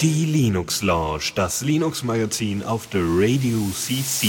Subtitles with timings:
[0.00, 4.28] Die Linux Lounge, das Linux Magazin auf der Radio CC.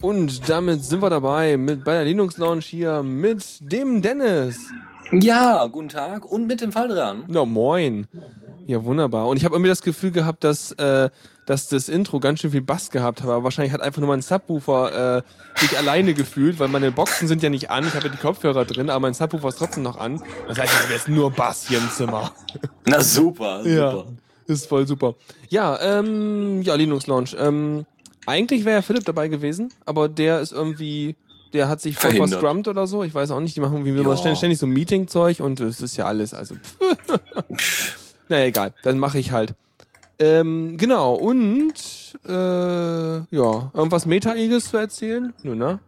[0.00, 4.58] Und damit sind wir dabei mit bei der Linux Lounge hier mit dem Dennis.
[5.12, 7.22] Ja, guten Tag und mit dem Fall dran.
[7.28, 8.08] Na moin.
[8.66, 9.28] Ja, wunderbar.
[9.28, 11.10] Und ich habe irgendwie das Gefühl gehabt, dass, äh,
[11.46, 13.28] dass das Intro ganz schön viel Bass gehabt hat.
[13.28, 15.22] Aber wahrscheinlich hat einfach nur mein Subwoofer äh,
[15.60, 17.86] sich alleine gefühlt, weil meine Boxen sind ja nicht an.
[17.86, 20.20] Ich habe ja die Kopfhörer drin, aber mein Subwoofer ist trotzdem noch an.
[20.48, 22.32] Das heißt, ich habe jetzt nur Bass hier im Zimmer.
[22.86, 23.70] Na super, super.
[23.70, 24.04] Ja,
[24.46, 25.14] ist voll super.
[25.48, 27.36] Ja, ähm, ja, Linux Launch.
[27.38, 27.86] Ähm,
[28.26, 31.14] eigentlich wäre ja Philipp dabei gewesen, aber der ist irgendwie,
[31.52, 33.04] der hat sich voll verscrummt oder so.
[33.04, 34.16] Ich weiß auch nicht, die machen wie immer Ja.
[34.16, 36.56] ständig, ständig so Meeting-Zeug und es ist ja alles, also.
[38.28, 39.54] naja, egal, dann mache ich halt.
[40.18, 41.74] Ähm, genau, und
[42.26, 45.34] äh, ja, irgendwas Meta-Eagles zu erzählen?
[45.42, 45.78] Nö, ne?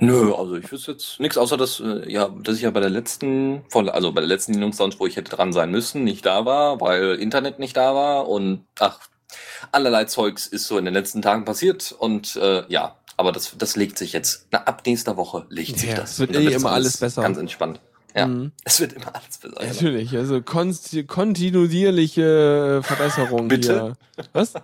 [0.00, 2.90] Nö, also ich wüsste jetzt nichts, außer dass, äh, ja, dass ich ja bei der
[2.90, 6.44] letzten, also bei der letzten Linux Lounge, wo ich hätte dran sein müssen, nicht da
[6.46, 8.98] war, weil Internet nicht da war und ach,
[9.72, 13.76] allerlei Zeugs ist so in den letzten Tagen passiert und äh, ja, aber das, das
[13.76, 14.46] legt sich jetzt.
[14.50, 16.18] Na, ab nächster Woche legt sich Ja, das.
[16.18, 17.22] wird eh immer alles besser.
[17.22, 17.80] Ganz entspannt.
[18.16, 18.52] Ja, Mhm.
[18.64, 19.54] es wird immer alles besser.
[19.58, 19.68] genau.
[19.72, 23.92] Natürlich, also kontinuierliche Verbesserung Bitte?
[24.16, 24.24] hier.
[24.32, 24.54] Was?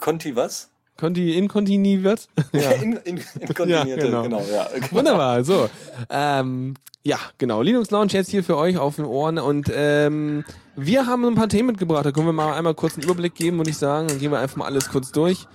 [0.00, 0.68] Conti was?
[0.98, 2.28] Konti inkontini wird?
[2.52, 2.72] ja.
[2.72, 4.22] In, in, in kontinierte, genau.
[4.24, 4.42] genau.
[4.52, 4.66] ja.
[4.90, 5.70] Wunderbar, so.
[6.10, 7.62] Ähm, ja, genau.
[7.62, 10.44] Linux Lounge jetzt hier für euch auf den Ohren und ähm,
[10.76, 12.04] wir haben ein paar Themen mitgebracht.
[12.04, 14.08] Da können wir mal einmal kurz einen Überblick geben, würde ich sagen.
[14.08, 15.46] Dann gehen wir einfach mal alles kurz durch.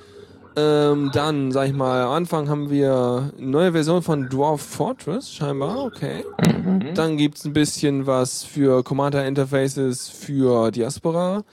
[0.57, 5.31] Ähm, dann, sag ich mal, am Anfang haben wir eine neue Version von Dwarf Fortress,
[5.31, 6.23] scheinbar, okay.
[6.47, 6.93] Mhm.
[6.95, 11.43] Dann gibt's ein bisschen was für Commander Interfaces für Diaspora.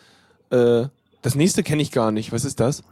[0.50, 0.84] Äh,
[1.22, 2.32] das nächste kenne ich gar nicht.
[2.32, 2.82] Was ist das?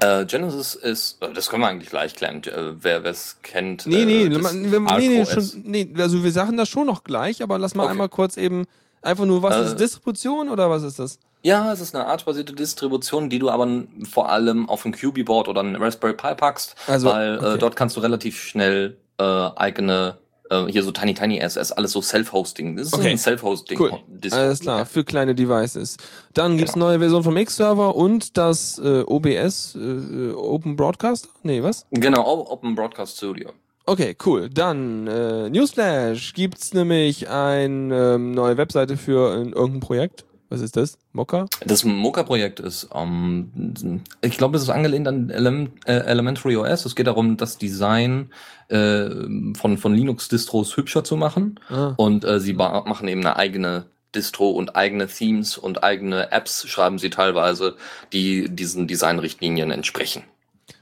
[0.00, 3.86] Äh, Genesis ist, äh, das können wir eigentlich gleich klären, äh, wer es kennt.
[3.86, 7.42] Nee, nee, äh, wir, nee, nee, schon, nee, also wir sagen das schon noch gleich,
[7.42, 7.92] aber lass mal Okay.
[7.92, 8.64] einmal kurz eben
[9.02, 11.18] einfach nur, was Äh, ist Distribution oder was ist das?
[11.42, 13.68] Ja, es ist eine artbasierte Distribution, die du aber
[14.10, 17.54] vor allem auf ein QB-Board oder ein Raspberry Pi packst, Also, weil okay.
[17.54, 20.18] äh, dort kannst du relativ schnell äh, eigene,
[20.50, 22.76] äh, hier so Tiny Tiny SS, alles so Self-Hosting.
[22.76, 23.10] Das ist Okay.
[23.10, 23.78] ein Self-Hosting.
[23.80, 23.92] Cool,
[24.32, 25.96] alles klar, für kleine Devices.
[26.34, 26.86] Dann gibt's Genau.
[26.86, 31.28] eine neue Version vom X-Server und das äh, OBS, äh, Open Broadcaster?
[31.44, 31.86] Nee, was?
[31.92, 33.50] Genau, Open Broadcast Studio.
[33.86, 34.50] Okay, cool.
[34.50, 36.34] Dann äh, Newsflash.
[36.34, 40.24] Gibt's nämlich eine ähm, neue Webseite für äh, irgendein Projekt?
[40.50, 40.98] Was ist das?
[41.12, 41.46] Mokka?
[41.66, 46.86] Das Mocha-Projekt ist, ähm, ich glaube, es ist angelehnt an Element, äh, Elementary OS.
[46.86, 48.30] Es geht darum, das Design
[48.68, 49.10] äh,
[49.54, 51.60] von, von Linux-Distros hübscher zu machen.
[51.68, 51.92] Ah.
[51.96, 56.98] Und äh, sie machen eben eine eigene Distro und eigene Themes und eigene Apps schreiben
[56.98, 57.76] sie teilweise,
[58.12, 60.22] die diesen Designrichtlinien entsprechen.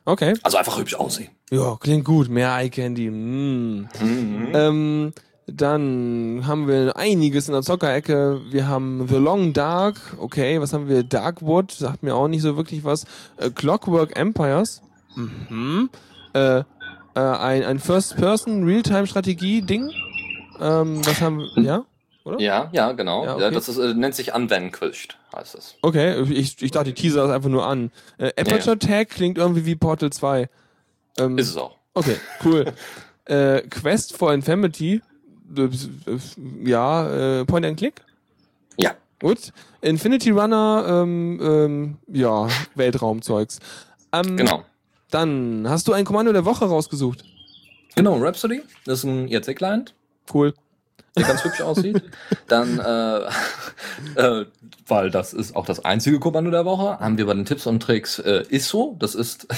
[0.05, 0.35] Okay.
[0.45, 1.31] Also einfach hübsch aussehen.
[1.51, 2.29] Ja, klingt gut.
[2.29, 3.11] Mehr Eye Candy.
[3.11, 3.89] Mm.
[4.55, 5.13] Ähm,
[5.47, 8.41] dann haben wir einiges in der Zockerecke.
[8.51, 10.17] Wir haben The Long Dark.
[10.19, 11.05] Okay, was haben wir?
[11.05, 11.71] Darkwood.
[11.71, 13.05] Sagt mir auch nicht so wirklich was.
[13.37, 14.83] Äh, Clockwork Empires.
[15.15, 15.89] Mhm.
[16.35, 16.65] Äh, äh,
[17.15, 19.91] ein, ein First-Person-Realtime-Strategie-Ding.
[20.61, 21.63] Ähm, was haben wir?
[21.63, 21.85] Ja?
[22.25, 22.41] Oder?
[22.41, 23.25] Ja, ja, genau.
[23.25, 23.55] Ja, Ja, okay.
[23.55, 25.77] das ist, äh, nennt sich Unvanquished, heißt es.
[25.81, 27.93] Okay, ich, ich dachte, die Teaser ist einfach nur an.
[28.19, 30.49] Äh, Aperture Tag klingt irgendwie wie Portal 2.
[31.19, 31.77] Ähm, Ist es auch.
[31.95, 32.65] Okay, cool.
[33.27, 35.03] äh, Quest for Infamity.
[35.55, 35.69] Äh,
[36.65, 38.03] Ja, äh, Point and Click.
[38.79, 38.93] Ja.
[39.21, 39.53] Gut.
[39.81, 43.59] Infinity Runner, ähm, ähm, ja, Weltraumzeugs.
[44.13, 44.65] Ähm, Genau.
[45.11, 47.25] Dann hast du ein Kommando der Woche rausgesucht.
[47.95, 49.95] Genau, Rhapsody, das ist ein IRC-Client.
[50.33, 50.53] Cool.
[51.17, 52.03] Der ganz hübsch aussieht.
[52.49, 53.21] Dann, äh,
[54.21, 54.47] äh,
[54.89, 57.81] weil das ist auch das einzige Kommando der Woche, haben wir bei den Tipps und
[57.81, 58.97] Tricks äh, ISO.
[58.99, 59.49] Das ist,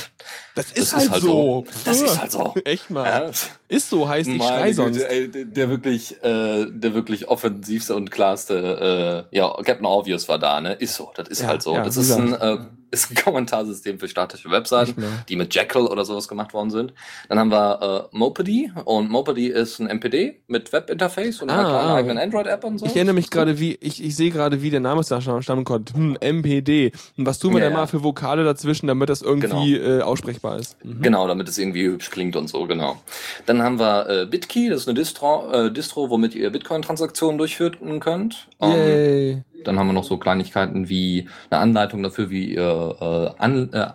[0.55, 1.65] Das ist halt so.
[1.85, 2.55] Das ist halt so.
[2.65, 3.31] Echt mal.
[3.69, 5.01] Ist so, heißt ich schrei sonst.
[5.03, 10.61] Ey, der, wirklich, äh, der wirklich offensivste und klarste, äh, ja, Captain Obvious war da,
[10.61, 10.73] ne?
[10.75, 11.75] Ist so, das ist Ja, halt so.
[11.75, 12.59] ja, das ist ein, äh,
[12.91, 16.93] ist ein Kommentarsystem für statische Webseiten, die mit Jekyll oder sowas gemacht worden sind.
[17.28, 21.71] Dann haben wir äh, Mopedy und Mopedy ist ein MPD mit Webinterface und einer Ah,
[21.71, 21.95] kleinen ah.
[21.97, 22.86] eigenen Android-App und so.
[22.86, 25.95] Ich erinnere mich gerade, wie, ich, ich sehe gerade, wie der Name da stammen konnte.
[25.95, 26.92] Hm, MPD.
[27.16, 27.80] Und was tun wir Ja, denn ja.
[27.80, 30.83] mal für Vokale dazwischen, damit das irgendwie äh, aussprechbar ist?
[30.84, 31.03] Mhm.
[31.03, 33.01] Genau, damit es irgendwie hübsch klingt und so, genau.
[33.47, 38.01] Dann haben wir äh, BitKey, das ist eine Distro, äh, Distro womit ihr Bitcoin-Transaktionen durchführen
[38.01, 38.48] könnt.
[38.60, 39.42] Ähm, Yay.
[39.65, 42.97] Dann haben wir noch so Kleinigkeiten wie eine Anleitung dafür, wie ihr
[43.39, 43.89] äh, an, äh,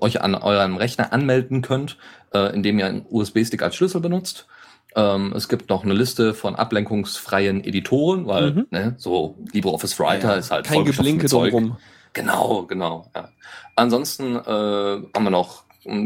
[0.00, 1.96] euch an eurem Rechner anmelden könnt,
[2.34, 4.46] äh, indem ihr einen USB-Stick als Schlüssel benutzt.
[4.94, 8.66] Ähm, es gibt noch eine Liste von ablenkungsfreien Editoren, weil Mhm.
[8.70, 11.76] ne, so LibreOffice Writer Ja, ist halt Kein Geblinke drumrum.
[12.12, 13.06] Genau, genau.
[13.14, 13.28] Ja.
[13.74, 15.61] Ansonsten äh, haben wir noch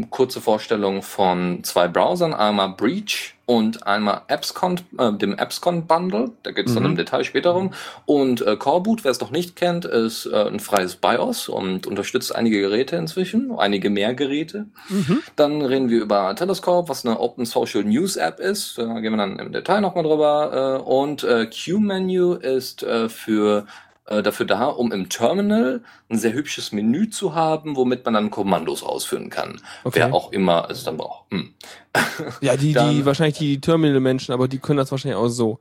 [0.09, 6.31] kurze Vorstellung von zwei Browsern, einmal Breach und einmal AppsCon, äh, dem AppsCon Bundle.
[6.43, 6.89] Da geht es dann Mhm.
[6.89, 7.71] im Detail später rum.
[8.05, 12.35] Und äh, Coreboot, wer es noch nicht kennt, ist äh, ein freies BIOS und unterstützt
[12.35, 14.65] einige Geräte inzwischen, einige mehr Geräte.
[14.89, 15.21] Mhm.
[15.35, 18.77] Dann reden wir über Telescope, was eine Open Social News App ist.
[18.77, 20.81] Da gehen wir dann im Detail nochmal drüber.
[20.81, 23.65] Äh, und äh, Q-Menu ist äh, für
[24.07, 28.31] äh, dafür da, um im Terminal ein sehr hübsches Menü zu haben, womit man dann
[28.31, 29.61] Kommandos ausführen kann.
[29.83, 29.99] Okay.
[29.99, 31.31] Wer auch immer es dann braucht.
[31.31, 31.53] Hm.
[32.41, 35.59] Ja, die, die, Dann- wahrscheinlich die Terminal-Menschen, aber die können das wahrscheinlich auch so.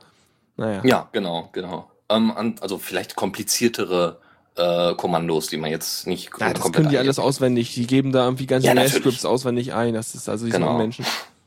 [0.57, 0.81] Naja.
[0.85, 1.91] Ja, genau, genau.
[2.09, 4.19] Ähm, also vielleicht kompliziertere
[4.57, 7.75] äh, Kommandos, die man jetzt nicht Ja, das können die alles auswendig.
[7.75, 9.25] Die geben da irgendwie ganze Ja, natürlich.
[9.27, 9.93] auswendig ein.
[9.95, 10.79] Das ist also die Genau.
[10.79, 11.05] Menschen.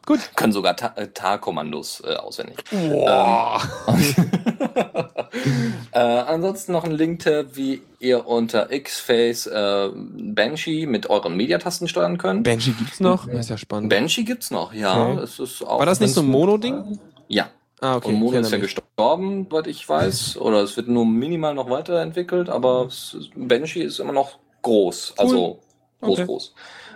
[0.10, 0.32] Gut.
[0.36, 2.58] können sogar äh, Tar-Kommandos äh, auswendig.
[2.72, 3.62] Boah.
[5.92, 12.18] Äh, ansonsten noch ein Link-Tab, wie ihr unter Xface äh, Banshee mit euren Mediatasten steuern
[12.18, 12.44] könnt.
[12.44, 13.28] Banshee gibt's noch?
[13.28, 13.90] Das ist ja spannend.
[13.90, 15.12] Banshee gibt's noch, ja.
[15.12, 15.22] Okay.
[15.24, 17.00] Es ist auch War das nicht so ein Mono-Ding?
[17.28, 17.50] Ja.
[17.80, 18.10] Ah, okay.
[18.10, 20.38] Und Mono ist ja gestorben, soweit ich weiß.
[20.38, 25.14] Oder es wird nur minimal noch weiterentwickelt, aber es Banshee ist immer noch groß.
[25.18, 25.60] Also
[26.02, 26.26] groß, Okay.
[26.26, 26.54] groß.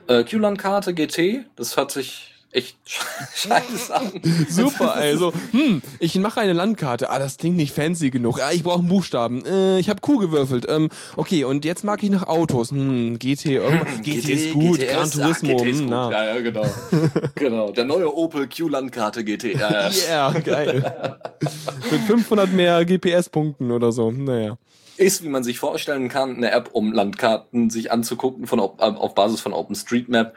[0.08, 4.12] Äh, QLAN-Karte GT, das hört sich echt scheiße an.
[4.50, 7.10] Super, also, hm, ich mache eine Landkarte.
[7.10, 8.40] Ah, das klingt nicht fancy genug.
[8.42, 9.44] Ah, ich brauche einen Buchstaben.
[9.46, 10.66] Äh, ich habe Q gewürfelt.
[10.70, 12.72] Ähm, okay, und jetzt mag ich nach Autos.
[12.72, 14.02] Hm, GT, irgendwas.
[14.02, 14.80] GT, ist gut.
[14.80, 15.52] GTS, Gran Turismo.
[15.52, 15.90] Ah, GT ist hm, gut.
[15.90, 16.12] na.
[16.12, 16.66] Ja, ja, genau.
[17.36, 17.72] genau.
[17.72, 19.56] Der neue Opel Q-Landkarte GT.
[19.56, 19.92] Ja, ja.
[20.10, 21.18] Yeah, geil.
[21.92, 24.12] Mit 500 mehr GPS-Punkten oder so.
[24.12, 24.58] Naja.
[24.96, 29.42] Ist, wie man sich vorstellen kann, eine App, um Landkarten sich anzugucken von, auf Basis
[29.42, 30.36] von OpenStreetMap,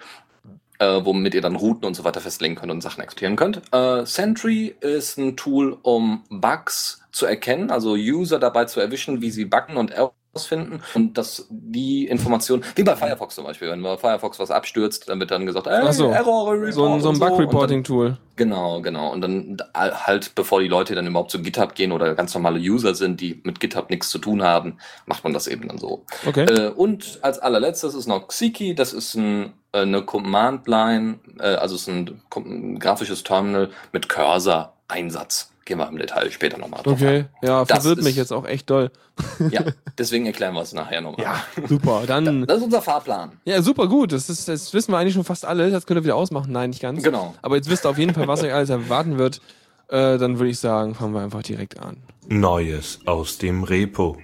[0.78, 3.62] äh, womit ihr dann Routen und so weiter festlegen könnt und Sachen exportieren könnt.
[3.72, 9.30] Äh, Sentry ist ein Tool, um Bugs zu erkennen, also User dabei zu erwischen, wie
[9.30, 9.90] sie buggen und
[10.36, 15.08] ausfinden und dass die Information, wie bei Firefox zum Beispiel, wenn bei Firefox was abstürzt,
[15.08, 16.10] dann wird dann gesagt, ey, so.
[16.10, 18.18] Error Report So ein, so ein Bug-Reporting-Tool.
[18.36, 19.12] Genau, genau.
[19.12, 22.94] Und dann halt, bevor die Leute dann überhaupt zu GitHub gehen oder ganz normale User
[22.94, 26.04] sind, die mit GitHub nichts zu tun haben, macht man das eben dann so.
[26.26, 26.44] Okay.
[26.44, 31.74] Äh, und als allerletztes ist noch Xiki, das ist ein, äh, eine Command-Line, äh, also
[31.76, 35.50] es ist ein, ein grafisches Terminal mit Cursor-Einsatz.
[35.66, 37.24] Gehen wir im Detail später nochmal drauf Okay.
[37.42, 38.90] Ja, Das verwirrt mich jetzt auch echt doll.
[39.50, 39.62] Ja,
[39.98, 41.24] deswegen erklären wir es nachher nochmal.
[41.24, 42.04] Ja, super.
[42.06, 42.46] Dann.
[42.46, 43.32] Das ist unser Fahrplan.
[43.44, 44.12] Ja, super gut.
[44.12, 45.70] Das, ist, das wissen wir eigentlich schon fast alle.
[45.70, 46.52] Das könnt ihr wieder ausmachen.
[46.52, 47.02] Nein, nicht ganz.
[47.02, 47.34] Genau.
[47.42, 49.40] Aber jetzt wisst ihr auf jeden Fall, was euch alles erwarten wird.
[49.88, 51.96] Äh, dann würde ich sagen, fangen wir einfach direkt an.
[52.28, 54.18] Neues aus dem Repo.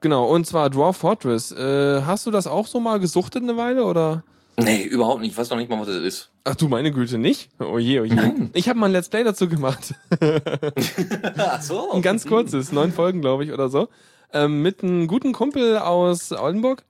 [0.00, 1.52] Genau, und zwar Dwarf Fortress.
[1.52, 4.22] Äh, hast du das auch so mal gesuchtet eine Weile oder?
[4.56, 5.32] Nee, überhaupt nicht.
[5.32, 6.30] Ich weiß noch nicht mal, was das ist.
[6.44, 7.50] Ach du meine Güte, nicht?
[7.58, 8.16] Oh je, oh je.
[8.52, 9.94] Ich habe mal ein Let's Play dazu gemacht.
[11.36, 11.90] Ach so.
[11.92, 13.88] Ein ganz kurzes, neun Folgen, glaube ich, oder so.
[14.32, 16.84] Ähm, mit einem guten Kumpel aus Oldenburg.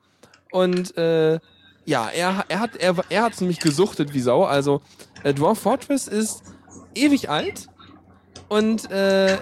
[0.50, 1.38] Und äh,
[1.86, 4.44] ja, er, er hat er, er hat's nämlich gesuchtet wie Sau.
[4.44, 4.82] Also
[5.22, 6.42] äh, Dwarf Fortress ist
[6.94, 7.68] ewig alt
[8.48, 9.38] und äh, äh,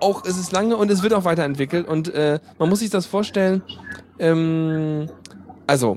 [0.00, 3.06] auch es ist lange und es wird auch weiterentwickelt und äh, man muss sich das
[3.06, 3.62] vorstellen.
[4.18, 5.08] Ähm,
[5.66, 5.96] also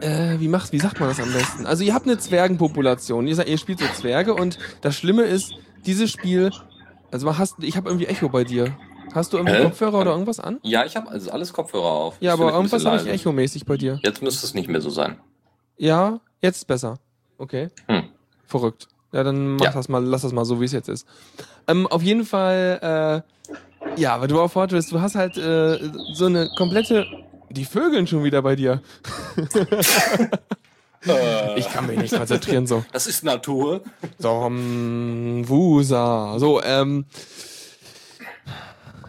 [0.00, 1.66] äh, wie macht, wie sagt man das am besten?
[1.66, 3.26] Also ihr habt eine Zwergenpopulation.
[3.26, 5.52] Ihr, ihr spielt so Zwerge und das Schlimme ist,
[5.86, 6.50] dieses Spiel,
[7.10, 8.76] also hast, ich habe irgendwie Echo bei dir.
[9.14, 9.64] Hast du irgendwie Hä?
[9.64, 10.58] Kopfhörer oder irgendwas an?
[10.62, 12.16] Ja, ich habe also alles Kopfhörer auf.
[12.20, 13.06] Ja, Ist aber irgendwas habe ich.
[13.06, 14.00] Echo-mäßig bei dir.
[14.02, 15.18] Jetzt müsste es nicht mehr so sein.
[15.76, 16.98] Ja, jetzt ist besser.
[17.38, 17.68] Okay.
[17.88, 18.04] Hm.
[18.44, 18.88] Verrückt.
[19.12, 19.70] Ja, dann mach Ja.
[19.72, 21.06] das mal, lass das mal so, wie es jetzt ist.
[21.68, 23.22] Ähm, auf jeden Fall,
[23.96, 25.78] äh, ja, aber du auf Fortress, du hast halt äh,
[26.14, 27.06] so eine komplette.
[27.54, 28.82] Die Vögeln schon wieder bei dir.
[31.56, 32.82] Ich kann mich nicht konzentrieren so.
[32.92, 33.82] Das ist Natur.
[34.22, 36.38] Dom Wusa.
[36.38, 37.04] So, ähm.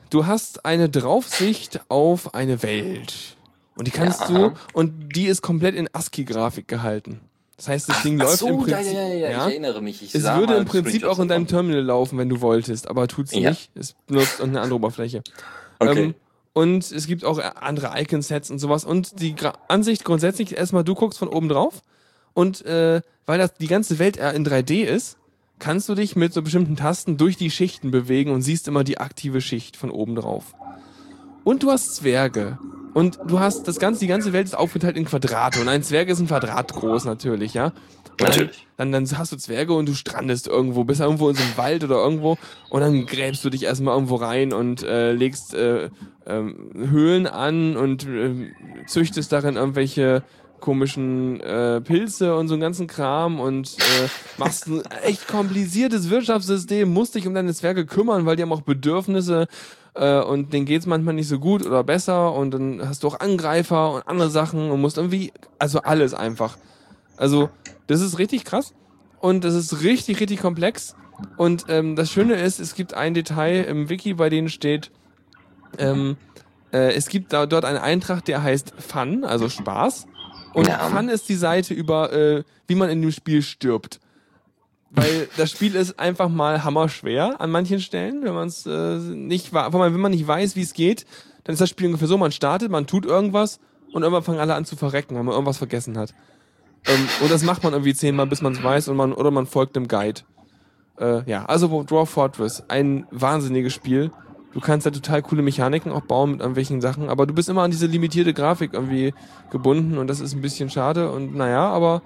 [0.10, 3.38] Du hast eine Draufsicht auf eine Welt.
[3.78, 4.50] Und die kannst Ja.
[4.50, 7.22] du, und die ist komplett in ASCII-Grafik gehalten.
[7.56, 8.94] Das heißt, das Ding Ach läuft so, im ja, Prinzip.
[8.94, 10.02] ja, ja, ja, ich erinnere mich.
[10.04, 11.48] Ich Es würde im Prinzip auch in deinem.
[11.48, 13.52] Terminal laufen, wenn du wolltest, aber tut's Ja.
[13.52, 13.72] nicht.
[13.74, 15.24] Es benutzt eine andere Oberfläche.
[15.80, 16.04] Okay.
[16.04, 16.16] Ähm,
[16.56, 18.86] und es gibt auch andere Icon-Sets und sowas.
[18.86, 21.82] Und die Gra Ansicht grundsätzlich erstmal, du guckst von oben drauf.
[22.34, 25.18] Und äh, weil das die ganze Welt in 3D ist,
[25.60, 29.00] kannst du dich mit so bestimmten Tasten durch die Schichten bewegen und siehst immer die
[29.00, 30.56] aktive Schicht von oben drauf.
[31.44, 32.58] Und du hast Zwerge.
[32.94, 35.60] Und du hast das ganze, die ganze Welt ist aufgeteilt in Quadrate.
[35.60, 37.74] Und ein Zwerg ist ein Quadrat groß natürlich, ja.
[38.20, 38.68] Natürlich.
[38.78, 41.84] Dann, dann, hast du Zwerge und du strandest irgendwo, bist irgendwo in so einem Wald
[41.84, 42.38] oder irgendwo
[42.70, 45.90] und dann gräbst du dich erstmal irgendwo rein und äh, legst äh,
[46.26, 48.52] ähm, Höhlen an und äh,
[48.88, 50.24] züchtest darin irgendwelche
[50.60, 54.08] komischen äh, Pilze und so einen ganzen Kram und äh,
[54.38, 58.62] machst ein echt kompliziertes Wirtschaftssystem, musst dich um deine Zwerge kümmern, weil die haben auch
[58.62, 59.48] Bedürfnisse
[59.94, 63.20] äh, und denen geht's manchmal nicht so gut oder besser und dann hast du auch
[63.20, 66.58] Angreifer und andere Sachen und musst irgendwie, also alles einfach.
[67.18, 67.50] Also,
[67.88, 68.74] das ist richtig krass
[69.20, 70.96] und das ist richtig, richtig komplex.
[71.38, 74.92] Und ähm, das Schöne ist, es gibt ein Detail im Wiki, bei dem steht,
[75.78, 76.18] ähm,
[76.74, 80.08] äh, es gibt da, dort einen Eintrag, der heißt Fun, also Spaß.
[80.54, 80.80] Und Ja.
[80.90, 84.00] Fun ist die Seite über, äh, wie man in dem Spiel stirbt.
[84.92, 89.54] Weil das Spiel ist einfach mal hammerschwer an manchen Stellen, wenn man es äh, nicht,
[89.54, 91.06] wenn man nicht weiß, wie es geht,
[91.44, 93.60] dann ist das Spiel ungefähr so, man startet, man tut irgendwas
[93.92, 96.14] und irgendwann fangen alle an zu verrecken, weil man irgendwas vergessen hat.
[96.88, 99.46] Ähm, und das macht man irgendwie zehnmal, bis man es weiß und man, oder man
[99.46, 100.22] folgt einem Guide.
[101.00, 104.12] Äh, ja, also Dwarf Fortress, ein wahnsinniges Spiel.
[104.54, 107.64] Du kannst da total coole Mechaniken auch bauen mit irgendwelchen Sachen, aber du bist immer
[107.64, 109.14] an diese limitierte Grafik irgendwie
[109.52, 112.02] gebunden und das ist ein bisschen schade und naja, aber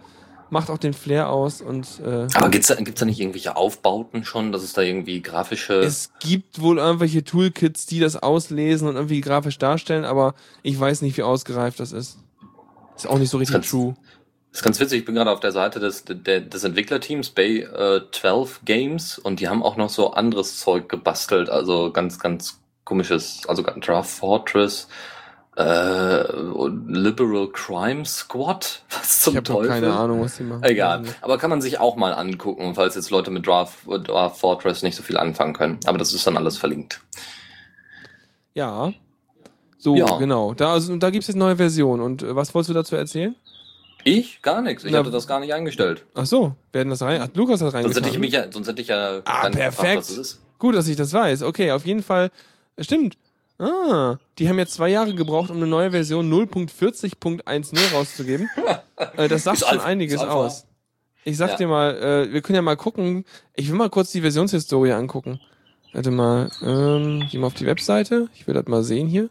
[0.49, 4.23] macht auch den Flair aus und äh, Aber gibt's da, gibt's da nicht irgendwelche Aufbauten
[4.25, 5.75] schon, dass es da irgendwie grafische...
[5.75, 10.33] es gibt wohl irgendwelche Toolkits, die das auslesen und irgendwie grafisch darstellen, aber
[10.63, 12.17] ich weiß nicht, wie ausgereift das ist.
[12.95, 13.95] Ist auch nicht so richtig true.
[14.51, 18.01] Das ist ganz witzig, ich bin gerade auf der Seite des, des Entwicklerteams Bay äh,
[18.11, 23.41] 12 Games und die haben auch noch so anderes Zeug gebastelt, also ganz, ganz komisches,
[23.47, 24.87] also Draft Fortress,
[25.55, 26.23] äh,
[26.87, 29.69] Liberal Crime Squad, was Ich zum habe doch Teufel.
[29.69, 30.63] keine Ahnung, was die machen.
[30.63, 34.81] Egal, aber kann man sich auch mal angucken, falls jetzt Leute mit Draft, Draft Fortress
[34.81, 35.79] nicht so viel anfangen können.
[35.85, 37.01] Aber das ist dann alles verlinkt.
[38.55, 38.93] Ja.
[39.77, 40.17] So, Ja.
[40.17, 40.53] genau.
[40.55, 42.01] Da, also, da gibt's jetzt neue Versionen.
[42.01, 43.35] Und äh, was wolltest du dazu erzählen?
[44.03, 44.41] Ich?
[44.41, 44.83] Gar nichts.
[44.85, 46.05] Ich Na, hatte das gar nicht eingestellt.
[46.15, 47.21] Ach so, werden das rein?
[47.21, 48.03] Hat Lukas das Sonst reingetan?
[48.03, 49.97] hätte ich mich ja, sonst hätte ich ja Ah, gefragt, perfekt.
[49.97, 50.39] was das.
[50.57, 51.43] Gut, dass ich das weiß.
[51.43, 52.31] Okay, auf jeden Fall.
[52.77, 53.17] äh, Stimmt.
[53.57, 58.49] Ah, die haben jetzt zwei Jahre gebraucht, um eine neue Version 0.40.10 rauszugeben.
[59.17, 60.65] äh, das sagt schon einiges aus.
[61.25, 61.55] Ich sag Ja.
[61.57, 63.25] dir mal, äh, wir können ja mal gucken.
[63.55, 65.39] Ich will mal kurz die Versionshistorie angucken.
[65.91, 68.29] Warte mal, ähm, geh mal auf die Webseite.
[68.35, 69.29] Ich will das mal sehen hier.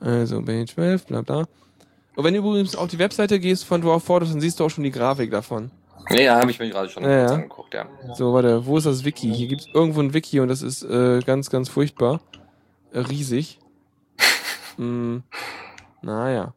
[0.00, 1.44] Also, B12, bla bla.
[2.16, 4.70] Und wenn du übrigens auf die Webseite gehst von Dwarf Fortress, dann siehst du auch
[4.70, 5.70] schon die Grafik davon.
[6.10, 7.26] Ja, ja habe ich mir gerade schon Ja, ja.
[7.26, 7.86] angeguckt, ja.
[8.14, 9.32] So, warte, wo ist das Wiki?
[9.32, 12.20] Hier gibt's irgendwo ein Wiki und das ist äh, ganz, ganz furchtbar.
[12.92, 13.58] Äh, riesig.
[14.78, 15.18] mm,
[16.00, 16.54] naja.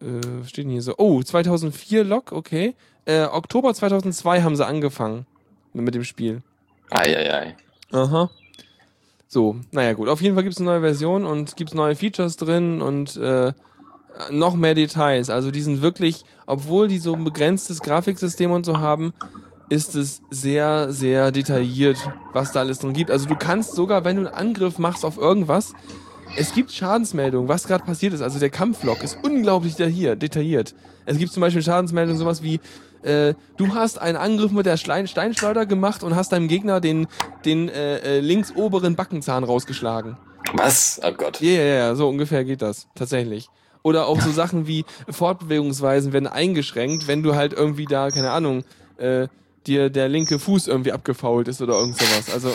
[0.00, 0.94] Äh, was steht denn hier so?
[0.98, 2.74] Oh, 2004 Log, okay.
[3.06, 5.26] Äh, Oktober 2002 haben sie angefangen
[5.72, 6.42] mit, mit dem Spiel.
[6.90, 7.56] Eieiei.
[7.92, 8.30] Aha.
[9.28, 10.08] So, naja gut.
[10.08, 13.52] Auf jeden Fall gibt's eine neue Version und gibt's neue Features drin und äh,
[14.30, 15.30] noch mehr Details.
[15.30, 19.12] Also die sind wirklich, obwohl die so ein begrenztes Grafiksystem und so haben,
[19.68, 21.96] ist es sehr, sehr detailliert,
[22.32, 23.10] was da alles drin gibt.
[23.10, 25.74] Also du kannst sogar, wenn du einen Angriff machst auf irgendwas,
[26.36, 28.20] es gibt Schadensmeldungen, was gerade passiert ist.
[28.20, 30.22] Also der Kampflog ist unglaublich detailliert.
[30.22, 30.74] detailliert.
[31.06, 32.60] Es gibt zum Beispiel Schadensmeldungen, sowas wie,
[33.02, 37.06] äh, du hast einen Angriff mit der Schlein Steinschleuder gemacht und hast deinem Gegner den,
[37.44, 40.16] den äh, äh, links oberen Backenzahn rausgeschlagen.
[40.54, 41.00] Was?
[41.04, 41.40] Oh Gott.
[41.40, 43.48] Ja, ja, ja, so ungefähr geht das, tatsächlich.
[43.82, 48.64] Oder auch so Sachen wie Fortbewegungsweisen werden eingeschränkt, wenn du halt irgendwie da, keine Ahnung,
[48.98, 49.28] äh,
[49.66, 52.32] dir der linke Fuß irgendwie abgefault ist oder irgend sowas.
[52.32, 52.52] Also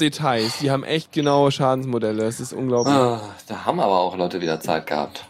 [0.00, 2.94] Details, die haben echt genaue Schadensmodelle, es ist unglaublich.
[2.94, 5.26] Ah, da haben aber auch Leute wieder Zeit gehabt.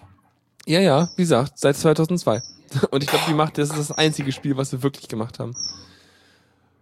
[0.67, 2.41] Ja, ja, wie gesagt, seit 2002.
[2.91, 5.55] Und ich glaube, die macht, das ist das einzige Spiel, was wir wirklich gemacht haben.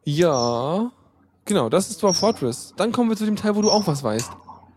[0.05, 0.90] Ja,
[1.45, 2.75] genau, das ist Dwarf Fortress.
[2.76, 4.31] Dann kommen wir zu dem Teil, wo du auch was weißt.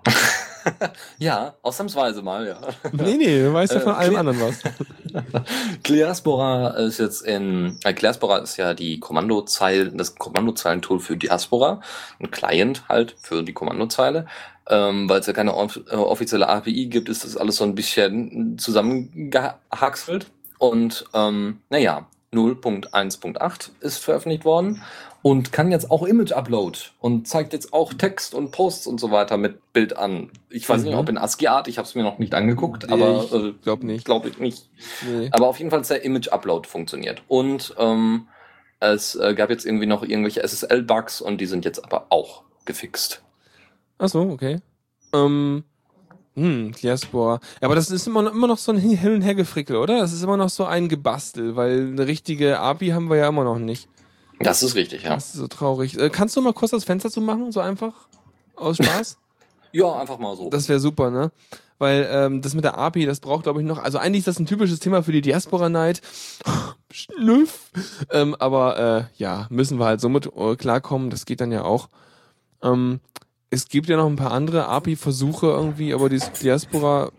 [1.19, 2.59] Ja, ausnahmsweise mal, ja.
[2.91, 4.59] Nee, nee, du weißt ja Äh, von allem Kle- anderen was.
[5.87, 11.81] Diaspora ist jetzt in, äh, Diaspora ist ja die Kommandozeilen, das Kommandozeilentool für Diaspora,
[12.19, 14.25] ein Client halt für die Kommandozeile.
[14.69, 17.75] Ähm, Weil es ja keine off äh, offizielle API gibt, ist das alles so ein
[17.75, 20.27] bisschen zusammengehackselt.
[20.59, 24.81] Und ähm, naja, 0.1.8 ist veröffentlicht worden
[25.23, 29.37] und kann jetzt auch Image-Upload und zeigt jetzt auch Text und Posts und so weiter
[29.37, 30.31] mit Bild an.
[30.49, 30.99] Ich weiß nicht, Mhm.
[30.99, 33.83] ob in ASCII-Art, ich habe es mir noch nicht angeguckt, Nee, aber ich äh, glaub
[33.83, 34.05] nicht.
[34.05, 34.69] Glaube ich nicht.
[35.07, 35.29] Nee.
[35.31, 37.21] Aber auf jeden Fall ist der Image-Upload funktioniert.
[37.27, 38.27] Und ähm,
[38.79, 43.21] es äh, gab jetzt irgendwie noch irgendwelche SSL-Bugs und die sind jetzt aber auch gefixt.
[43.99, 44.59] Ach so, okay.
[45.13, 45.63] Ähm,
[46.33, 47.39] hm, Diaspora.
[47.61, 49.99] Ja, aber das ist immer noch, immer noch so ein Hin- und Hergefrickel, oder?
[49.99, 53.43] Das ist immer noch so ein Gebastel, weil eine richtige API haben wir ja immer
[53.43, 53.87] noch nicht.
[54.43, 55.15] Das ist richtig, ja.
[55.15, 55.97] Das ist so traurig.
[55.97, 57.93] Äh, kannst du mal kurz das Fenster zu machen, so einfach?
[58.55, 59.17] Aus Spaß?
[59.73, 60.49] Ja, einfach mal so.
[60.49, 61.31] das wäre super, ne?
[61.77, 63.77] Weil ähm, das mit der API, das braucht, glaube ich, noch.
[63.77, 66.01] Also eigentlich ist das ein typisches Thema für die Diaspora Night.
[66.91, 67.71] Schlüff.
[68.11, 71.09] Ähm, aber äh, ja, müssen wir halt so mit äh, klarkommen.
[71.09, 71.87] Das geht dann ja auch.
[72.61, 72.99] Ähm,
[73.49, 77.11] es gibt ja noch ein paar andere API-Versuche irgendwie, aber die Diaspora.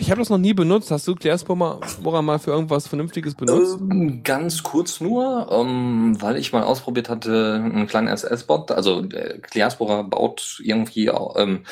[0.00, 0.90] Ich habe das noch nie benutzt.
[0.90, 3.78] Hast du Diaspora mal für irgendwas Vernünftiges benutzt?
[3.80, 8.72] Ähm, ganz kurz nur, ähm, weil ich mal ausprobiert hatte, einen kleinen SS-Bot.
[8.72, 11.64] Also äh, Diaspora baut irgendwie ähm,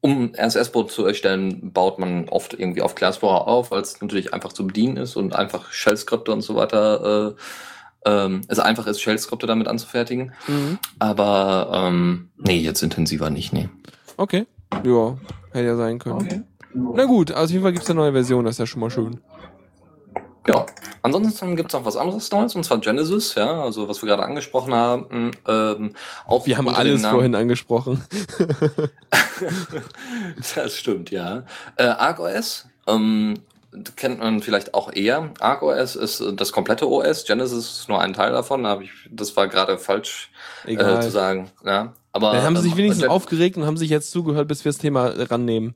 [0.00, 4.52] um RSS-Boot zu erstellen, baut man oft irgendwie auf Classflower auf, weil es natürlich einfach
[4.52, 7.34] zu bedienen ist und einfach Shell-Skripte und so weiter,
[8.04, 10.32] äh, ähm, es einfach ist, Shell-Skripte damit anzufertigen.
[10.46, 10.78] Mhm.
[10.98, 13.68] Aber ähm, nee, jetzt intensiver nicht, nee.
[14.16, 14.46] Okay.
[14.84, 15.16] Ja,
[15.52, 16.46] hätte ja sein können.
[16.74, 18.90] Na gut, also auf jeden Fall gibt's eine neue Version, das ist ja schon mal
[18.90, 19.20] schön.
[20.46, 20.64] Ja,
[21.02, 24.72] ansonsten gibt's noch was anderes Neues, und zwar Genesis, ja, also was wir gerade angesprochen
[24.72, 25.32] haben.
[25.46, 25.92] Ähm,
[26.26, 28.02] auch Wir haben alles vorhin angesprochen.
[30.54, 31.44] das stimmt, ja.
[31.76, 33.34] Äh, ArcOS ähm,
[33.96, 35.30] kennt man vielleicht auch eher.
[35.38, 38.62] ArcOS ist äh, das komplette OS, Genesis ist nur ein Teil davon.
[38.62, 40.30] Da ich, das war gerade falsch
[40.64, 41.50] äh, zu sagen.
[41.64, 44.48] Ja, aber Dann haben sie sich ähm, wenigstens Gen- aufgeregt und haben sich jetzt zugehört,
[44.48, 45.74] bis wir das Thema rannehmen.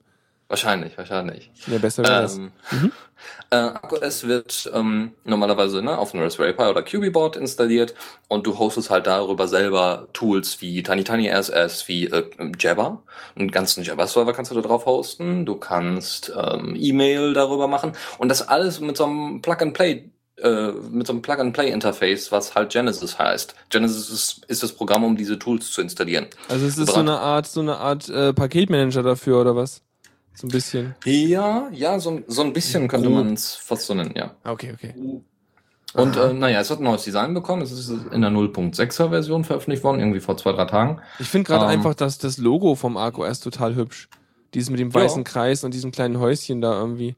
[0.53, 1.51] Wahrscheinlich, wahrscheinlich.
[1.67, 2.31] Ja, besser wäre.
[2.31, 2.93] Ähm, Mhm.
[3.51, 7.95] äh, ArcOS wird ähm, normalerweise ne, auf einem Raspberry Pi oder QB-Board installiert
[8.29, 12.25] und du hostest halt darüber selber Tools wie TinyTinyRSS, wie äh,
[12.59, 13.03] Jabber.
[13.35, 15.47] Einen ganzen Jabber-Server kannst du da drauf hosten.
[15.47, 21.07] Du kannst ähm, E-Mail darüber machen und das alles mit so einem Plug-and-Play äh, mit
[21.07, 23.55] so einem Plug-and-Play-Interface, was halt Genesis heißt.
[23.71, 26.27] Genesis ist, ist das Programm, um diese Tools zu installieren.
[26.51, 26.99] Also es ist so bereit?
[27.09, 29.81] eine Art, so eine Art äh, Paketmanager dafür oder was?
[30.35, 30.95] So ein bisschen.
[31.05, 34.35] Ja, ja, so, so ein bisschen könnte man es fast so nennen, ja.
[34.45, 34.95] Okay, okay.
[35.95, 36.31] Und Aha.
[36.31, 37.61] äh, naja, es hat ein neues Design bekommen.
[37.61, 41.01] Es ist in der 0.6er Version veröffentlicht worden, irgendwie vor zwei, drei Tagen.
[41.19, 41.71] Ich finde gerade Ähm.
[41.71, 44.09] einfach, dass das Logo vom ArcOS total hübsch.
[44.55, 44.95] Dieses mit dem Ja.
[45.03, 47.15] weißen Kreis und diesem kleinen Häuschen da irgendwie.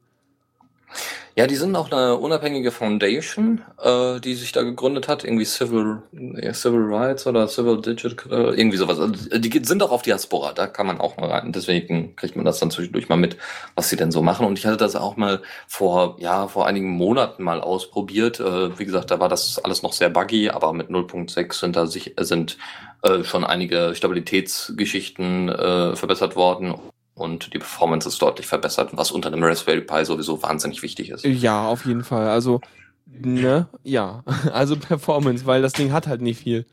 [1.36, 6.02] Ja, die sind auch eine unabhängige Foundation, äh, die sich da gegründet hat, irgendwie Civil,
[6.12, 9.00] ja, Civil Rights oder Civil Digital, irgendwie sowas.
[9.00, 11.50] Also, die sind auch auf Diaspora, da kann man auch mal rein.
[11.50, 13.36] Deswegen kriegt man das dann zwischendurch mal mit,
[13.74, 14.46] was sie denn so machen.
[14.46, 18.38] Und ich hatte das auch mal vor, ja, vor einigen Monaten mal ausprobiert.
[18.38, 21.86] Äh, wie gesagt, da war das alles noch sehr buggy, aber mit 0.6 sind da
[21.86, 22.58] sich, sind
[23.02, 26.74] äh, schon einige Stabilitätsgeschichten äh, verbessert worden.
[27.14, 31.24] Und die Performance ist deutlich verbessert, was unter einem Raspberry Pi sowieso wahnsinnig wichtig ist.
[31.24, 32.28] Ja, auf jeden Fall.
[32.28, 32.60] Also,
[33.06, 33.68] ne?
[33.82, 34.24] Ja.
[34.52, 36.66] Also Performance, weil das Ding hat halt nicht viel.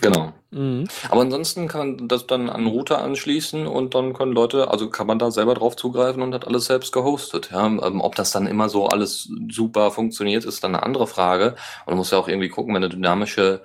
[0.00, 0.32] Genau.
[0.50, 0.84] Mhm.
[1.10, 5.06] Aber ansonsten kann man das dann an Router anschließen und dann können Leute, also kann
[5.06, 7.50] man da selber drauf zugreifen und hat alles selbst gehostet.
[7.52, 11.56] Ja, ähm, ob das dann immer so alles super funktioniert, ist dann eine andere Frage.
[11.86, 13.62] Und du musst ja auch irgendwie gucken, wenn du dynamische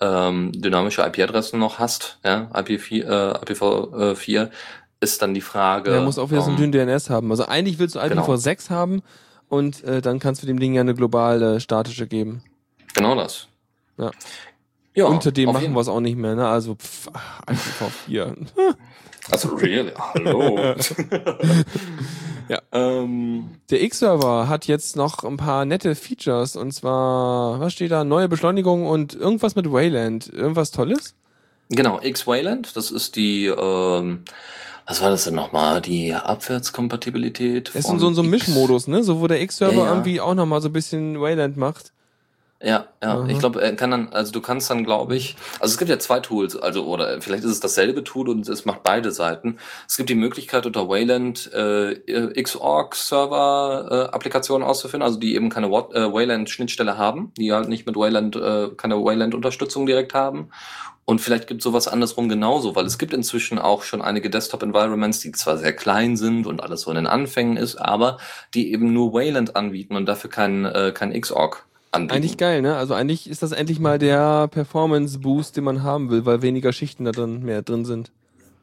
[0.00, 4.50] ähm, dynamische IP-Adressen noch hast, ja, IP4, äh, IPv4,
[5.00, 5.90] ist dann die Frage.
[5.90, 7.30] Der muss auch wieder so einen ähm, dünnen DNS haben.
[7.30, 8.24] Also eigentlich willst du Genau.
[8.26, 9.02] IPv6 haben
[9.48, 12.42] und äh, dann kannst du dem Ding ja eine globale statische geben.
[12.94, 13.48] Genau das.
[13.98, 14.10] Ja.
[14.94, 16.48] Ja, Unter dem machen wir es auch nicht mehr, ne?
[16.48, 17.40] Also pff, ach,
[18.08, 18.34] IPv4.
[19.28, 20.56] Also really, hallo.
[22.48, 22.60] Ja.
[22.70, 28.04] Ähm, Der X-Server hat jetzt noch ein paar nette Features und zwar, was steht da?
[28.04, 30.32] Neue Beschleunigung und irgendwas mit Wayland.
[30.32, 31.14] Irgendwas Tolles?
[31.70, 34.22] Genau, X-Wayland, das ist die, ähm,
[34.86, 35.80] was war das denn nochmal?
[35.80, 37.70] Die Abwärtskompatibilität.
[37.74, 38.30] Das ist so, so ein.
[38.30, 39.02] Mischmodus, ne?
[39.02, 39.90] So wo der X-Server Ja, ja.
[39.90, 41.92] irgendwie auch nochmal so ein bisschen Wayland macht.
[42.62, 43.18] Ja, ja.
[43.18, 43.28] Aha.
[43.28, 45.98] Ich glaube, er kann dann, also du kannst dann, glaube ich, also es gibt ja
[45.98, 49.58] zwei Tools, also oder vielleicht ist es dasselbe Tool und es macht beide Seiten.
[49.86, 55.50] Es gibt die Möglichkeit unter Wayland äh, Xorg Server äh, Applikationen auszuführen, also die eben
[55.50, 55.70] keine äh,
[56.12, 60.48] Wayland Schnittstelle haben, die halt nicht mit Wayland äh, keine Wayland Unterstützung direkt haben.
[61.04, 65.20] Und vielleicht gibt es sowas andersrum genauso, weil es gibt inzwischen auch schon einige Desktop-Environments,
[65.20, 68.16] die zwar sehr klein sind und alles so in den Anfängen ist, aber
[68.54, 71.65] die eben nur Wayland anbieten und dafür kein, äh, kein Xorg
[71.96, 72.16] anbieten.
[72.16, 72.76] Eigentlich geil, ne?
[72.76, 77.04] Also eigentlich ist das endlich mal der Performance-Boost, den man haben will, weil weniger Schichten
[77.04, 78.10] da drin mehr drin sind.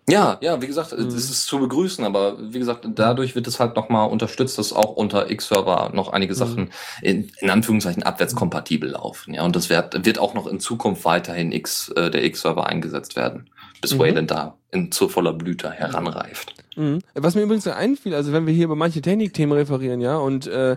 [0.09, 1.07] Ja, ja, wie gesagt, Mhm.
[1.07, 4.97] es ist zu begrüßen, aber wie gesagt, dadurch wird es halt nochmal unterstützt, dass auch
[4.97, 6.13] unter X-Server noch Mhm.
[6.13, 9.33] einige Sachen in, in Anführungszeichen abwärtskompatibel laufen.
[9.33, 13.15] Ja, und das wird, wird auch noch in Zukunft weiterhin X, äh, der X-Server eingesetzt
[13.15, 13.49] werden,
[13.81, 13.99] bis Mhm.
[13.99, 16.53] Wayland da in, zu voller Blüte heranreift.
[16.75, 16.99] Mhm.
[17.13, 20.75] Was mir übrigens einfiel, also wenn wir hier über manche Technikthemen referieren, ja, und äh,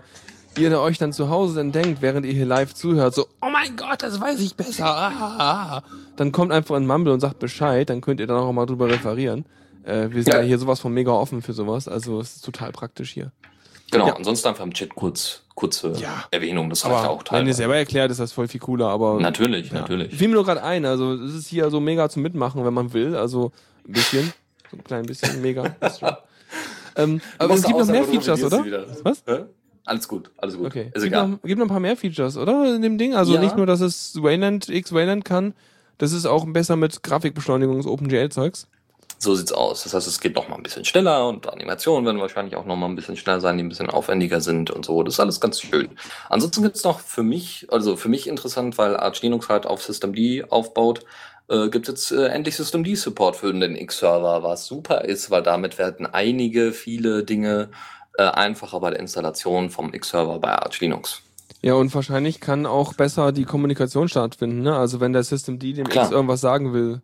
[0.57, 3.49] ihr da euch dann zu Hause dann denkt, während ihr hier live zuhört, so, oh
[3.51, 5.35] mein Gott, das weiß ich besser, ah, ah,
[5.77, 5.83] ah.
[6.15, 8.87] dann kommt einfach ein Mumble und sagt Bescheid, dann könnt ihr dann auch mal drüber
[8.89, 9.45] referieren.
[9.83, 10.39] Äh, wir sind ja.
[10.41, 10.45] Ja.
[10.45, 13.31] hier sowas von mega offen für sowas, also es ist total praktisch hier.
[13.91, 14.15] Genau, Ja.
[14.17, 16.25] ansonsten einfach im Chat kurz, kurze Ja.
[16.31, 17.57] Erwähnung, das reicht Aber ja auch wenn ihr teilweise.
[17.57, 19.79] selber erklärt, ist das voll viel cooler, aber Natürlich, ja.
[19.79, 20.13] natürlich.
[20.13, 22.91] Fiel mir nur gerade ein, also es ist hier so mega zum Mitmachen, wenn man
[22.93, 23.51] will, also
[23.87, 24.33] ein bisschen,
[24.71, 25.63] so ein klein bisschen, mega.
[26.97, 28.65] ähm, aber es gibt noch mehr Features, oder?
[29.03, 29.23] Was?
[29.25, 29.45] Hä?
[29.87, 30.67] Alles gut, alles gut.
[30.67, 30.87] Okay.
[30.87, 31.29] Ist gibt, egal.
[31.29, 32.75] noch, gibt noch ein paar mehr Features, oder?
[32.75, 33.15] In dem Ding?
[33.15, 33.39] Also Ja.
[33.39, 35.53] nicht nur, dass es Wayland, X Wayland kann,
[35.97, 38.67] das ist auch besser mit Grafikbeschleunigung des OpenGL-Zeugs.
[39.17, 39.83] So sieht's aus.
[39.83, 42.75] Das heißt, es geht noch mal ein bisschen schneller und Animationen werden wahrscheinlich auch noch
[42.75, 45.01] mal ein bisschen schneller sein, die ein bisschen aufwendiger sind und so.
[45.03, 45.89] Das ist alles ganz schön.
[46.29, 50.51] Ansonsten gibt's noch für mich, also für mich interessant, weil Arch Linux halt auf Systemd
[50.51, 51.05] aufbaut,
[51.49, 55.77] äh, gibt jetzt äh, endlich Systemd Support für den X-Server, was super ist, weil damit
[55.77, 57.69] werden einige, viele Dinge
[58.17, 61.21] äh, einfacher bei der Installation vom X-Server bei Arch Linux.
[61.61, 64.75] Ja, und wahrscheinlich kann auch besser die Kommunikation stattfinden, ne?
[64.75, 66.05] Also wenn der Systemd dem Klar.
[66.05, 67.01] X irgendwas sagen will.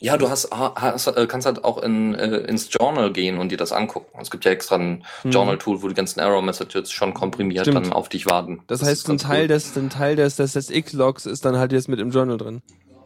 [0.00, 3.58] Ja, du hast, hast äh, kannst halt auch in, äh, ins Journal gehen und dir
[3.58, 4.16] das angucken.
[4.20, 5.30] Es gibt ja extra ein Mhm.
[5.30, 7.86] Journal-Tool, wo die ganzen Error-Messages schon komprimiert Stimmt.
[7.86, 8.60] dann auf dich warten.
[8.68, 9.48] Das, ist heißt, ein Teil cool.
[9.48, 12.62] des, ein Teil des, des, des X-Logs ist dann halt jetzt mit im Journal drin.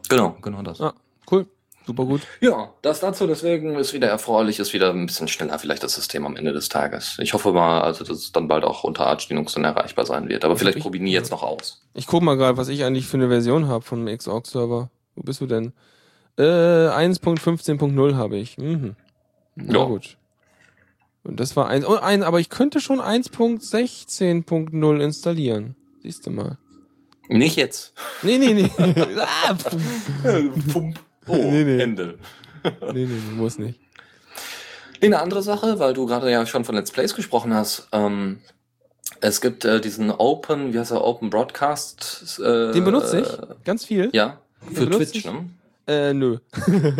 [0.09, 0.79] Genau, genau das.
[0.81, 0.93] Ah.
[1.85, 2.21] Super gut.
[2.39, 6.25] Ja, das dazu, deswegen ist wieder erfreulich, ist wieder ein bisschen schneller vielleicht das System
[6.25, 7.17] am Ende des Tages.
[7.19, 10.29] Ich hoffe mal, also, dass es dann bald auch unter Arch Linux dann erreichbar sein
[10.29, 10.45] wird.
[10.45, 11.85] Aber vielleicht ich- probieren die jetzt noch aus.
[11.93, 14.89] Ich guck mal gerade, was ich eigentlich für eine Version habe vom Xorg-Server.
[15.15, 15.73] Wo bist du denn?
[16.37, 18.57] Äh, 1.15.0 habe ich.
[18.57, 18.95] Mhm.
[19.55, 19.85] Na Ja.
[19.85, 20.17] gut.
[21.25, 21.85] Und das war eins.
[21.85, 25.75] Oh, ein, aber ich könnte schon 1.16.0 installieren.
[26.01, 26.57] Siehst du mal.
[27.29, 27.93] Nicht jetzt.
[28.23, 28.69] Nee, nee, nee.
[29.47, 30.73] ah, pf.
[30.73, 30.99] Pump.
[31.27, 31.81] Oh, Nee, nee.
[31.81, 32.17] Ende.
[32.63, 33.79] nee, nee, nee, muss nicht.
[35.01, 37.87] Nee, Eine andere Sache, weil du gerade ja schon von Let's Plays gesprochen hast.
[37.91, 38.39] Ähm,
[39.19, 42.39] es gibt äh, diesen Open, wie heißt er, Open Broadcast.
[42.39, 44.09] Äh, Den benutze ich ganz viel.
[44.13, 44.39] Ja,
[44.71, 45.25] für benutze Twitch, ich?
[45.25, 45.49] ne?
[45.87, 46.37] Äh, nö.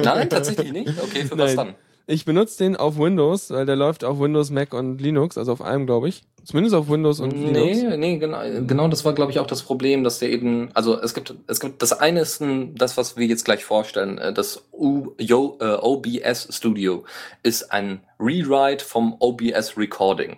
[0.04, 0.92] Nein, tatsächlich nicht.
[1.02, 1.68] Okay, für was Nein.
[1.68, 1.76] dann?
[2.06, 5.62] Ich benutze den auf Windows, weil der läuft auf Windows, Mac und Linux, also auf
[5.62, 6.24] allem, glaube ich.
[6.44, 7.82] Zumindest auf Windows und Linux.
[7.82, 11.00] Nee, nee, genau, genau das war, glaube ich, auch das Problem, dass der eben, also
[11.00, 14.34] es gibt, es gibt, das eine ist ein, das, was wir jetzt gleich vorstellen, äh,
[14.34, 17.06] das U, Yo, äh, OBS Studio
[17.44, 20.36] ist ein Rewrite vom OBS Recording.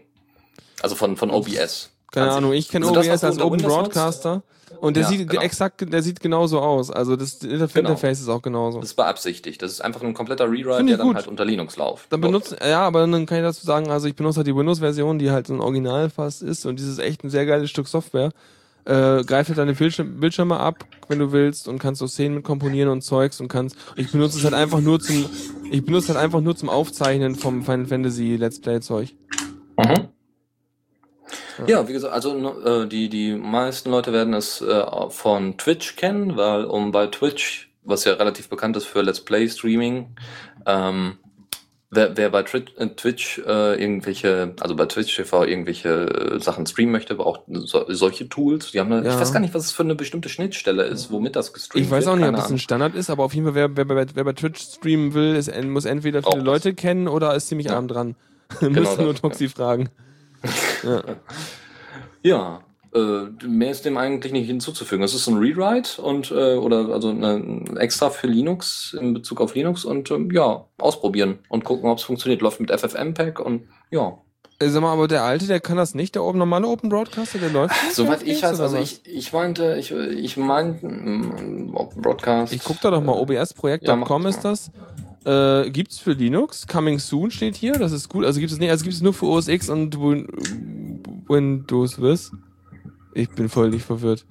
[0.83, 1.94] Also von, von OBS.
[2.21, 2.31] Keine.
[2.31, 4.43] Ahnung, ich kenne Also OBS als Open Broadcaster
[4.81, 5.41] und der Ja, sieht genau.
[5.41, 6.89] exakt, der sieht genauso aus.
[6.91, 7.63] Also das Genau.
[7.63, 8.79] Interface ist auch genauso.
[8.79, 9.61] Das ist beabsichtigt.
[9.61, 11.15] Das ist einfach ein kompletter Rewrite, der dann gut.
[11.15, 12.11] halt unter Linux läuft.
[12.11, 15.19] Dann benutzt, ja, aber dann kann ich dazu sagen, also ich benutze halt die Windows-Version,
[15.19, 18.31] die halt so ein Original fast ist und dieses echt ein sehr geiles Stück Software.
[18.87, 22.43] Äh, greift halt deine Bildschirm, Bildschirme ab, wenn du willst und kannst so Szenen mit
[22.43, 25.25] komponieren und Zeugs und kannst, ich benutze es halt einfach nur zum,
[25.71, 29.15] ich benutze halt einfach nur zum Aufzeichnen vom Final Fantasy Let's Play Zeug.
[29.79, 30.09] Mhm.
[31.67, 32.35] Ja, wie gesagt, also
[32.65, 37.71] äh, die, die meisten Leute werden es äh, von Twitch kennen, weil um bei Twitch,
[37.83, 40.15] was ja relativ bekannt ist für Let's Play Streaming,
[40.65, 41.17] ähm,
[41.89, 46.65] wer, wer bei Twitch, äh, Twitch äh, irgendwelche, also bei Twitch TV irgendwelche äh, Sachen
[46.67, 48.71] streamen möchte, braucht so, solche Tools.
[48.71, 49.13] Die haben eine, Ja.
[49.15, 51.91] Ich weiß gar nicht, was es für eine bestimmte Schnittstelle ist, womit das gestreamt Ich
[51.91, 52.13] weiß wird.
[52.15, 52.59] auch nicht, ob das ein.
[52.59, 55.51] Standard ist, aber auf jeden Fall, wer, wer, wer, wer bei Twitch streamen will, ist,
[55.63, 56.43] muss entweder viele.
[56.43, 57.77] Leute kennen oder ist ziemlich Ja.
[57.77, 58.15] arm dran.
[58.59, 59.89] Genau Müsste nur das, Toxi fragen.
[60.83, 61.03] Ja.
[62.21, 62.61] Ja,
[62.95, 65.03] äh, mehr ist dem eigentlich nicht hinzuzufügen.
[65.03, 69.53] Es ist ein Rewrite und äh, oder also eine, extra für Linux in Bezug auf
[69.53, 72.41] Linux und ähm, ja, ausprobieren und gucken, ob es funktioniert.
[72.41, 74.17] Läuft mit FFmpeg und ja.
[74.59, 77.37] Äh, Sag mal, aber der alte, der kann das nicht, der oben normale Open Broadcaster,
[77.37, 80.87] der läuft nicht Soweit ich weiß, also ich, ich meinte, ich, ich meinte,
[81.75, 82.53] Open Broadcast.
[82.53, 84.71] Ich guck da doch mal, Ja, obsprojekt.com mach ist das
[85.25, 88.25] Äh, gibt's für Linux, Coming Soon steht hier, das ist gut.
[88.25, 90.27] Also gibt es nicht, also gibt es nur für OS X und Win
[91.27, 92.31] Windows was?
[93.13, 94.25] Ich bin völlig verwirrt.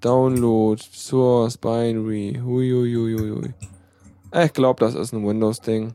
[0.00, 3.54] Download, Source, Binary, huiuiuiui.
[4.44, 5.94] Ich glaube, das ist ein Windows-Ding.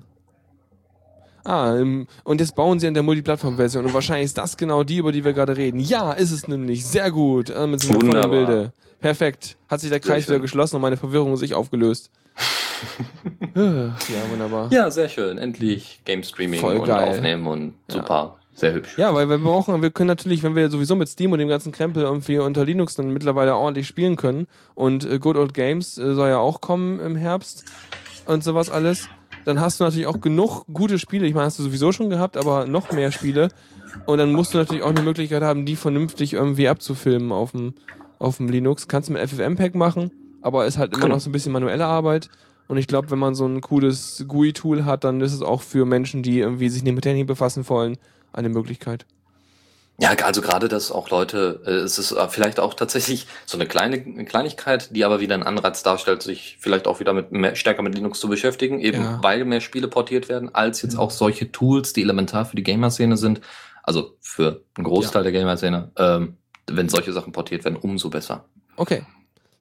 [1.45, 1.75] Ah,
[2.23, 5.23] und jetzt bauen sie an der Multiplattform-Version und wahrscheinlich ist das genau die, über die
[5.23, 5.79] wir gerade reden.
[5.79, 6.85] Ja, ist es nämlich.
[6.85, 7.51] Sehr gut.
[7.51, 8.29] Äh, mit so einem.
[8.29, 8.73] Bilde.
[8.99, 9.55] Perfekt.
[9.69, 12.09] Hat sich der Kreis wieder geschlossen und meine Verwirrung sich aufgelöst.
[13.55, 14.71] ja, wunderbar.
[14.71, 15.37] Ja, sehr schön.
[15.37, 17.09] Endlich Game Streaming Voll und geil.
[17.09, 18.35] aufnehmen und super.
[18.53, 18.97] Sehr hübsch.
[18.97, 21.73] Ja, weil wir brauchen, wir können natürlich, wenn wir sowieso mit Steam und dem ganzen
[21.73, 26.13] Krempel irgendwie unter Linux dann mittlerweile ordentlich spielen können und äh, Good Old Games äh,
[26.15, 27.65] soll ja auch kommen im Herbst
[28.27, 29.09] und sowas alles,
[29.43, 31.27] dann hast du natürlich auch genug gute Spiele.
[31.27, 33.49] Ich meine, hast du sowieso schon gehabt, aber noch mehr Spiele.
[34.05, 37.73] Und dann musst du natürlich auch eine Möglichkeit haben, die vernünftig irgendwie abzufilmen auf dem,
[38.19, 38.87] auf dem Linux.
[38.87, 40.11] Kannst du mit FFmpeg machen,
[40.41, 41.15] aber ist halt immer Genau.
[41.15, 42.29] noch so ein bisschen manuelle Arbeit.
[42.67, 45.85] Und ich glaube, wenn man so ein cooles GUI-Tool hat, dann ist es auch für
[45.85, 47.97] Menschen, die irgendwie sich nicht mit Technik befassen wollen,
[48.33, 49.05] eine Möglichkeit.
[49.97, 53.65] Ja, also gerade, dass auch Leute, äh, es ist äh, vielleicht auch tatsächlich so eine
[53.65, 57.81] kleine Kleinigkeit, die aber wieder einen Anreiz darstellt, sich vielleicht auch wieder mit mehr, stärker
[57.81, 59.19] mit Linux zu beschäftigen, eben Ja.
[59.21, 63.15] weil mehr Spiele portiert werden, als jetzt auch solche Tools, die elementar für die Gamer-Szene
[63.15, 63.39] sind.
[63.83, 65.91] Also für einen Großteil der Gamer-Szene.
[65.97, 68.45] Ähm, wenn solche Sachen portiert werden, umso besser.
[68.75, 69.03] Okay.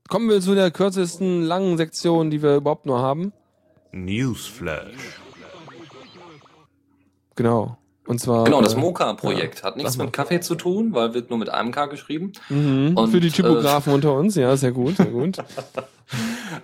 [0.09, 3.33] Kommen wir zu der kürzesten langen Sektion, die wir überhaupt nur haben.
[3.93, 5.21] Newsflash.
[7.37, 7.79] Genau.
[8.07, 8.45] Und zwar.
[8.45, 11.49] Genau, das äh, Mocha-Projekt ja, hat nichts mit Kaffee zu tun, weil wird nur mit
[11.49, 12.33] einem K geschrieben.
[12.51, 12.93] Mhm.
[12.97, 15.39] Und, Für die Typografen äh, unter uns, ja, sehr gut, sehr gut.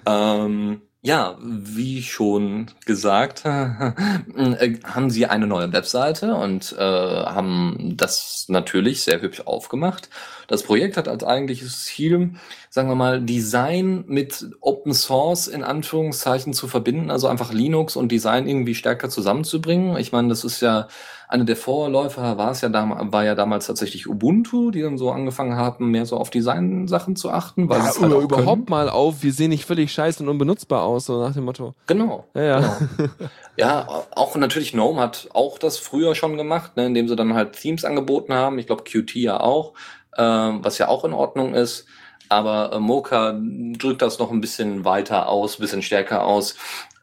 [0.06, 8.44] Ähm, Ja, wie schon gesagt, äh, haben sie eine neue Webseite und äh, haben das
[8.48, 10.10] natürlich sehr hübsch aufgemacht.
[10.46, 12.34] Das Projekt hat als eigentliches Ziel,
[12.68, 18.12] sagen wir mal, Design mit Open Source in Anführungszeichen zu verbinden, also einfach Linux und
[18.12, 19.96] Design irgendwie stärker zusammenzubringen.
[19.96, 20.88] Ich meine, das ist ja
[21.30, 25.12] eine der Vorläufer war es ja damals, war ja damals tatsächlich Ubuntu, die dann so
[25.12, 28.64] angefangen haben, mehr so auf Design-Sachen zu achten, weil ja, halt überhaupt können.
[28.68, 31.74] mal auf, wir sehen nicht völlig scheiße und unbenutzbar aus, so nach dem Motto.
[31.86, 32.26] Genau.
[32.34, 32.78] Ja, ja.
[32.96, 33.10] Genau.
[33.56, 37.52] Ja, auch natürlich GNOME hat auch das früher schon gemacht, ne, indem sie dann halt
[37.52, 38.58] Themes angeboten haben.
[38.58, 39.74] Ich glaube Qt ja auch,
[40.16, 41.86] ähm, was ja auch in Ordnung ist.
[42.28, 43.38] Aber äh, Mocha
[43.76, 46.56] drückt das noch ein bisschen weiter aus, bisschen stärker aus,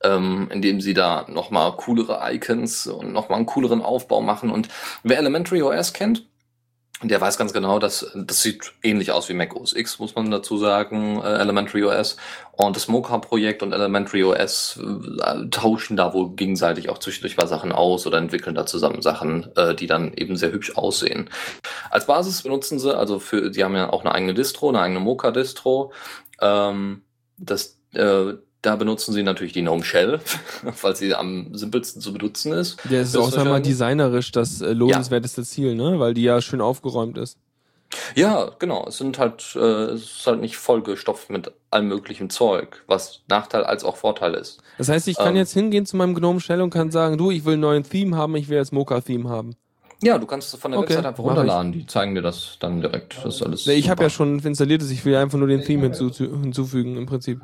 [0.03, 4.51] ähm, indem sie da nochmal coolere Icons und nochmal einen cooleren Aufbau machen.
[4.51, 4.69] Und
[5.03, 6.25] wer Elementary OS kennt,
[7.03, 10.31] der weiß ganz genau, dass das sieht ähnlich aus wie Mac OS X, muss man
[10.31, 12.17] dazu sagen, äh, Elementary OS.
[12.53, 17.71] Und das Mocha-Projekt und Elementary OS äh, tauschen da wohl gegenseitig auch zwischendurch mal Sachen
[17.71, 21.29] aus oder entwickeln da zusammen Sachen, äh, die dann eben sehr hübsch aussehen.
[21.91, 24.99] Als Basis benutzen sie, also für, die haben ja auch eine eigene Distro, eine eigene
[24.99, 25.91] Mocha-Distro.
[26.41, 27.03] Ähm,
[27.37, 28.33] das, äh,
[28.67, 30.19] da benutzen sie natürlich die GNOME Shell,
[30.81, 32.77] weil sie am simpelsten zu benutzen ist.
[32.91, 35.99] Der ist auch, mal, designerisch das äh, lohnenswerteste Ziel, ne?
[35.99, 37.37] Weil die ja schön aufgeräumt ist.
[38.13, 38.85] Ja, genau.
[38.85, 43.63] Es sind halt, äh, es ist halt nicht vollgestopft mit allem möglichen Zeug, was Nachteil
[43.63, 44.59] als auch Vorteil ist.
[44.77, 45.37] Das heißt, ich kann Ähm.
[45.37, 48.17] jetzt hingehen zu meinem Gnome Shell und kann sagen, du, ich will einen neuen Theme
[48.17, 49.55] haben, ich will jetzt Mocha-Theme haben.
[50.03, 51.71] Ja, du kannst es von der Okay, Website einfach runterladen.
[51.71, 53.15] Die zeigen dir das dann direkt.
[53.23, 53.65] Das ist alles.
[53.65, 57.05] Nee, ich habe ja schon installiertes, ich will einfach nur den Theme hinzu hinzufügen im
[57.05, 57.39] Prinzip.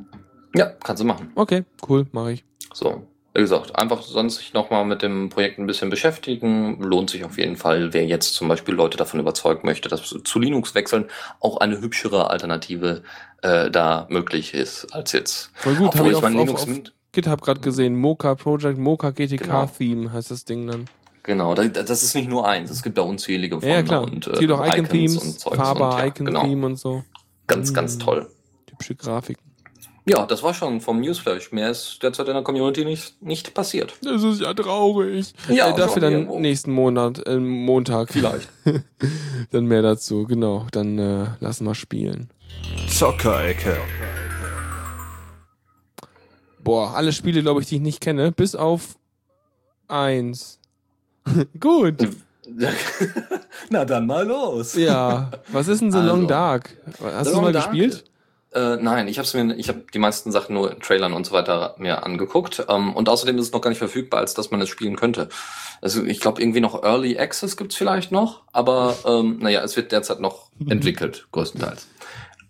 [0.56, 1.32] Ja, kannst du machen.
[1.36, 2.44] Okay, cool, mache ich.
[2.74, 3.04] So.
[3.36, 6.80] Wie gesagt, einfach sonst sich nochmal mit dem Projekt ein bisschen beschäftigen.
[6.80, 10.40] Lohnt sich auf jeden Fall, wer jetzt zum Beispiel Leute davon überzeugen möchte, dass zu
[10.40, 11.06] Linux wechseln
[11.40, 13.02] auch eine hübschere Alternative
[13.42, 15.50] äh, da möglich ist als jetzt.
[15.56, 17.96] Voll gut, habe ich ich auf, mein auf, Linux auf mit- GitHub gerade gesehen.
[17.96, 19.66] Mocha Project, Mocha GTK Genau.
[19.66, 20.86] Theme heißt das Ding dann.
[21.24, 24.04] Genau, da- das ist nicht nur eins, es gibt da unzählige von Ja, klar.
[24.04, 26.44] und auch Icon Icons Themes, und Zeugs Faber und ja, Icon genau.
[26.44, 27.04] Theme und so.
[27.48, 28.00] Ganz, ganz Mm.
[28.00, 28.30] toll.
[28.70, 29.44] Hübsche Grafiken.
[30.06, 31.52] Ja, das war schon vom Newsflash.
[31.54, 33.94] Mehr ist derzeit in der Community nicht, nicht passiert.
[34.02, 35.34] Das ist ja traurig.
[35.48, 36.40] Ja, äh, dafür dann irgendwo.
[36.40, 38.12] nächsten Monat, äh, Montag.
[38.12, 38.50] Vielleicht.
[39.52, 40.68] dann mehr dazu, genau.
[40.72, 42.30] Dann äh, lassen wir spielen.
[42.90, 43.78] Zockerecke.
[46.64, 48.98] Boah, alle Spiele, glaube ich, die ich nicht kenne, bis auf
[49.88, 50.60] eins.
[51.60, 51.96] Gut.
[53.70, 54.76] Na dann mal los.
[54.76, 55.32] Ja.
[55.50, 56.76] Was ist denn The Also, Long Dark?
[57.02, 57.72] Hast du mal Dark?
[57.72, 58.04] gespielt?
[58.54, 61.32] Äh, nein, ich habe mir, ich habe die meisten Sachen nur in Trailern und so
[61.32, 62.66] weiter mir angeguckt.
[62.70, 65.30] Ähm, und außerdem ist es noch gar nicht verfügbar, als dass man es spielen könnte.
[65.82, 69.92] Also ich glaube irgendwie noch Early Access gibt's vielleicht noch, aber ähm, naja, es wird
[69.92, 71.88] derzeit noch entwickelt, größtenteils.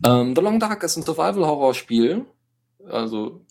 [0.05, 2.25] Ähm, The Long Dark ist ein Survival-Horror-Spiel,
[2.89, 3.41] also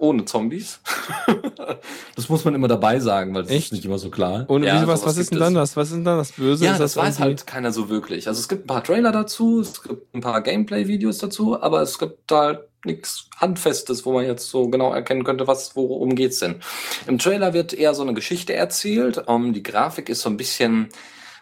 [0.00, 0.80] ohne Zombies.
[2.16, 3.66] das muss man immer dabei sagen, weil es Echt?
[3.66, 4.44] ist nicht immer so klar.
[4.48, 5.76] Und Ja, wie, was, sowas was ist denn dann das?
[5.76, 6.64] Was ist denn dann das Böse?
[6.64, 8.26] Ja, ist das, weiß irgendwie- halt keiner so wirklich.
[8.28, 11.98] Also es gibt ein paar Trailer dazu, es gibt ein paar Gameplay-Videos dazu, aber es
[11.98, 16.56] gibt halt nichts Handfestes, wo man jetzt so genau erkennen könnte, was, worum geht's denn.
[17.06, 19.22] Im Trailer wird eher so eine Geschichte erzählt.
[19.28, 20.88] Ähm, die Grafik ist so ein bisschen,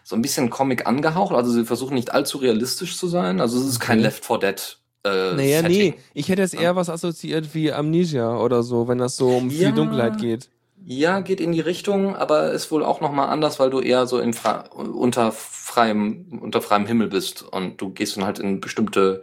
[0.03, 1.33] so ein bisschen Comic angehaucht.
[1.33, 3.39] Also sie versuchen nicht allzu realistisch zu sein.
[3.39, 4.07] Also es ist kein Okay.
[4.07, 4.77] Left 4 Dead.
[5.05, 5.77] Äh, Naja, Setting.
[5.77, 5.93] nee.
[6.13, 9.61] Ich hätte jetzt eher was assoziiert wie Amnesia oder so, wenn das so um viel
[9.61, 9.71] Ja.
[9.71, 10.49] Dunkelheit geht.
[10.85, 14.17] Ja, geht in die Richtung, aber ist wohl auch nochmal anders, weil du eher so
[14.19, 14.33] in
[14.73, 19.21] unter freiem, unter freiem Himmel bist und du gehst dann halt in bestimmte,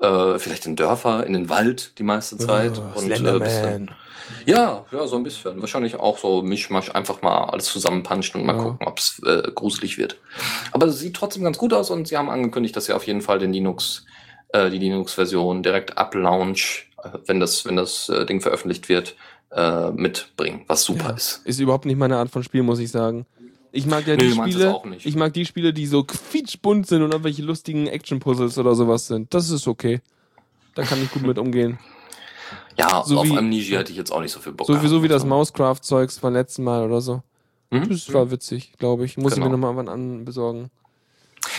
[0.00, 2.78] äh, vielleicht in Dörfer, in den Wald die meiste Zeit.
[2.78, 3.90] Oh, und, äh, bist dann,
[4.46, 5.60] ja, ja, so ein bisschen.
[5.60, 8.62] Wahrscheinlich auch so Mischmasch, einfach mal alles zusammenpanschen und mal Ja.
[8.62, 10.18] gucken, ob es äh, gruselig wird.
[10.72, 13.22] Aber es sieht trotzdem ganz gut aus und sie haben angekündigt, dass sie auf jeden
[13.22, 14.04] Fall den Linux,
[14.50, 19.14] äh, die Linux-Version direkt ab Launch, äh, wenn das, wenn das äh, Ding veröffentlicht wird,
[19.50, 21.16] äh, mitbringen, was super Ja.
[21.16, 21.40] ist.
[21.44, 23.26] Ist überhaupt nicht meine Art von Spiel, muss ich sagen.
[23.72, 27.02] Ich mag ja Nee, die es Spiele, ich mag die Spiele, die so quietschbunt sind
[27.02, 29.32] und irgendwelche lustigen Action-Puzzles oder sowas sind.
[29.34, 30.00] Das ist okay.
[30.74, 31.78] Da kann ich gut mit umgehen.
[32.78, 34.66] Ja, So auf wie- Amnesia hätte ich jetzt auch nicht so viel Bock.
[34.66, 35.30] Sowieso wie das gehabt.
[35.30, 37.22] Mousecraft-Zeugs vom letzten Mal oder so.
[37.70, 37.88] Mhm.
[37.90, 39.18] Das war witzig, glaube ich.
[39.18, 39.46] Muss ich Genau.
[39.50, 40.70] mir nochmal wann an besorgen.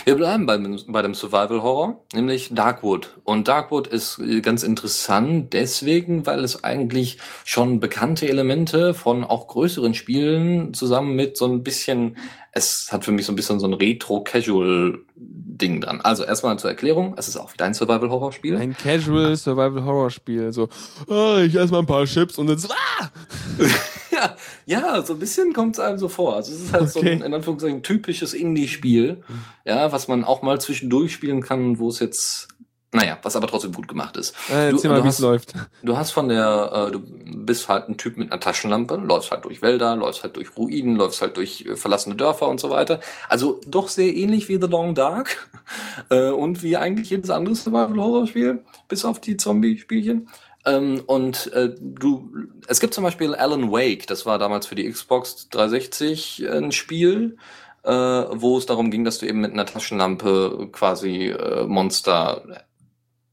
[0.04, 3.18] Wir bleiben beim, bei dem Survival Horror, nämlich Darkwood.
[3.24, 9.48] Und Darkwood ist äh, ganz interessant deswegen, weil es eigentlich schon bekannte Elemente von auch
[9.48, 12.16] größeren Spielen zusammen mit so ein bisschen,
[12.52, 16.00] es hat für mich so ein bisschen so ein Retro-Casual-Ding dran.
[16.00, 18.56] Also erstmal zur Erklärung, es ist auch wieder ein Survival Horror Spiel.
[18.56, 20.52] Ein Casual Survival Horror Spiel.
[20.52, 20.68] So,
[21.08, 23.10] ah, ich esse mal ein paar Chips und dann ah!
[24.20, 26.36] Ja, ja, so ein bisschen kommt es einem so vor.
[26.36, 27.12] Also es ist halt so Okay.
[27.12, 29.22] ein, in Anführungszeichen, typisches Indie-Spiel,
[29.64, 32.48] ja, was man auch mal zwischendurch spielen kann, wo es jetzt
[32.92, 34.34] Naja, was aber trotzdem gut gemacht ist.
[34.50, 35.54] Äh, erzähl mal, wie es hast, läuft.
[35.84, 39.44] Du hast von der, äh, du bist halt ein Typ mit einer Taschenlampe, läufst halt
[39.44, 42.98] durch Wälder, läufst halt durch Ruinen, läufst halt durch äh, verlassene Dörfer und so weiter.
[43.28, 45.48] Also doch sehr ähnlich wie The Long Dark
[46.10, 50.28] äh, und wie eigentlich jedes andere Survival-Horror-Spiel, bis auf die Zombie-Spielchen.
[50.66, 52.30] Ähm, und äh, du,
[52.66, 57.38] es gibt zum Beispiel Alan Wake, das war damals für die Xbox 360 ein Spiel,
[57.82, 62.66] äh, wo es darum ging, dass du eben mit einer Taschenlampe quasi äh, Monster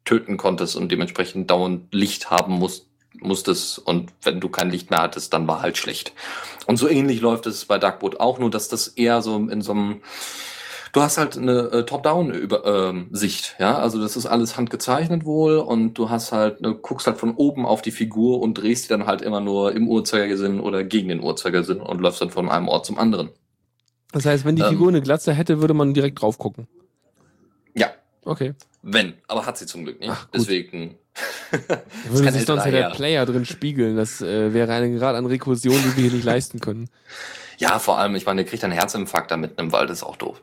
[0.06, 2.88] töten konntest und dementsprechend dauernd Licht haben musst,
[3.20, 3.80] musstest.
[3.80, 6.14] Und wenn du kein Licht mehr hattest, dann war halt schlecht.
[6.66, 9.74] Und so ähnlich läuft es bei Darkboot auch, nur dass das eher so in so
[9.74, 10.02] einem
[10.98, 15.94] du hast halt eine äh, Top-Down-Sicht, ähm, ja, also das ist alles handgezeichnet wohl und
[15.94, 19.06] du hast halt, ne, guckst halt von oben auf die Figur und drehst die dann
[19.06, 22.88] halt immer nur im Uhrzeigersinn oder gegen den Uhrzeigersinn und läufst dann von einem Ort
[22.88, 23.30] zum anderen.
[24.12, 24.70] Das heißt, wenn die Ähm.
[24.70, 26.68] Figur eine Glatze hätte, würde man direkt drauf gucken.
[27.76, 27.92] Ja,
[28.26, 28.56] Okay.
[28.82, 30.10] wenn, aber hat sie zum Glück nicht.
[30.12, 30.28] Ach.
[30.34, 30.96] Deswegen.
[32.10, 32.90] Würde sich sonst ja der.
[32.90, 33.96] Player drin spiegeln.
[33.98, 36.90] Das äh, wäre eine Grad an Rekursion, die wir hier nicht leisten können.
[37.58, 40.16] Ja, vor allem, ich meine, der kriegt einen Herzinfarkt da mitten im Wald, ist auch
[40.16, 40.42] doof.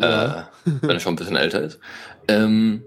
[0.00, 0.40] Ja.
[0.40, 1.80] Äh, wenn er schon ein bisschen älter ist.
[2.28, 2.84] Ähm,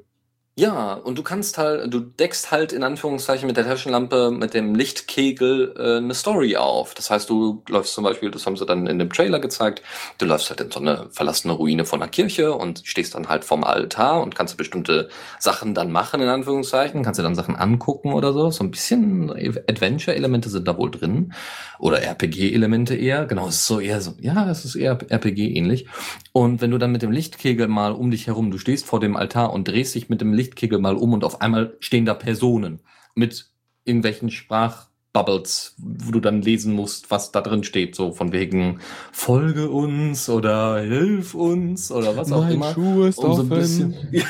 [0.59, 4.73] ja, und du kannst halt, du deckst halt in Anführungszeichen mit der Taschenlampe, mit dem
[4.73, 6.95] Lichtkegel äh, eine Story auf.
[6.95, 9.83] Das heißt, du läufst zum Beispiel, das haben sie dann in dem Trailer gezeigt,
[10.17, 13.45] du läufst halt in so eine verlassene Ruine von einer Kirche und stehst dann halt
[13.45, 18.13] vorm Altar und kannst bestimmte Sachen dann machen, in Anführungszeichen, kannst dir dann Sachen angucken
[18.13, 18.49] oder so.
[18.49, 21.33] So ein bisschen Adventure-Elemente sind da wohl drin.
[21.77, 23.27] Oder RPG-Elemente eher.
[23.27, 25.85] Genau, es ist so eher so, ja, es ist eher RPG-ähnlich.
[26.31, 29.15] Und wenn du dann mit dem Lichtkegel mal um dich herum, du stehst vor dem
[29.15, 32.79] Altar und drehst dich mit dem Lichtkegel mal um und auf einmal stehen da Personen
[33.15, 33.49] mit
[33.83, 38.79] irgendwelchen Sprachbubbles, wo du dann lesen musst, was da drin steht, so von wegen
[39.11, 42.73] Folge uns oder Hilf uns oder was auch mein immer.
[42.73, 44.25] Schuh ist Um so ein bisschen, ja,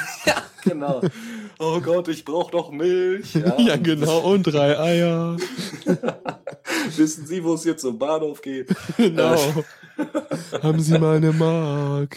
[0.64, 1.02] genau.
[1.60, 3.34] Oh Gott, ich brauche doch Milch.
[3.58, 4.20] Ja, genau.
[4.32, 5.38] Und drei Eier.
[6.96, 8.70] Wissen Sie, wo es jetzt zum Bahnhof geht?
[8.98, 9.36] Genau.
[10.62, 12.16] Haben Sie mal eine Mark?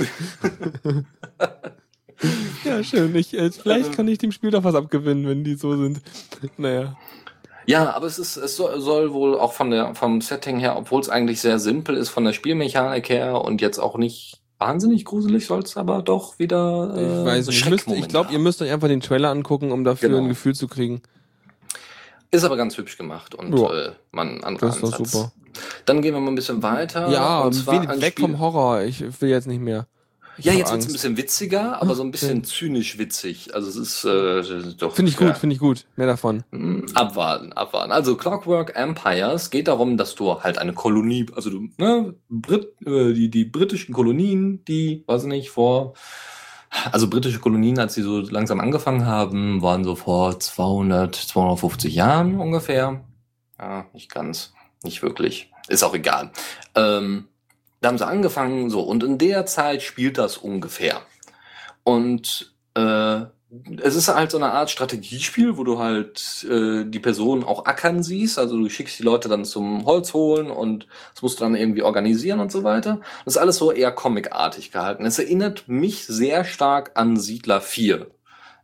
[2.77, 3.15] Ja, schön.
[3.17, 6.01] Ich, äh, vielleicht kann ich dem Spiel doch was abgewinnen, wenn die so sind.
[6.57, 6.97] Naja.
[7.67, 11.09] Ja, aber es ist, es soll, wohl auch von der, vom Setting her, obwohl es
[11.09, 15.61] eigentlich sehr simpel ist, von der Spielmechanik her und jetzt auch nicht wahnsinnig gruselig, soll
[15.61, 16.93] es aber doch wieder.
[16.97, 17.59] Ich Äh, weiß nicht.
[17.65, 20.23] Ich, müsst, ich glaube, ihr müsst euch einfach den Trailer angucken, um dafür Genau.
[20.23, 21.03] ein Gefühl zu kriegen.
[22.33, 23.73] Ist aber ganz hübsch gemacht und Ja.
[23.73, 25.13] äh, man andere Das ist doch Ansatz.
[25.13, 25.33] super.
[25.85, 27.09] Dann gehen wir mal ein bisschen weiter.
[27.11, 28.83] Ja, und zwar weg Spiel- vom Horror.
[28.83, 29.87] Ich will jetzt nicht mehr.
[30.39, 30.89] Ja, jetzt wird's Angst.
[30.89, 32.49] ein bisschen witziger, aber so ein bisschen okay.
[32.49, 33.55] zynisch witzig.
[33.55, 34.95] Also es ist äh, doch.
[34.95, 35.27] Finde ich ja.
[35.27, 35.87] gut, finde ich gut.
[35.97, 36.45] Mehr davon.
[36.51, 37.93] Hm, Abwarten, abwarten.
[37.93, 43.13] Also Clockwork Empires geht darum, dass du halt eine Kolonie, also du, ne, Brit, äh,
[43.13, 45.95] die, die britischen Kolonien, die, weiß ich nicht, vor,
[46.93, 52.41] also britische Kolonien, als sie so langsam angefangen haben, waren so vor 200, 250 Jahren
[52.41, 53.05] ungefähr.
[53.59, 55.51] Ja, nicht ganz, nicht wirklich.
[55.69, 56.31] Ist auch egal.
[56.75, 57.29] Ähm,
[57.81, 61.01] da haben sie angefangen, so, und in der Zeit spielt das ungefähr.
[61.83, 63.23] Und äh,
[63.83, 68.03] es ist halt so eine Art Strategiespiel, wo du halt äh, die Person auch ackern
[68.03, 68.39] siehst.
[68.39, 71.83] Also du schickst die Leute dann zum Holz holen und das musst du dann irgendwie
[71.83, 73.01] organisieren und so weiter.
[73.25, 75.05] Das ist alles so eher comicartig gehalten.
[75.05, 78.07] Es erinnert mich sehr stark an Siedler 4.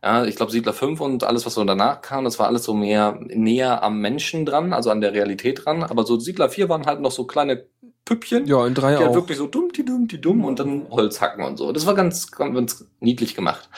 [0.03, 2.73] Ja, ich glaube Siedler 5 und alles, was so danach kam, das war alles so
[2.73, 5.83] mehr näher am Menschen dran, also an der Realität dran.
[5.83, 7.65] Aber so Siedler 4 waren halt noch so kleine
[8.07, 8.47] Püppchen.
[8.47, 9.15] Ja, in drei Die halt auch.
[9.15, 11.73] wirklich so dumm, die dumm, die dumm und dann Holz hacken und so.
[11.73, 13.69] Das war ganz, ganz, niedlich gemacht.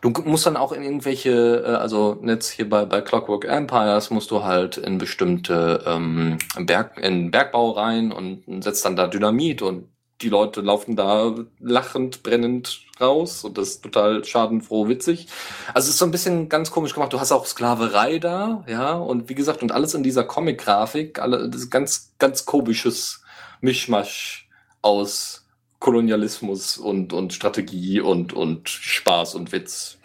[0.00, 4.30] Du musst dann auch in irgendwelche, äh, also jetzt hier bei, bei Clockwork Empires musst
[4.30, 9.88] du halt in bestimmte ähm, Berg, in Bergbau rein und setzt dann da Dynamit und
[10.20, 15.26] die Leute laufen da lachend, brennend raus und das ist total schadenfroh witzig.
[15.74, 17.12] Also es ist so ein bisschen ganz komisch gemacht.
[17.12, 21.48] Du hast auch Sklaverei da, ja, und wie gesagt, und alles in dieser Comic-Grafik, alle,
[21.48, 23.21] das ist ganz, ganz komisches
[23.62, 24.48] Mischmasch
[24.82, 25.46] aus
[25.78, 29.96] Kolonialismus und, und Strategie und, und Spaß und Witz.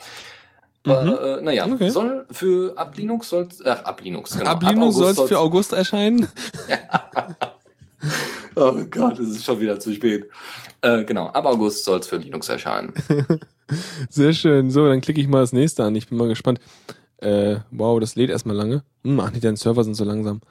[0.85, 0.91] Mhm.
[0.93, 1.89] Äh, naja, Okay.
[1.89, 4.49] soll für ab Linux soll ach, ab Linux, genau.
[4.51, 6.27] Ab Linux soll es für August erscheinen.
[8.55, 10.27] Oh Gott, es ist schon wieder zu spät.
[10.81, 12.91] Äh, genau, ab August soll es für Linux erscheinen.
[14.09, 14.71] Sehr schön.
[14.71, 15.95] So, dann klicke ich mal das nächste an.
[15.95, 16.59] Ich bin mal gespannt.
[17.17, 18.83] Äh, wow, das lädt erstmal lange.
[19.03, 20.41] Hm, ach nee, deine Server sind so langsam.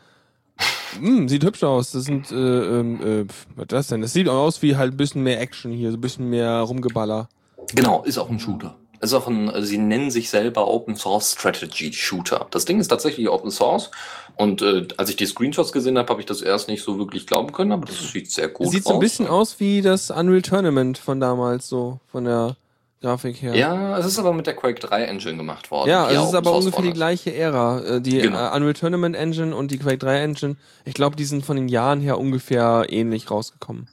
[1.00, 1.92] Hm, sieht hübsch aus.
[1.92, 4.02] Das sind, äh, ähm, äh, was ist das denn?
[4.02, 6.60] Das sieht auch aus wie halt ein bisschen mehr Action hier, so ein bisschen mehr
[6.60, 7.28] Rumgeballer.
[7.74, 8.76] Genau, ist auch ein Shooter.
[9.00, 12.46] Ist auch ein, also sie nennen sich selber Open Source Strategy Shooter.
[12.50, 13.90] Das Ding ist tatsächlich Open Source.
[14.36, 17.26] Und äh, als ich die Screenshots gesehen habe, habe ich das erst nicht so wirklich
[17.26, 19.00] glauben können, aber das sieht sehr gut sieht so ein aus.
[19.00, 22.56] bisschen aus wie das Unreal Tournament von damals, so von der
[23.02, 23.54] Grafik her.
[23.54, 25.90] Ja, es ist aber mit der Quake 3 Engine gemacht worden.
[25.90, 27.80] Ja, es ist aber ungefähr die gleiche Ära.
[27.80, 28.38] Äh, Die Genau.
[28.52, 31.68] äh, Unreal Tournament Engine und die Quake 3 Engine, ich glaube, die sind von den
[31.68, 33.88] Jahren her ungefähr ähnlich rausgekommen.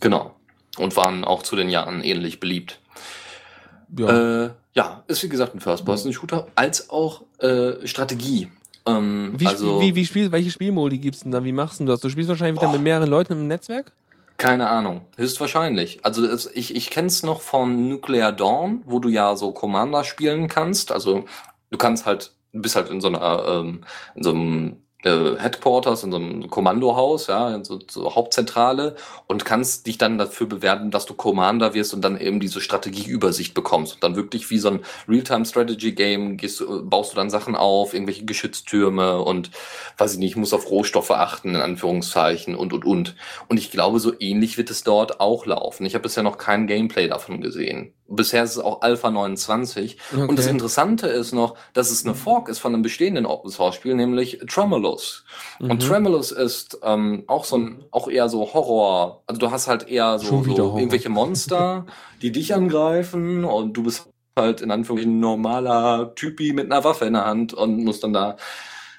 [0.00, 0.34] Genau.
[0.78, 2.80] Und waren auch zu den Jahren ähnlich beliebt.
[3.96, 4.44] Ja.
[4.46, 8.48] Äh, ja, ist wie gesagt ein First-Person-Shooter, als auch äh, Strategie.
[8.86, 11.44] Ähm, wie, also, spiel- wie, wie spiel, welche Spielmodi gibt's denn da?
[11.44, 12.00] Wie machst du das?
[12.00, 12.74] Du spielst wahrscheinlich wieder Boah.
[12.74, 13.92] mit mehreren Leuten im Netzwerk?
[14.40, 16.02] Keine Ahnung, höchstwahrscheinlich.
[16.02, 20.02] Also es, ich, ich kenne es noch von Nuclear Dawn, wo du ja so Commander
[20.02, 20.92] spielen kannst.
[20.92, 21.26] Also
[21.70, 23.84] du kannst halt, du bist halt in so einer, ähm,
[24.14, 28.96] in so einem äh, Headquarters, in so einem Kommandohaus, ja, in so, so Hauptzentrale
[29.26, 33.54] und kannst dich dann dafür bewerben, dass du Commander wirst und dann eben diese Strategieübersicht
[33.54, 33.94] bekommst.
[33.94, 36.38] Und dann wirklich wie so ein Real-Time-Strategy-Game
[36.84, 39.50] baust du dann Sachen auf, irgendwelche Geschütztürme und
[39.98, 43.16] weiß ich nicht, musst auf Rohstoffe achten, in Anführungszeichen und und und.
[43.48, 45.86] Und ich glaube, so ähnlich wird es dort auch laufen.
[45.86, 47.94] Ich habe bisher noch kein Gameplay davon gesehen.
[48.12, 49.96] Bisher ist es auch Alpha 29.
[50.12, 50.50] Und das Okay.
[50.54, 54.40] Interessante ist noch, dass es eine Fork ist von einem bestehenden Open Source Spiel, nämlich
[54.48, 55.24] Tremulous.
[55.60, 55.78] Und Mhm.
[55.78, 59.22] Tremulous ist ähm, auch so ein, auch eher so Horror.
[59.26, 61.86] Also du hast halt eher so, so irgendwelche Monster,
[62.20, 67.04] die dich angreifen und du bist halt in Anführungszeichen ein normaler Typi mit einer Waffe
[67.04, 68.36] in der Hand und musst dann da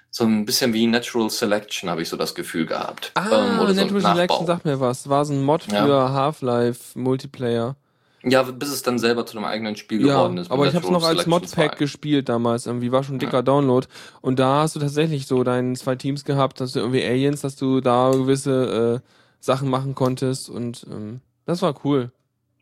[0.09, 3.11] so ein bisschen wie Natural Selection, habe ich so das Gefühl gehabt.
[3.15, 5.07] Ah, Ähm, oder so Natural Selection sagt mir was.
[5.09, 6.09] War so ein Mod für Ja.
[6.13, 7.75] Half-Life Multiplayer.
[8.23, 10.51] Ja, bis es dann selber zu einem eigenen Spiel Ja, geworden ist.
[10.51, 11.77] aber ich habe es noch als Modpack 2.
[11.77, 12.67] gespielt damals.
[12.67, 13.87] Irgendwie war schon ein dicker Download.
[14.21, 17.55] Und da hast du tatsächlich so deine zwei Teams gehabt, dass du irgendwie Aliens, dass
[17.55, 19.07] du da gewisse äh,
[19.39, 22.11] Sachen machen konntest und ähm, das war cool.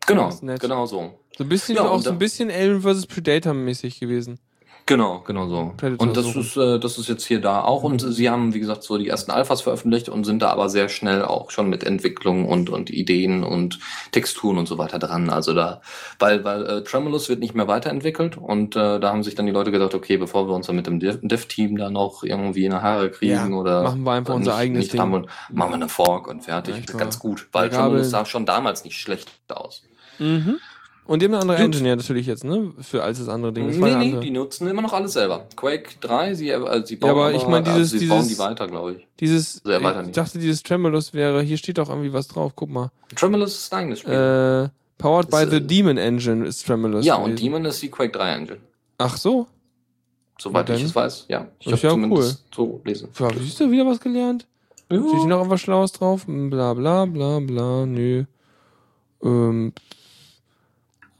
[0.06, 0.60] Genau, Das ist nett.
[0.60, 1.12] genau so.
[1.36, 4.38] So ein bisschen Ja, auch so ein bisschen Alien vs Predator mäßig gewesen.
[4.90, 5.72] Genau, genau so.
[5.76, 6.40] Predator und das suchen.
[6.40, 7.84] ist, äh, das ist jetzt hier da auch.
[7.84, 10.88] Und sie haben, wie gesagt, so die ersten Alphas veröffentlicht und sind da aber sehr
[10.88, 13.78] schnell auch schon mit Entwicklung und, und Ideen und
[14.10, 15.30] Texturen und so weiter dran.
[15.30, 15.80] Also da,
[16.18, 19.52] weil, weil äh, Tremulous wird nicht mehr weiterentwickelt und äh, da haben sich dann die
[19.52, 22.72] Leute gedacht, okay, bevor wir uns dann mit dem Dev- Dev-Team da noch irgendwie in
[22.72, 25.00] die Haare kriegen Ja, oder machen wir einfach unser nicht, eigenes nicht Ding.
[25.02, 26.74] haben, und machen wir eine Fork und fertig.
[26.90, 29.84] Ja, Ganz gut, weil Tremulous sah schon damals nicht schlecht aus.
[30.18, 30.56] Mhm.
[31.10, 31.64] Und die haben eine andere Gut.
[31.66, 32.72] Engine ja natürlich jetzt, ne?
[32.82, 33.66] Für als das andere Ding.
[33.66, 34.20] Das Nee, nee, andere.
[34.20, 35.44] die nutzen immer noch alles selber.
[35.56, 38.38] Quake 3, sie, äh, sie bauen Ja, aber ich mein, also dieses- sie bauen die
[38.38, 39.06] weiter, glaube ich.
[39.18, 40.16] Dieses, Sehr ich nicht.
[40.16, 42.92] dachte, dieses Tremulous wäre, hier steht doch irgendwie was drauf, guck mal.
[43.16, 44.12] Tremulous ist ein eigenes Spiel.
[44.12, 44.68] Äh,
[45.02, 47.04] powered by Das, the äh, Demon Engine ist Tremulous.
[47.04, 47.42] ja, und gewesen.
[47.42, 48.58] Demon ist die Quake 3 Engine.
[48.98, 49.48] Ach so?
[50.40, 51.48] Soweit ich es weiß, ja.
[51.58, 53.08] Ich Ist habe ja zumindest so lesen.
[53.18, 54.46] Ja, siehst du wieder was gelernt?
[54.86, 55.26] Steht hier Ja.
[55.26, 56.24] noch irgendwas Schlaues drauf?
[56.28, 58.24] Bla bla bla bla, nö.
[59.24, 59.72] Ähm.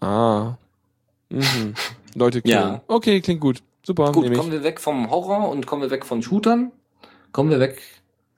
[0.01, 0.55] Ah.
[1.29, 1.75] Mhm.
[2.15, 2.55] Leute killen.
[2.59, 2.83] Ja.
[2.89, 3.63] Okay, klingt gut.
[3.83, 6.71] Super, Gut, kommen wir weg vom Horror und kommen wir weg von Shootern.
[7.33, 7.81] Kommen wir weg,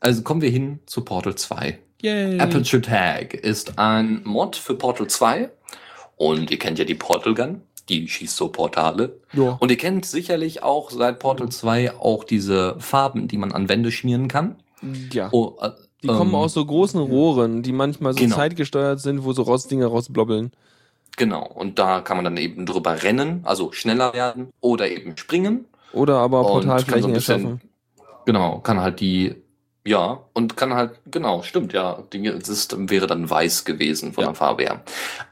[0.01, 1.79] also kommen wir hin zu Portal 2.
[2.03, 2.39] Yay.
[2.39, 5.51] Aperture Tag ist ein Mod für Portal 2.
[6.17, 7.63] Und ihr kennt ja die Portal Gun.
[7.89, 9.19] Die schießt so Portale.
[9.33, 9.57] Ja.
[9.61, 13.91] Und ihr kennt sicherlich auch seit Portal 2 auch diese Farben, die man an Wände
[13.91, 14.57] schmieren kann.
[15.13, 15.29] ja.
[15.33, 15.71] Oh, äh,
[16.03, 18.37] Die kommen ähm, aus so großen Rohren, die manchmal so Genau.
[18.37, 20.53] zeitgesteuert sind, wo so Rostdinger rausblobbeln.
[21.17, 21.45] Genau.
[21.47, 25.67] Und da kann man dann eben drüber rennen, also schneller werden oder eben springen.
[25.93, 27.61] Oder aber so Portalflächen ein bisschen- erschaffen.
[28.25, 29.35] Genau, kann halt die,
[29.85, 34.29] ja, und kann halt, genau, stimmt, ja, das ist, wäre dann weiß gewesen von Ja.
[34.29, 34.83] der Farbe her.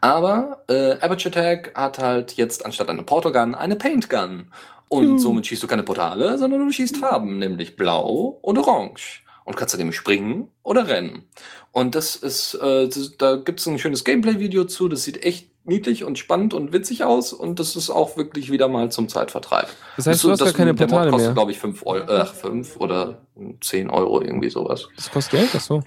[0.01, 4.47] Aber äh, Aperture Tag hat halt jetzt anstatt einer Portal Gun eine Paint Gun.
[4.89, 5.19] Und Juhu.
[5.19, 9.23] somit schießt du keine Portale, sondern du schießt Farben, nämlich blau und orange.
[9.45, 11.23] Und kannst dann eben springen oder rennen.
[11.71, 16.05] Und das ist, äh, das, da gibt's ein schönes Gameplay-Video zu, das sieht echt niedlich
[16.05, 19.69] und spannend und witzig aus und das ist auch wirklich wieder mal zum Zeitvertreib.
[19.97, 21.35] Das heißt, du hast gar Das- keine der Mod Portale kostet, mehr.
[21.35, 23.19] glaube ich, 5 Euro, äh, fünf oder
[23.63, 24.89] 10 Euro, irgendwie sowas.
[24.97, 25.51] Das kostet Geld?
[25.57, 25.83] Ach so.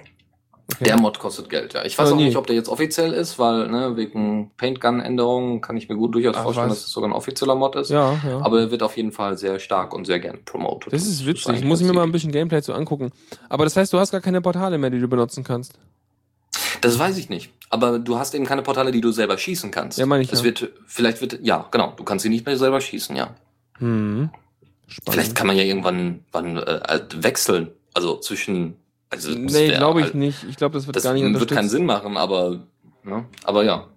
[0.76, 0.86] Okay.
[0.86, 1.84] Der Mod kostet Geld, ja.
[1.84, 2.24] Ich weiß Oh, auch nee.
[2.26, 6.36] nicht, ob der jetzt offiziell ist, weil, ne, wegen Paint-Gun-Änderungen kann ich mir gut durchaus
[6.38, 6.78] Ach, vorstellen, was?
[6.80, 7.90] dass es sogar ein offizieller Mod ist.
[7.90, 8.40] ja, ja.
[8.42, 10.94] Aber er wird auf jeden Fall sehr stark und sehr gern promoted.
[10.94, 11.50] das ist witzig.
[11.50, 13.12] eigentlich Muss ich mir mal ein bisschen Gameplay zu angucken.
[13.50, 15.74] Aber das heißt, du hast gar keine Portale mehr, die du benutzen kannst.
[16.84, 17.50] Das weiß ich nicht.
[17.70, 19.98] Aber du hast eben keine Portale, die du selber schießen kannst.
[19.98, 20.46] Ja, meine ich Es ja.
[20.46, 21.94] wird, vielleicht wird, ja, genau.
[21.96, 23.34] Du kannst sie nicht mehr selber schießen, ja.
[23.78, 24.30] Hm.
[24.88, 25.14] Spannend.
[25.14, 27.70] Vielleicht kann man ja irgendwann wann, äh, halt wechseln.
[27.94, 28.76] Also zwischen,
[29.10, 30.44] also, das nee, glaube ich halt- nicht.
[30.50, 31.58] Ich glaube, das wird Das gar nicht wird unterstützt.
[31.58, 32.60] keinen Sinn machen, aber,
[33.04, 33.26] ne?
[33.44, 33.88] aber ja.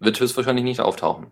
[0.00, 1.26] Wird höchstwahrscheinlich nicht auftauchen.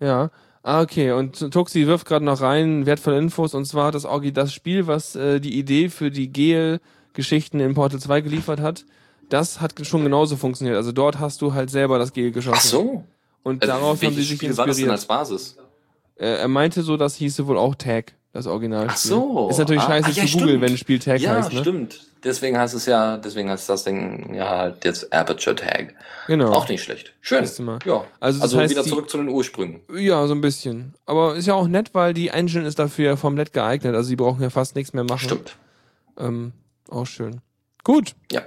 [0.00, 0.30] Ja.
[0.62, 1.12] Ah, okay.
[1.12, 3.54] Und Toxi wirft gerade noch rein wertvolle Infos.
[3.54, 7.74] Und zwar hat das Orgi das Spiel, was äh, die Idee für die Gel-Geschichten in
[7.74, 8.84] Portal 2 geliefert hat.
[9.28, 10.76] Das hat schon genauso funktioniert.
[10.76, 12.56] Also dort hast du halt selber das Gel geschossen.
[12.58, 13.04] Ach so.
[13.42, 15.20] Und Also, darauf haben sie sich Spiel war das denn als inspiriert.
[15.20, 15.56] Basis?
[16.16, 18.14] Äh, er meinte so, das hieße wohl auch Tag.
[18.32, 18.86] Das Original.
[18.90, 19.48] Ach so.
[19.48, 21.60] Ist natürlich Ah, scheiße ah, ja, zu googeln, wenn ein Spiel Tag Ja, heißt, ne?
[21.60, 22.00] stimmt.
[22.22, 25.94] Deswegen heißt es ja, deswegen heißt das Ding ja halt jetzt Aperture Tag.
[26.26, 26.52] Genau.
[26.52, 27.14] Auch nicht schlecht.
[27.22, 27.48] Schön.
[27.60, 27.78] Mal.
[27.86, 28.04] Ja.
[28.20, 29.80] Also Also, heißt, wieder die- zurück zu den Ursprüngen.
[29.96, 30.92] Ja, so ein bisschen.
[31.06, 33.94] Aber ist ja auch nett, weil die Engine ist dafür ja komplett geeignet.
[33.94, 35.20] Also die brauchen ja fast nichts mehr machen.
[35.20, 35.56] Stimmt.
[36.18, 36.52] Ähm,
[36.90, 37.40] auch schön.
[37.84, 38.42] Gut, Ja.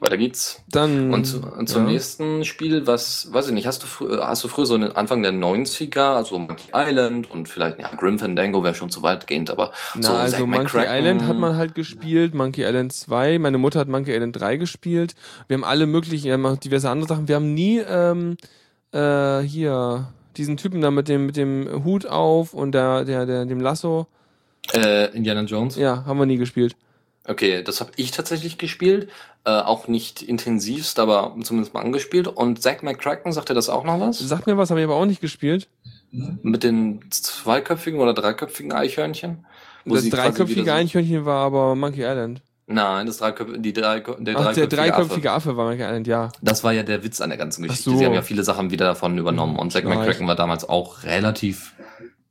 [0.00, 0.62] Weiter geht's.
[0.70, 1.14] dann.
[1.14, 1.92] Und, zu, und zum ja.
[1.92, 4.92] nächsten Spiel, was, weiß ich nicht, hast du, frü- hast du früher so in den
[4.96, 9.50] Anfang der 90er, also Monkey Island und vielleicht, ja, Grim Fandango wäre schon zu weitgehend,
[9.50, 13.38] aber Na, so also Zack Monkey McCracken- Island hat man halt gespielt, Monkey Island 2,
[13.38, 15.14] meine Mutter hat Monkey Island 3 gespielt.
[15.48, 17.28] Wir haben alle möglichen, wir haben auch diverse andere Sachen.
[17.28, 18.36] Wir haben nie ähm,
[18.92, 23.44] äh, hier diesen Typen da mit dem mit dem Hut auf und der der der
[23.46, 24.06] dem Lasso.
[24.72, 25.76] Äh, Indiana Jones?
[25.76, 26.74] Ja, haben wir nie gespielt.
[27.26, 29.08] Okay, das habe ich tatsächlich gespielt.
[29.44, 32.28] Äh, auch nicht intensivst, aber zumindest mal angespielt.
[32.28, 34.18] Und Zack McCracken, sagt er das auch noch was?
[34.18, 35.68] Sagt mir was, habe ich aber auch nicht gespielt.
[36.10, 39.46] Mit den zweiköpfigen oder dreiköpfigen Eichhörnchen?
[39.84, 42.40] Das dreiköpfige Eichhörnchen war aber Monkey Island.
[42.66, 45.50] Nein, das dreiköpfige, die drei, der Ach, der dreiköpfige, dreiköpfige Affe.
[45.50, 45.56] Affe.
[45.56, 46.30] war Monkey Island, ja.
[46.40, 47.90] Das war ja der Witz an der ganzen Geschichte.
[47.90, 47.98] so.
[47.98, 49.56] Sie haben ja viele Sachen wieder davon übernommen.
[49.56, 51.74] Und Zack Ja, McCracken war damals auch relativ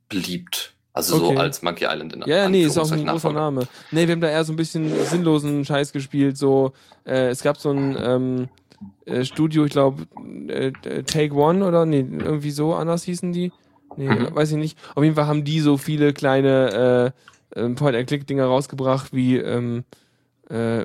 [0.08, 0.73] beliebt.
[0.94, 1.34] Also Okay.
[1.34, 3.32] so als Monkey Island in Ja, ja, nee, ist auch ein großer.
[3.32, 3.66] Name.
[3.90, 6.38] Nee, wir haben da eher so ein bisschen sinnlosen Scheiß gespielt.
[6.38, 6.72] So,
[7.04, 8.48] äh, es gab so ein ähm,
[9.04, 10.04] äh, Studio, ich glaube,
[10.48, 13.52] äh, äh, Take One oder nee, irgendwie so anders hießen die.
[13.96, 14.34] Nee, Mhm.
[14.34, 14.78] weiß ich nicht.
[14.94, 17.12] Auf jeden Fall haben die so viele kleine
[17.54, 19.84] äh, äh, Point-and-Click-Dinger rausgebracht wie ähm,
[20.48, 20.84] äh,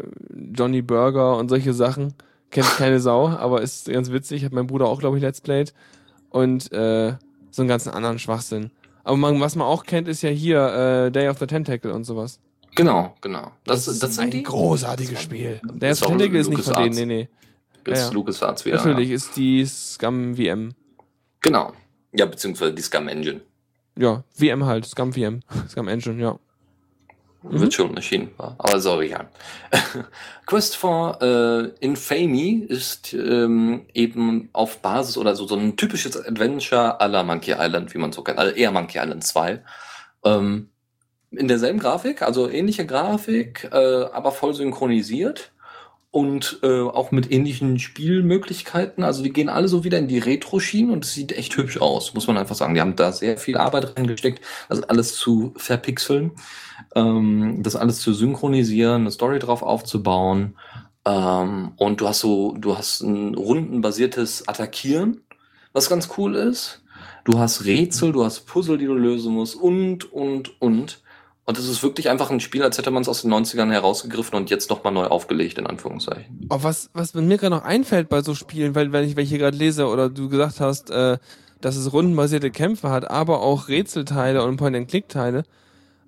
[0.56, 2.16] Johnny Burger und solche Sachen.
[2.50, 4.44] Kennt keine Sau, aber ist ganz witzig.
[4.44, 5.74] Hat mein Bruder auch, glaube ich, Let's Played.
[6.30, 7.14] Und äh,
[7.52, 8.72] so einen ganzen anderen Schwachsinn.
[9.04, 12.04] Aber man, was man auch kennt, ist ja hier äh, Day of the Tentacle und
[12.04, 12.40] sowas.
[12.76, 13.52] Genau, genau.
[13.66, 14.44] Das, das, ist sind ein die?
[14.44, 15.60] großartiges Spiel.
[15.64, 17.30] Day of Ist the Tentacle ist nicht von denen, nee, nee.
[17.84, 18.14] Das Ja, ist ja.
[18.14, 18.78] LucasArts wieder.
[18.78, 19.16] Natürlich Ja.
[19.16, 20.74] ist die Scum VM.
[21.42, 21.74] Genau.
[22.12, 23.42] Ja, beziehungsweise die Scum Engine.
[23.98, 25.42] Ja, VM halt, Scum VM.
[25.70, 26.38] Scum Engine, ja.
[27.42, 27.72] Mhm.
[27.72, 28.32] Schon erschienen.
[28.38, 28.56] war.
[28.58, 29.30] Aber sorry, ja.
[30.46, 37.00] Quest for äh, Infamy ist ähm, eben auf Basis oder so, so ein typisches Adventure
[37.00, 38.40] à la Monkey Island, wie man so kennt.
[38.40, 39.64] Also eher Monkey Island 2.
[40.26, 40.70] Ähm,
[41.32, 45.52] in derselben Grafik, also ähnliche Grafik, äh, aber voll synchronisiert
[46.12, 49.04] und äh, auch mit ähnlichen Spielmöglichkeiten.
[49.04, 52.14] Also die gehen alle so wieder in die Retro-Schienen und es sieht echt hübsch aus,
[52.16, 52.74] muss man einfach sagen.
[52.74, 56.32] Die haben da sehr viel Arbeit reingesteckt, das alles zu verpixeln,
[56.96, 60.56] ähm, das alles zu synchronisieren, eine Story drauf aufzubauen.
[61.06, 65.22] Ähm, und du hast so, du hast ein rundenbasiertes Attackieren,
[65.74, 66.82] was ganz cool ist.
[67.24, 71.02] Du hast Rätsel, du hast Puzzle, die du lösen musst und, und, und.
[71.50, 74.36] Und es ist wirklich einfach ein Spiel, als hätte man es aus den 90ern herausgegriffen
[74.38, 76.46] und jetzt nochmal neu aufgelegt, in Anführungszeichen.
[76.52, 79.58] Oh, was, was mir gerade noch einfällt bei so Spielen, weil wenn ich welche gerade
[79.58, 81.18] lese oder du gesagt hast, äh,
[81.60, 85.42] dass es rundenbasierte Kämpfe hat, aber auch Rätselteile und Point-and-Click-Teile,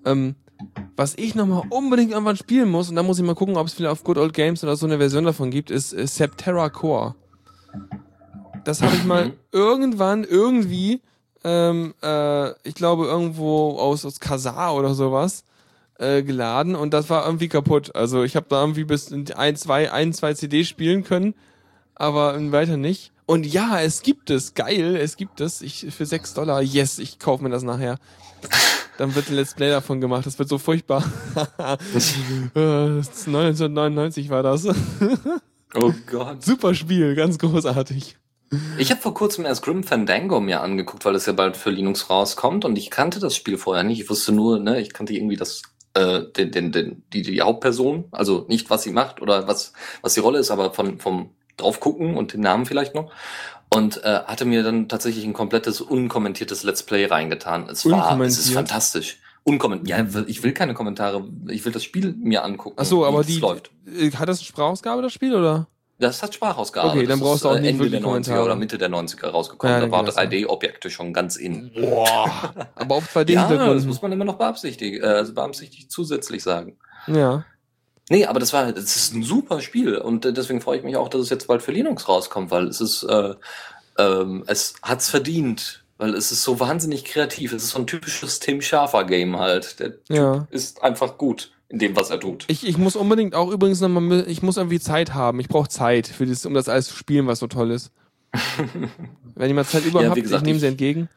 [0.05, 0.35] ähm,
[0.95, 3.73] was ich nochmal unbedingt irgendwann spielen muss, und da muss ich mal gucken, ob es
[3.73, 7.15] vielleicht auf Good Old Games oder so eine Version davon gibt, ist äh, Septerra Core.
[8.63, 9.33] Das habe ich mal Mhm.
[9.51, 11.01] irgendwann irgendwie,
[11.43, 15.43] ähm, äh, ich glaube irgendwo aus, aus Kasar oder sowas,
[15.99, 17.95] äh, geladen und das war irgendwie kaputt.
[17.95, 21.35] Also ich habe da irgendwie bis in ein, zwei, ein, zwei CDs spielen können,
[21.95, 23.11] aber weiter nicht.
[23.25, 24.55] Und ja, es gibt es.
[24.55, 25.61] Geil, es gibt es.
[25.61, 27.97] Ich, für 6 Dollar, yes, ich kaufe mir das nachher.
[28.97, 30.25] Dann wird ein Let's Play davon gemacht.
[30.25, 31.03] Das wird so furchtbar.
[32.53, 34.67] Äh, 1999 war das.
[35.73, 36.43] Oh Gott.
[36.43, 38.17] Super Spiel, ganz großartig.
[38.77, 42.09] Ich habe vor kurzem erst Grim Fandango mir angeguckt, weil es ja bald für Linux
[42.09, 44.01] rauskommt und ich kannte das Spiel vorher nicht.
[44.01, 45.61] Ich wusste nur, ne, ich kannte irgendwie das,
[45.93, 49.71] äh, den, den, den, die, die Hauptperson, also nicht was sie macht oder was,
[50.01, 53.11] was die Rolle ist, aber von, vom drauf gucken und den Namen vielleicht noch.
[53.73, 57.69] Und äh, hatte mir dann tatsächlich ein komplettes unkommentiertes Let's Play reingetan.
[57.69, 59.19] Es war, es ist fantastisch.
[59.43, 60.13] Unkommentiert.
[60.13, 61.27] Ja, ich will keine Kommentare.
[61.47, 62.75] Ich will das Spiel mir angucken.
[62.79, 63.71] Ach so, aber die, läuft.
[63.87, 65.67] äh, hat das eine Sprachausgabe, das Spiel, oder?
[66.01, 66.89] Das hat Sprachausgabe.
[66.89, 68.43] Okay, dann Das brauchst du auch äh, nicht Ende der 90er Kommentare.
[68.43, 69.73] oder Mitte der 90er rausgekommen.
[69.75, 71.71] Ja, da waren geht das, 3D-Objekte schon ganz in.
[71.73, 72.53] Boah.
[72.75, 73.85] Aber auf Ja, das 2D-Hintergrund.
[73.85, 76.77] muss man immer noch beabsichtigen, äh, also beabsichtigt zusätzlich sagen.
[77.07, 77.45] Ja.
[78.09, 80.97] Nee, aber das war, das ist ein super Spiel und äh, deswegen freue ich mich
[80.97, 83.35] auch, dass es jetzt bald für Linux rauskommt, weil es ist, äh,
[83.97, 87.53] ähm, es hat's verdient, weil es ist so wahnsinnig kreativ.
[87.53, 89.79] Es ist so ein typisches Tim Schafer Game halt.
[89.79, 90.47] Der Ja.
[90.49, 92.43] ist einfach gut in dem, was er tut.
[92.47, 95.39] Ich, ich muss unbedingt auch übrigens nochmal, ich muss irgendwie Zeit haben.
[95.39, 97.91] Ich brauche Zeit, für das, um das alles zu spielen, was so toll ist.
[99.35, 101.09] Wenn mal Zeit über Ja, habt, gesagt, ich nehme sie entgegen.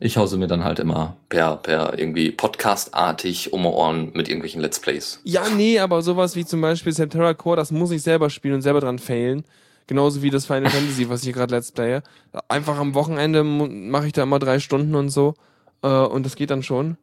[0.00, 4.80] Ich hause mir dann halt immer per, per irgendwie Podcast-artig um Ohren mit irgendwelchen Let's
[4.80, 5.20] Plays.
[5.22, 8.62] Ja, nee, aber sowas wie zum Beispiel Septerra Core, das muss ich selber spielen und
[8.62, 9.44] selber dran failen.
[9.86, 12.00] Genauso wie das Final Fantasy, was ich hier gerade Let's Playe.
[12.48, 15.34] Einfach am Wochenende mache ich da immer drei Stunden und so.
[15.82, 16.96] Äh, und das geht dann schon.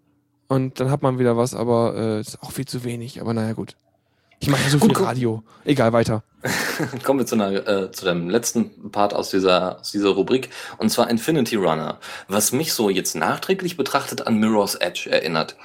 [0.49, 3.21] Und dann hat man wieder was, aber äh, ist auch viel zu wenig.
[3.21, 3.75] Aber naja, gut.
[4.39, 5.05] Ich mache ja so viel Gut, guck.
[5.05, 5.43] Radio.
[5.63, 6.23] Egal, weiter.
[7.03, 10.89] Kommen wir zu, einer, äh, zu dem letzten Part aus dieser, aus dieser Rubrik, und
[10.89, 15.57] zwar Infinity Runner, was mich so jetzt nachträglich betrachtet an Mirror's Edge erinnert.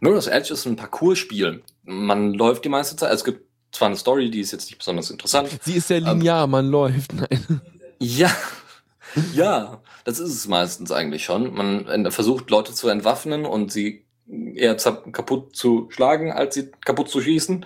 [0.00, 1.62] Mirror's Edge ist ein Parcours-Spiel.
[1.84, 5.10] Man läuft die meiste Zeit, es gibt zwar eine Story, die ist jetzt nicht besonders
[5.10, 5.50] interessant.
[5.62, 7.12] Sie ist sehr linear, man läuft.
[7.12, 7.60] Nein.
[7.98, 8.34] Ja,
[9.34, 11.52] ja, das ist es meistens eigentlich schon.
[11.54, 14.04] Man äh, versucht Leute zu entwaffnen und sie
[14.54, 17.64] eher kaputt zu schlagen, als sie kaputt zu schießen.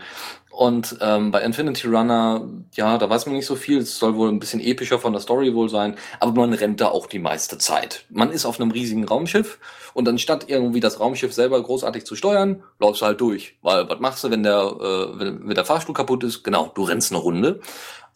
[0.56, 3.76] Und ähm, bei Infinity Runner, ja, da weiß man nicht so viel.
[3.76, 6.88] Es soll wohl ein bisschen epischer von der Story wohl sein, aber man rennt da
[6.88, 8.06] auch die meiste Zeit.
[8.08, 9.58] Man ist auf einem riesigen Raumschiff
[9.92, 13.56] und anstatt irgendwie das Raumschiff selber großartig zu steuern, läufst du halt durch.
[13.60, 16.42] Weil was machst du, wenn der, äh, wenn, wenn der Fahrstuhl kaputt ist?
[16.42, 17.60] Genau, du rennst eine Runde.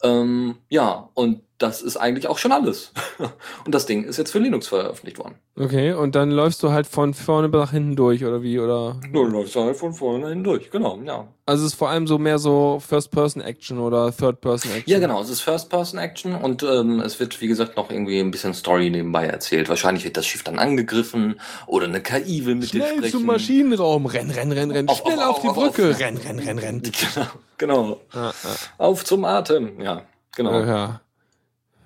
[0.03, 2.91] Ähm, ja, und das ist eigentlich auch schon alles.
[3.65, 5.35] und das Ding ist jetzt für Linux veröffentlicht worden.
[5.59, 8.59] Okay, und dann läufst du halt von vorne nach hinten durch, oder wie?
[8.59, 11.27] Oder Du läufst halt von vorne hindurch, genau, ja.
[11.45, 14.91] also es ist vor allem so mehr so First-Person-Action oder Third-Person-Action.
[14.91, 18.55] Ja, genau, es ist First-Person-Action und ähm, es wird, wie gesagt, noch irgendwie ein bisschen
[18.55, 19.69] Story nebenbei erzählt.
[19.69, 23.11] Wahrscheinlich wird das Schiff dann angegriffen oder eine KI will mit dir Schnell sprechen.
[23.11, 25.99] zum Maschinenraum, renn, renn, renn, renn, Auf, schnell auf, auf, die auf, Brücke, auf.
[25.99, 26.81] renn, renn, renn, renn.
[27.13, 27.27] Genau,
[27.61, 28.01] genau.
[28.11, 28.33] Ah,
[28.77, 30.01] Auf zum Atem, ja,
[30.35, 30.51] genau.
[30.51, 30.99] ah.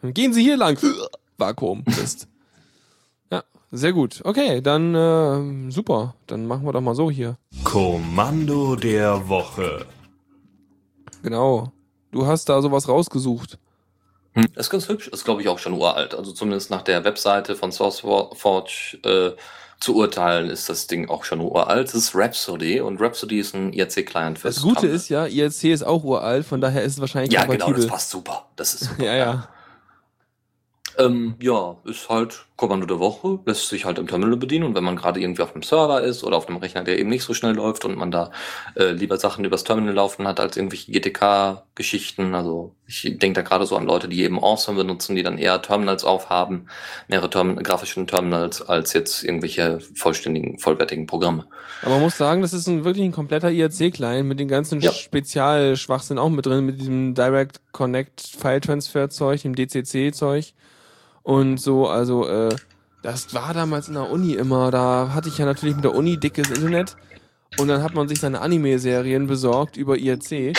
[0.02, 0.12] Ja.
[0.12, 0.78] Gehen Sie hier lang.
[1.38, 1.84] Vakuum.
[1.86, 2.28] Mist.
[3.32, 4.22] ja, sehr gut.
[4.24, 6.16] Okay, dann äh, super.
[6.28, 7.38] Dann machen wir doch mal so hier.
[7.64, 9.86] Kommando der Woche.
[11.22, 11.72] Genau.
[12.12, 13.60] Du hast da sowas rausgesucht.
[14.34, 16.14] Hm, ist ganz hübsch, ist glaube ich auch schon uralt.
[16.14, 19.32] Also zumindest nach der Webseite von SourceForge äh,
[19.80, 21.88] zu urteilen, ist das Ding auch schon uralt.
[21.90, 25.84] Das ist Rhapsody und Rhapsody ist ein IRC-Client für Das Gute ist ja, IRC ist
[25.84, 27.82] auch uralt, von daher ist es wahrscheinlich Ja, genau, kompatibel.
[27.82, 28.46] das passt super.
[28.56, 29.04] Das ist super.
[29.04, 29.48] ja, ja.
[30.98, 34.84] Ähm, ja, ist halt Kommando der Woche, lässt sich halt im Terminal bedienen und wenn
[34.84, 37.34] man gerade irgendwie auf einem Server ist oder auf einem Rechner, der eben nicht so
[37.34, 38.32] schnell läuft und man da
[38.76, 43.66] äh, lieber Sachen übers Terminal laufen hat als irgendwelche GTK-Geschichten, also ich denke da gerade
[43.66, 46.68] so an Leute, die eben Awesome benutzen, die dann eher Terminals aufhaben,
[47.10, 51.46] mehrere Term grafischen Terminals als jetzt irgendwelche vollständigen, vollwertigen Programme.
[51.82, 54.94] Aber man muss sagen, das ist ein, wirklich ein kompletter IRC-Client mit den ganzen Ja.
[54.94, 60.54] Spezialschwachsinn auch mit drin, mit diesem Direct Connect File Transfer Zeug, dem DCC Zeug
[61.26, 62.56] und so, also äh,
[63.02, 66.20] das war damals in der Uni immer, da hatte ich ja natürlich mit der Uni
[66.20, 66.96] dickes Internet
[67.58, 70.56] und dann hat man sich seine Anime-Serien besorgt über IRC,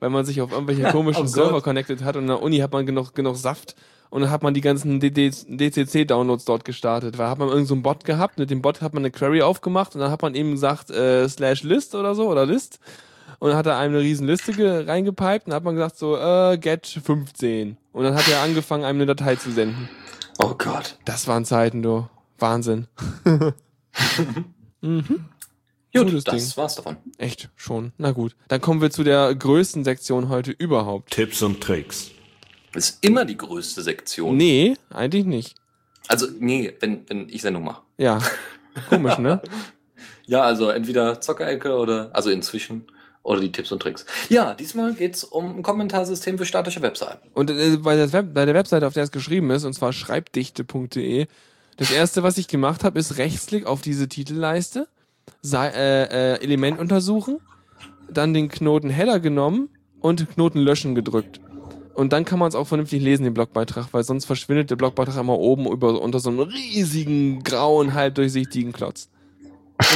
[0.00, 1.26] weil man sich auf irgendwelche komischen Oh.
[1.26, 3.76] Server connected hat und in der Uni hat man genug, genug Saft
[4.10, 7.16] und dann hat man die ganzen DCC-Downloads dort gestartet.
[7.16, 9.40] Weil hat man irgendeinen so einen Bot gehabt, mit dem Bot hat man eine Query
[9.40, 12.78] aufgemacht und dann hat man eben gesagt, äh, slash list oder so, oder list.
[13.38, 15.96] Und dann hat er einem eine riesen Liste ge- reingepiped und dann hat man gesagt
[15.98, 17.76] so, äh, get 15.
[17.92, 19.88] Und dann hat er angefangen, einem eine Datei zu senden.
[20.42, 20.98] Oh Gott.
[21.04, 22.08] Das waren Zeiten, du.
[22.38, 22.88] Wahnsinn.
[24.80, 25.04] mhm.
[25.94, 26.56] Gut, Gutes das Ding.
[26.56, 26.96] war's davon.
[27.18, 27.92] Echt, schon.
[27.98, 28.34] Na gut.
[28.48, 31.12] Dann kommen wir zu der größten Sektion heute überhaupt.
[31.12, 32.10] Tipps und Tricks.
[32.74, 34.36] Ist immer die größte Sektion.
[34.36, 35.54] Nee, eigentlich nicht.
[36.08, 37.82] Also, nee, wenn, wenn ich Sendung mache.
[37.98, 38.20] Ja.
[38.88, 39.40] Komisch, ne?
[40.26, 42.86] Ja, also entweder Zockerecke oder, also inzwischen,
[43.24, 44.06] oder die Tipps und Tricks.
[44.28, 47.28] Ja, diesmal geht's um ein Kommentarsystem für statische Webseiten.
[47.34, 51.26] Und äh, bei, der Web, der Webseite, auf der es geschrieben ist, und zwar schreibdichte.de,
[51.76, 54.86] das erste, was ich gemacht habe, ist Rechtsklick auf diese Titelleiste,
[55.42, 57.40] sei, äh, äh, Element untersuchen,
[58.08, 59.70] dann den Knoten Header genommen
[60.00, 61.40] und Knoten löschen gedrückt.
[61.94, 65.16] Und dann kann man es auch vernünftig lesen, den Blogbeitrag, weil sonst verschwindet der Blogbeitrag
[65.16, 69.08] immer oben über, unter so einem riesigen, grauen, halbdurchsichtigen Klotz.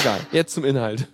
[0.01, 1.09] Egal, jetzt zum Inhalt.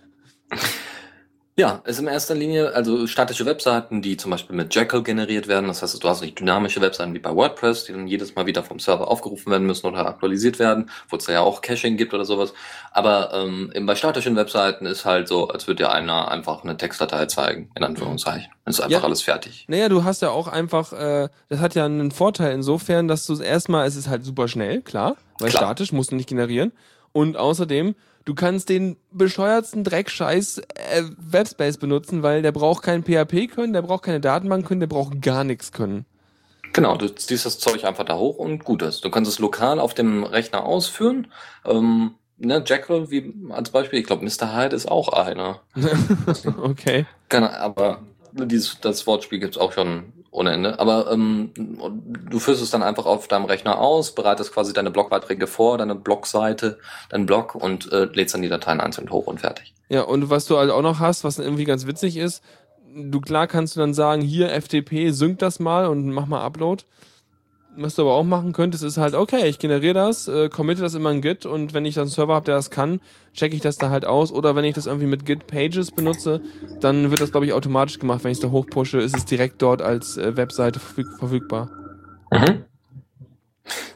[1.56, 5.68] Ja, ist in erster Linie, also statische Webseiten, die zum Beispiel mit Jekyll generiert werden.
[5.68, 8.64] Das heißt, du hast nicht dynamische Webseiten wie bei WordPress, die dann jedes Mal wieder
[8.64, 12.24] vom Server aufgerufen werden müssen oder aktualisiert werden, wo es ja auch Caching gibt oder
[12.24, 12.54] sowas.
[12.90, 16.76] Aber ähm, eben bei statischen Webseiten ist halt so, als würde dir einer einfach eine
[16.76, 18.50] Textdatei zeigen, in Anführungszeichen.
[18.66, 19.04] Ist einfach Ja.
[19.04, 19.64] alles fertig.
[19.68, 23.40] Naja, du hast ja auch einfach, äh, das hat ja einen Vorteil insofern, dass du
[23.40, 25.62] erstmal, es ist halt super schnell, klar, weil Klar.
[25.62, 26.72] statisch musst du nicht generieren.
[27.12, 27.94] Und außerdem,
[28.24, 33.82] du kannst den bescheuertsten Dreckscheiß äh, Webspace benutzen, weil der braucht kein PHP können, der
[33.82, 36.06] braucht keine Datenbank können, der braucht gar nichts können.
[36.72, 39.04] Genau, du ziehst das Zeug einfach da hoch und gut ist.
[39.04, 41.28] Du kannst es lokal auf dem Rechner ausführen.
[41.64, 44.56] Ähm, ne, Jekyll, wie als Beispiel, ich glaube, Mr.
[44.56, 45.60] Hyde ist auch einer.
[46.62, 47.06] okay.
[47.28, 48.02] Keine, aber
[48.32, 50.78] dieses, das Wortspiel gibt's auch schon ohne Ende.
[50.80, 55.46] Aber ähm, du führst es dann einfach auf deinem Rechner aus, bereitest quasi deine Blogbeiträge
[55.46, 56.78] vor, deine Blogseite,
[57.08, 59.72] deinen Blog und äh, lädst dann die Dateien einzeln hoch und fertig.
[59.88, 62.42] Ja, und was du halt auch noch hast, was irgendwie ganz witzig ist,
[62.94, 66.82] du klar kannst du dann sagen, hier FTP, sync das mal und mach mal Upload.
[67.76, 70.94] Was du aber auch machen könntest, ist halt, okay, ich generiere das, äh, committe das
[70.94, 73.00] immer in Git und wenn ich dann einen Server habe, der das kann,
[73.32, 74.30] checke ich das da halt aus.
[74.30, 76.40] Oder wenn ich das irgendwie mit Git Pages benutze,
[76.80, 78.22] dann wird das, glaube ich, automatisch gemacht.
[78.22, 81.70] Wenn ich es da hochpushe, ist es direkt dort als äh, Webseite verfüg verfügbar.
[82.30, 82.64] Mhm.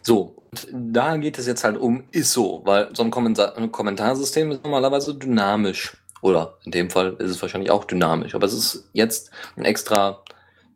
[0.02, 4.64] So, da geht es jetzt halt um ISO, weil so ein, Kommentar ein Kommentarsystem ist
[4.64, 5.96] normalerweise dynamisch.
[6.20, 8.34] Oder in dem Fall ist es wahrscheinlich auch dynamisch.
[8.34, 10.22] Aber es ist jetzt ein extra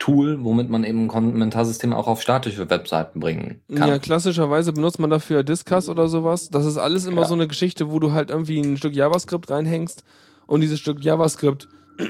[0.02, 3.88] Tool, womit man eben ein Kommentarsystem auch auf statische Webseiten bringen kann.
[3.88, 6.50] Ja, klassischerweise benutzt man dafür Discuss oder sowas.
[6.50, 7.28] Das ist alles immer Ja.
[7.28, 10.02] so eine Geschichte, wo du halt irgendwie ein Stück JavaScript reinhängst
[10.48, 11.68] und dieses Stück JavaScript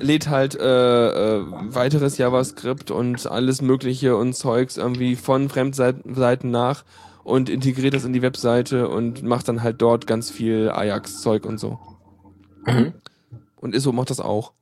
[0.00, 6.50] lädt halt äh, äh, weiteres JavaScript und alles Mögliche und Zeugs irgendwie von Fremdseiten Seiten
[6.50, 6.82] nach
[7.22, 11.58] und integriert das in die Webseite und macht dann halt dort ganz viel Ajax-Zeug und
[11.60, 11.78] so.
[12.66, 12.94] Mhm.
[13.60, 14.52] Und ISO macht das auch.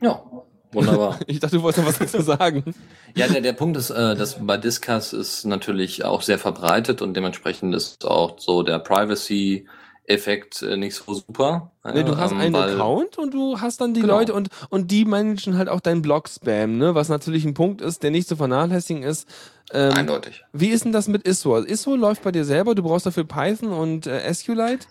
[0.00, 0.24] Ja,
[0.72, 1.18] wunderbar.
[1.26, 2.62] Ich dachte, du wolltest noch was dazu sagen.
[3.14, 7.14] Ja, der, der Punkt ist, äh, dass bei Discuss ist natürlich auch sehr verbreitet und
[7.14, 11.70] dementsprechend ist auch so der Privacy-Effekt äh, nicht so super.
[11.84, 14.18] Nee, du hast ähm, einen Account und du hast dann die Genau.
[14.18, 16.94] Leute und, und die managen halt auch deinen Blog-Spam, ne?
[16.94, 19.28] Was natürlich ein Punkt ist, der nicht zu vernachlässigen ist.
[19.72, 20.44] Ähm, Eindeutig.
[20.52, 21.54] wie ist denn das mit ISO?
[21.54, 24.86] Also ISO läuft bei dir selber, du brauchst dafür Python und äh, SQLite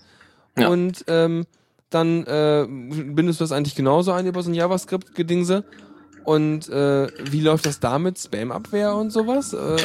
[0.57, 0.69] Ja.
[0.69, 1.45] und ähm,
[1.91, 5.63] dann äh, bindest du das eigentlich genauso ein über so ein JavaScript-Gedingse.
[6.23, 8.19] Und äh, wie läuft das damit?
[8.19, 9.53] Spam-Abwehr und sowas?
[9.53, 9.77] Äh,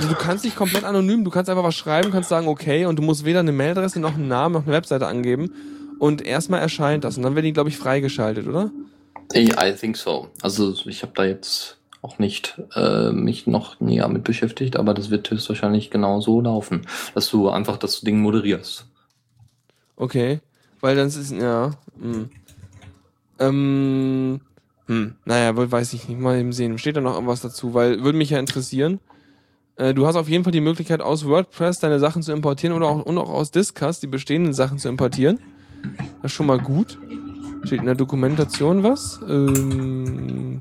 [0.00, 3.02] du kannst dich komplett anonym, du kannst einfach was schreiben, kannst sagen, okay, und du
[3.02, 5.52] musst weder eine Mailadresse noch einen Namen noch eine Webseite angeben.
[5.98, 7.16] Und erstmal erscheint das.
[7.16, 8.70] Und dann werden die, glaube ich, freigeschaltet, oder?
[9.34, 10.28] I, I think so.
[10.42, 15.10] Also ich habe da jetzt auch nicht äh, mich noch näher mit beschäftigt, aber das
[15.10, 18.86] wird höchstwahrscheinlich genau so laufen, dass du einfach das Ding moderierst.
[19.96, 20.40] Okay.
[20.84, 21.70] Weil dann ist ja.
[21.98, 22.28] Hm.
[23.38, 24.40] Ähm,
[24.86, 26.20] hm, naja, weiß ich nicht.
[26.20, 26.76] Mal eben sehen.
[26.76, 27.72] Steht da noch irgendwas dazu?
[27.72, 29.00] Weil würde mich ja interessieren.
[29.76, 32.88] Äh, du hast auf jeden Fall die Möglichkeit, aus WordPress deine Sachen zu importieren oder
[32.88, 35.38] auch, und auch aus Discuss die bestehenden Sachen zu importieren.
[36.20, 36.98] Das ist schon mal gut.
[37.64, 39.20] Steht in der Dokumentation was?
[39.26, 40.60] Ähm,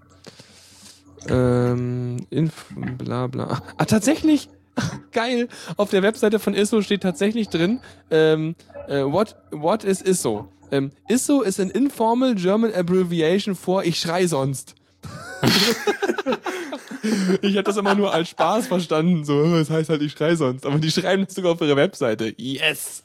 [1.27, 2.67] ähm, inf,
[2.97, 3.61] bla bla.
[3.75, 4.47] Ah, tatsächlich?
[5.11, 5.47] Geil.
[5.77, 7.79] Auf der Webseite von ISO steht tatsächlich drin,
[8.11, 8.55] ähm,
[8.87, 10.47] äh, what, what is ISO?
[10.71, 14.75] Ähm, ISO is an informal German abbreviation for ich schrei sonst.
[17.41, 20.65] ich hätte das immer nur als Spaß verstanden, so, es heißt halt ich schrei sonst.
[20.65, 22.33] Aber die schreiben das sogar auf ihre Webseite.
[22.37, 23.03] Yes!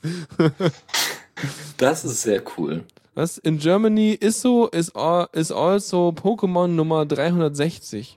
[1.77, 2.85] Das ist sehr cool.
[3.14, 3.39] Was?
[3.39, 4.93] In Germany ISO is,
[5.33, 8.16] is also Pokémon Nummer 360.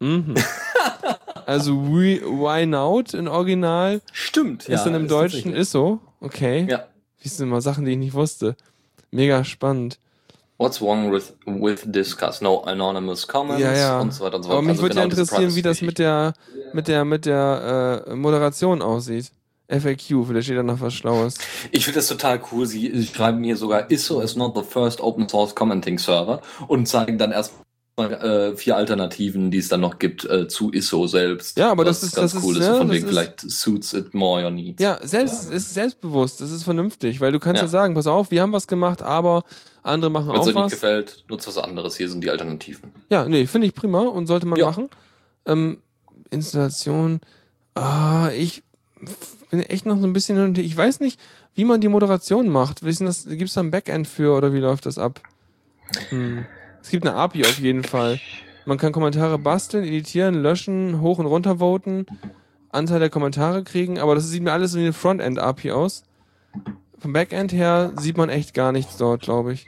[0.00, 0.34] Mhm.
[1.46, 5.60] also we, Why Not in Original Stimmt, ist dann im Deutschen tatsächlich.
[5.60, 6.00] ISO.
[6.20, 6.66] Okay.
[6.68, 6.86] Ja.
[7.18, 8.56] Siehst du mal Sachen, die ich nicht wusste.
[9.10, 9.98] Mega spannend.
[10.58, 12.40] What's wrong with, with Discuss?
[12.40, 14.00] No anonymous comments Ja, ja.
[14.00, 14.58] und so weiter und so fort.
[14.58, 16.34] Aber mich Also würde ja genau diese interessieren, wie das mit der,
[16.72, 19.32] mit der, mit der äh, Moderation aussieht.
[19.68, 21.38] FAQ, vielleicht steht da noch was Schlaues.
[21.70, 22.66] Ich finde das total cool.
[22.66, 27.16] Sie, schreiben hier sogar, ISO is not the first open source commenting server und zeigen
[27.18, 27.61] dann erstmal
[27.98, 31.58] äh, vier Alternativen, die es dann noch gibt äh, zu ISO selbst.
[31.58, 32.62] Ja, aber was das ist- ganz das cool ist.
[32.64, 34.82] ja, so von wegen vielleicht suits it more your needs.
[34.82, 37.68] Ja, selbst, es ist selbstbewusst, das ist vernünftig, weil du kannst ja, Ja.
[37.70, 39.44] sagen, pass auf, wir haben was gemacht, aber
[39.82, 40.72] andere machen Wenn es auch euch nicht was.
[40.72, 41.96] gefällt, nutzt was anderes.
[41.96, 42.92] Hier sind die Alternativen.
[43.10, 44.66] Ja, nee, finde ich prima und sollte man Ja.
[44.66, 44.88] machen.
[45.44, 45.78] Ähm,
[46.30, 47.20] Installation,
[47.74, 48.62] ah, ich
[49.50, 51.20] bin echt noch so ein bisschen, ich weiß nicht,
[51.54, 52.82] wie man die Moderation macht.
[52.84, 55.20] Wissen das, gibt's da ein Backend für oder wie läuft das ab?
[56.08, 56.46] Hm.
[56.82, 58.20] Es gibt eine API auf jeden Fall.
[58.66, 62.06] Man kann Kommentare basteln, editieren, löschen, hoch und runter voten,
[62.70, 66.04] Anteil der Kommentare kriegen, aber das sieht mir alles wie eine Frontend-API aus.
[66.98, 69.66] Vom Backend her sieht man echt gar nichts dort, glaube ich.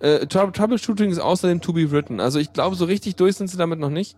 [0.00, 2.20] Äh, Trou- Troubleshooting ist außerdem to be written.
[2.20, 4.16] Also ich glaube, so richtig durch sind sie damit noch nicht.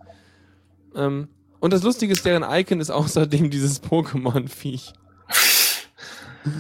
[0.95, 1.29] Ähm,
[1.61, 4.93] und das Lustige ist, deren Icon ist außerdem dieses Pokémon-Viech.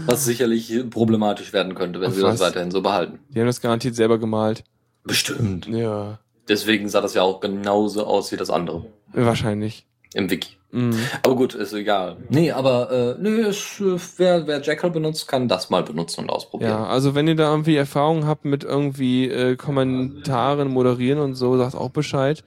[0.06, 2.40] Was sicherlich problematisch werden könnte, wenn Ach, sie das was?
[2.40, 3.18] weiterhin so behalten.
[3.30, 4.62] Die haben das garantiert selber gemalt.
[5.04, 5.66] Bestimmt.
[5.66, 9.86] Ja, Deswegen sah das ja auch genauso aus wie das andere wahrscheinlich.
[10.14, 10.56] im Wiki.
[10.72, 10.98] Mhm.
[11.22, 12.16] Aber gut, ist egal.
[12.30, 16.30] Nee, aber äh, nee, ist, äh, wer, wer Jackal benutzt, kann das mal benutzen und
[16.30, 16.70] ausprobieren.
[16.70, 21.58] Ja, also wenn ihr da irgendwie Erfahrung habt mit irgendwie äh, Kommentaren moderieren und so,
[21.58, 22.42] sagt auch Bescheid.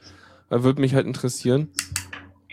[0.49, 1.69] Weil würde mich halt interessieren.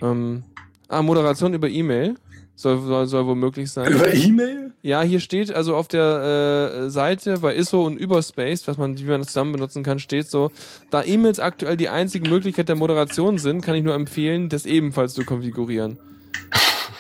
[0.01, 0.45] Ähm,
[0.89, 2.17] ah, Moderation über E-Mail.
[2.63, 3.93] Soll, soll, soll wohl möglich sein.
[3.93, 4.73] Über E-Mail?
[4.83, 9.03] Ja, hier steht also auf der äh, Seite bei ISO und Überspace, was man, wie
[9.03, 10.53] man das zusammen benutzen kann, steht so,
[10.91, 15.15] da E-Mails aktuell die einzige Möglichkeit der Moderation sind, kann ich nur empfehlen, das ebenfalls
[15.15, 15.99] zu konfigurieren.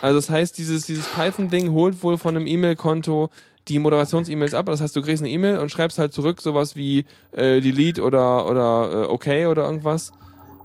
[0.00, 3.30] Also das heißt, dieses, dieses Python-Ding holt wohl von einem E-Mail-Konto
[3.68, 4.66] die Moderations-E-Mails ab.
[4.66, 8.50] Das heißt, du kriegst eine E-Mail und schreibst halt zurück sowas wie äh, Delete oder,
[8.50, 10.12] oder äh, Okay oder irgendwas.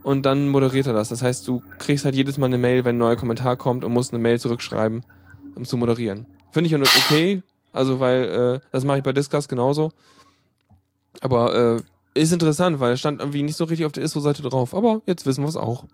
[0.04, 1.10] Und dann moderiert er das.
[1.10, 3.94] Das heißt, du kriegst halt jedes Mal eine Mail, wenn ein neuer Kommentar kommt und
[3.94, 5.04] musst eine Mail zurückschreiben,
[5.56, 6.26] um zu moderieren.
[6.52, 7.44] Finde ich okay,
[7.74, 9.92] also weil äh, das mache ich bei Discuss genauso.
[11.22, 11.82] Aber äh,
[12.22, 14.74] ist interessant, weil es stand irgendwie nicht so richtig auf der ISO-Seite drauf.
[14.74, 15.86] Aber jetzt wissen wir es auch.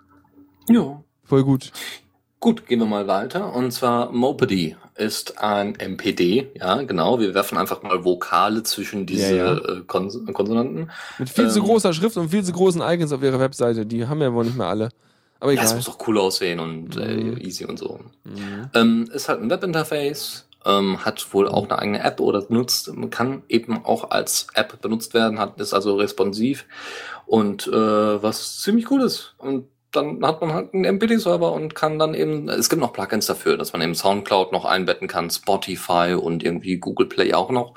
[0.69, 1.01] Ja.
[1.23, 1.71] Voll gut.
[2.43, 3.53] Gut, gehen wir mal weiter.
[3.55, 6.51] Und zwar Mopedy ist ein MPD.
[6.59, 7.17] Ja, genau.
[7.21, 9.57] Wir werfen einfach mal Vokale zwischen diese Ja, ja.
[9.77, 10.91] Äh, Kons Konsonanten.
[11.19, 11.65] Mit viel zu Ähm.
[11.65, 13.85] großer Schrift und viel zu großen Icons auf ihrer Webseite.
[13.85, 14.89] Die haben ja wohl nicht mehr alle.
[15.39, 15.77] Aber Ja, es egal.
[15.77, 17.37] muss auch cool aussehen und äh, Mhm.
[17.37, 18.01] easy und so.
[18.25, 18.69] Mhm.
[18.73, 23.43] Ähm, ist halt ein Webinterface, ähm, hat wohl auch eine eigene App oder nutzt, kann
[23.47, 26.65] eben auch als App benutzt werden, hat, ist also responsiv
[27.25, 27.71] und äh,
[28.21, 29.33] was ziemlich cool ist.
[29.37, 33.27] Und dann hat man halt einen MPD-Server und kann dann eben, es gibt noch Plugins
[33.27, 37.73] dafür, dass man eben Soundcloud noch einbetten kann, Spotify und irgendwie Google Play auch noch.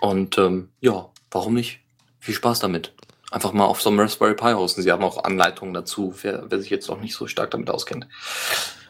[0.00, 1.80] Und ähm, ja, warum nicht?
[2.20, 2.92] Viel Spaß damit.
[3.30, 4.82] Einfach mal auf so einem Raspberry Pi hosten.
[4.82, 8.06] Sie haben auch Anleitungen dazu, wer, wer sich jetzt noch nicht so stark damit auskennt.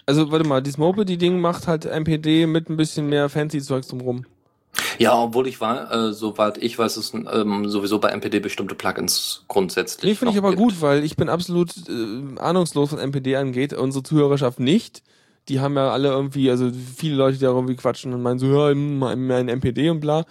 [0.06, 4.24] Also warte mal, dieses Mopedy-Ding macht halt MPD mit ein bisschen mehr fancy Zeugs drumrum.
[4.98, 9.44] Ja, obwohl ich war, äh, soweit ich weiß, es ähm, sowieso bei MPD bestimmte Plugins
[9.48, 10.10] grundsätzlich.
[10.10, 10.62] Nee, finde ich aber gibt.
[10.62, 13.72] gut, weil ich bin absolut äh, ahnungslos, was MPD angeht.
[13.72, 15.02] Unsere Zuhörerschaft nicht.
[15.48, 18.46] Die haben ja alle irgendwie, also viele Leute, die da irgendwie quatschen und meinen so,
[18.46, 20.24] ja, mein mein MPD und bla.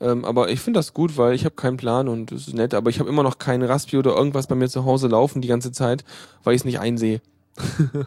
[0.00, 2.72] Ähm, aber ich finde das gut, weil ich habe keinen Plan und es ist nett,
[2.72, 5.48] aber ich habe immer noch keinen Raspi oder irgendwas bei mir zu Hause laufen die
[5.48, 6.04] ganze Zeit,
[6.42, 7.20] weil ich es nicht einsehe.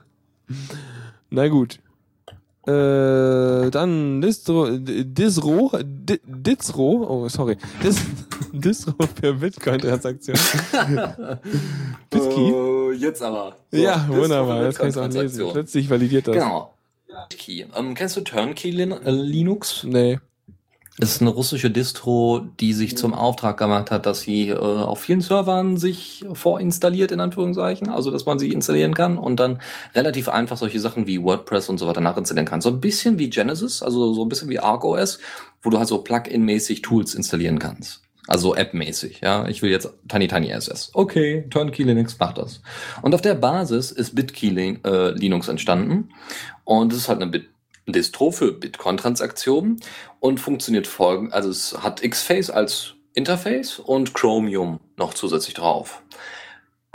[1.30, 1.80] Na gut.
[2.66, 7.98] Äh, dann Distro, Disro, Dizro, oh sorry, Dis,
[8.54, 10.42] Disro für Bitcoin-Transaktionen.
[12.10, 12.54] Bitki?
[12.94, 13.56] Äh, jetzt aber.
[13.72, 15.50] So, ja, wunderbar, war das kann ich auch lesen.
[15.52, 16.36] Plötzlich validiert das.
[16.36, 16.74] Genau.
[17.08, 17.66] Turnkey.
[17.76, 19.84] Ähm, kennst du Turnkey äh, Linux?
[19.84, 20.20] Nee.
[21.00, 25.02] Das ist eine russische Distro, die sich zum Auftrag gemacht hat, dass sie äh, auf
[25.02, 27.90] vielen Servern sich vorinstalliert, in Anführungszeichen.
[27.90, 29.60] Also, dass man sie installieren kann und dann
[29.96, 32.62] relativ einfach solche Sachen wie WordPress und so weiter nachinstallieren kann.
[32.62, 35.18] So ein bisschen wie Genesis, also so ein bisschen wie ArcOS,
[35.64, 38.04] wo du halt so Plugin-mäßig Tools installieren kannst.
[38.28, 39.48] Also App-mäßig, ja.
[39.48, 40.92] Ich will jetzt Tiny Tiny SS.
[40.94, 42.62] Okay, Turnkey Linux macht das.
[43.02, 46.10] Und auf der Basis ist BitKey äh, Linux entstanden.
[46.64, 47.50] Und es ist halt eine Bit
[47.88, 49.80] Distro für Bitcoin-Transaktionen
[50.20, 56.02] und funktioniert folgend, also es hat Xface als Interface und Chromium noch zusätzlich drauf.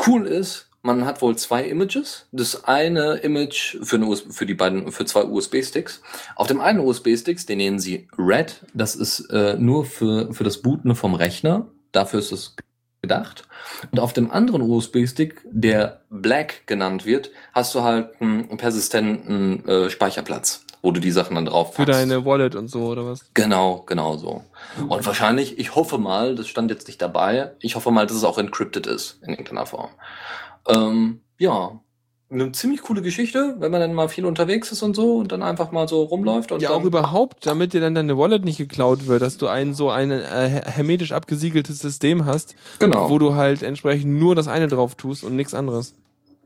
[0.06, 2.26] Cool ist, man hat wohl zwei Images.
[2.32, 6.02] Das eine Image für, eine für die beiden, für zwei USB-Sticks.
[6.36, 8.64] Auf dem einen USB-Sticks, den nennen sie Red.
[8.74, 11.66] Das ist äh, nur für, für das Booten vom Rechner.
[11.92, 12.56] Dafür ist es
[13.02, 13.42] gedacht.
[13.90, 19.90] Und auf dem anderen USB-Stick, der Black genannt wird, hast du halt einen persistenten äh,
[19.90, 22.00] Speicherplatz, wo du die Sachen dann drauf Für packst.
[22.00, 23.24] deine Wallet und so, oder was?
[23.34, 24.42] Genau, genau so.
[24.88, 28.24] Und wahrscheinlich, ich hoffe mal, das stand jetzt nicht dabei, ich hoffe mal, dass es
[28.24, 29.90] auch encrypted ist in irgendeiner Form.
[30.68, 31.80] Ähm, ja,
[32.30, 35.42] eine ziemlich coole Geschichte, wenn man dann mal viel unterwegs ist und so und dann
[35.42, 39.06] einfach mal so rumläuft und Ja, auch überhaupt, damit dir dann deine Wallet nicht geklaut
[39.06, 43.62] wird, dass du ein so ein äh, hermetisch abgesiegeltes System hast, genau, wo du halt
[43.62, 45.94] entsprechend nur das eine drauf tust und nichts anderes.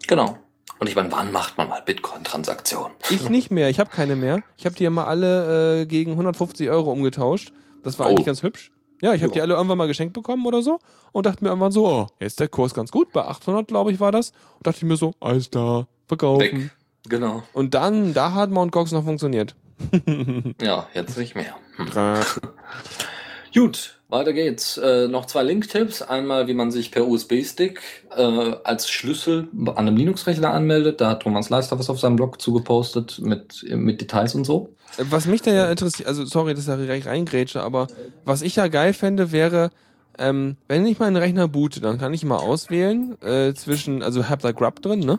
[0.07, 0.39] genau.
[0.83, 2.91] Und ich meine, wann macht man mal Bitcoin-Transaktionen?
[3.09, 4.43] Ich nicht mehr, ich habe keine mehr.
[4.57, 7.53] Ich habe die ja mal alle äh, gegen 150 Euro umgetauscht.
[7.85, 8.11] Das war Oh.
[8.11, 8.73] eigentlich ganz hübsch.
[9.01, 10.81] Ja, ich habe die alle irgendwann mal geschenkt bekommen oder so
[11.13, 13.93] und dachte mir irgendwann so, oh, jetzt ist der Kurs ganz gut, bei 800 glaube
[13.93, 14.31] ich war das.
[14.57, 16.41] Und dachte ich mir so, alles da, verkaufen.
[16.41, 16.71] Weg.
[17.09, 17.45] Genau.
[17.53, 19.55] Und dann, da hat Mount Gox noch funktioniert.
[20.61, 21.55] Ja, jetzt nicht mehr.
[21.77, 21.91] Hm.
[23.55, 24.77] Gut, weiter geht's.
[24.77, 26.03] Äh, noch zwei Link-Tipps.
[26.03, 27.81] Einmal, wie man sich per USB-Stick
[28.17, 28.23] äh,
[28.63, 31.01] als Schlüssel an einem Linux-Rechner anmeldet.
[31.01, 34.75] Da hat Thomas Leister was auf seinem Blog zugepostet mit, mit Details und so.
[34.99, 37.87] Was mich da ja interessiert, also sorry, dass ich da reingrätsche, aber
[38.25, 39.71] was ich ja geil fände, wäre,
[40.19, 44.41] ähm, wenn ich meinen Rechner boote, dann kann ich mal auswählen äh, zwischen, also hab
[44.43, 45.19] da Grub drin, ne?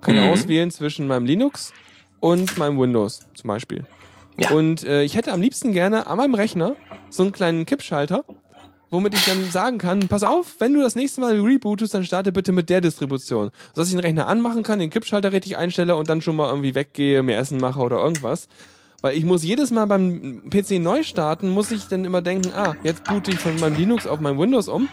[0.00, 0.30] Kann Mhm.
[0.30, 1.72] auswählen zwischen meinem Linux
[2.20, 3.84] und meinem Windows zum Beispiel.
[4.38, 4.50] Ja.
[4.52, 6.76] Und äh, ich hätte am liebsten gerne an meinem Rechner
[7.10, 8.24] so einen kleinen Kippschalter,
[8.90, 12.32] womit ich dann sagen kann, pass auf, wenn du das nächste Mal rebootest, dann starte
[12.32, 13.50] bitte mit der Distribution.
[13.74, 16.74] Sodass ich den Rechner anmachen kann, den Kippschalter richtig einstelle und dann schon mal irgendwie
[16.74, 18.48] weggehe, mir Essen mache oder irgendwas.
[19.02, 22.76] Weil ich muss jedes Mal beim PC neu starten, muss ich dann immer denken, ah,
[22.82, 24.88] jetzt boote ich von meinem Linux auf mein Windows um.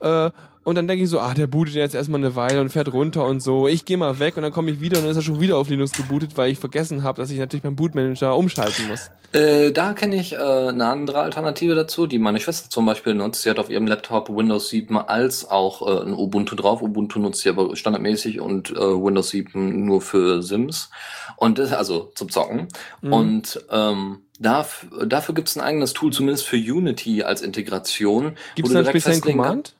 [0.00, 0.30] Äh,
[0.64, 3.24] und dann denke ich so, ah, der bootet jetzt erstmal eine Weile und fährt runter
[3.26, 3.66] und so.
[3.66, 5.56] Ich gehe mal weg und dann komme ich wieder und dann ist er schon wieder
[5.56, 9.10] auf Linux gebootet, weil ich vergessen habe, dass ich natürlich beim Bootmanager umschalten muss.
[9.32, 13.42] Äh, da kenne ich äh, eine andere Alternative dazu, die meine Schwester zum Beispiel nutzt.
[13.42, 16.80] Sie hat auf ihrem Laptop Windows 7 als auch äh, ein Ubuntu drauf.
[16.80, 20.90] Ubuntu nutzt sie aber standardmäßig und äh, Windows 7 nur für Sims.
[21.36, 22.68] Und das, also zum Zocken.
[23.00, 23.12] Mhm.
[23.12, 28.36] Und ähm, darf, dafür gibt es ein eigenes Tool, zumindest für Unity als Integration.
[28.54, 29.74] Gibt es da speziellen Command?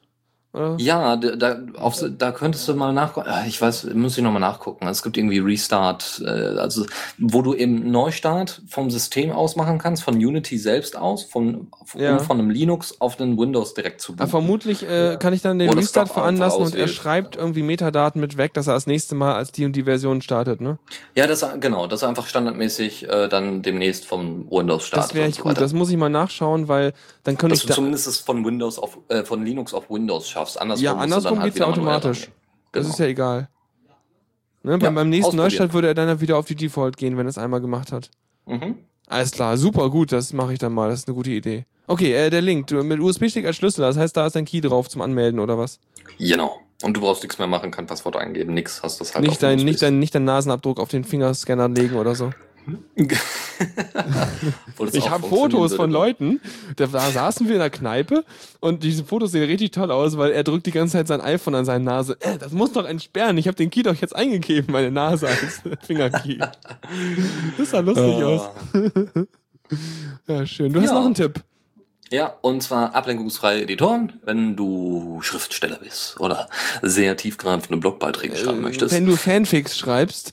[0.54, 0.76] Oder?
[0.78, 3.30] Ja, da, da, auf, da könntest du mal nachgucken.
[3.46, 4.86] Ich weiß, muss ich nochmal nachgucken.
[4.86, 6.84] Es gibt irgendwie Restart, äh, also
[7.16, 12.12] wo du eben Neustart vom System aus machen kannst, von Unity selbst aus, von, Ja.
[12.18, 14.30] um von einem Linux auf den Windows direkt zu Ah, booten.
[14.30, 18.36] vermutlich äh, kann ich dann den Oder Restart veranlassen und er schreibt irgendwie Metadaten mit
[18.36, 20.78] weg, dass er das nächste Mal als die und die Version startet, ne?
[21.14, 25.08] Ja, das genau, das einfach standardmäßig äh, dann demnächst vom Windows startet.
[25.10, 25.58] Das wäre echt so gut.
[25.58, 26.92] Das muss ich mal nachschauen, weil
[27.24, 27.72] dann könnte ich da.
[27.74, 30.60] zumindest es von Windows auf äh, von Linux auf Windows schaffst.
[30.60, 32.30] Andersrum Ja, andersrum halt geht's ja wieder manuell automatisch.
[32.72, 32.92] Das Genau.
[32.94, 33.48] ist ja egal.
[34.62, 35.36] Ne, Ja, beim, beim nächsten.
[35.36, 38.10] Neustart würde er dann wieder auf die Default gehen, wenn er es einmal gemacht hat.
[38.46, 38.76] Mhm.
[39.08, 40.88] Alles klar, super gut, das mache ich dann mal.
[40.88, 41.66] Das ist eine gute Idee.
[41.86, 44.60] Okay, äh, der Link du, mit USB-Stick als Schlüssel, das heißt, da ist ein Key
[44.60, 45.80] drauf zum Anmelden oder was?
[46.18, 46.60] Genau.
[46.82, 48.82] Und du brauchst nichts mehr machen, kein Passwort eingeben, nix.
[48.82, 52.14] Hast das halt nicht, dein, nicht, dein, nicht dein Nasenabdruck auf den Fingerscanner legen oder
[52.14, 52.30] so.
[54.92, 55.92] Ich habe Fotos von würde.
[55.92, 56.40] Leuten,
[56.76, 58.24] da, da saßen wir in der Kneipe
[58.60, 61.54] und diese Fotos sehen richtig toll aus, weil er drückt die ganze Zeit sein iPhone
[61.54, 62.16] an seine Nase.
[62.20, 63.38] Äh, das muss doch entsperren.
[63.38, 66.38] Ich habe den Key doch jetzt eingegeben, meine Nase als Fingerkey.
[67.58, 68.42] Das sah lustig aus.
[68.74, 69.22] Ah.
[70.28, 70.70] Ja, schön.
[70.72, 70.94] Du hast Ja.
[70.96, 71.40] noch einen Tipp.
[72.12, 76.46] Ja, und zwar ablenkungsfreie Editoren, wenn du Schriftsteller bist oder
[76.82, 78.94] sehr tiefgreifende Blogbeiträge schreiben Äh, möchtest.
[78.94, 80.32] Wenn du Fanfics schreibst.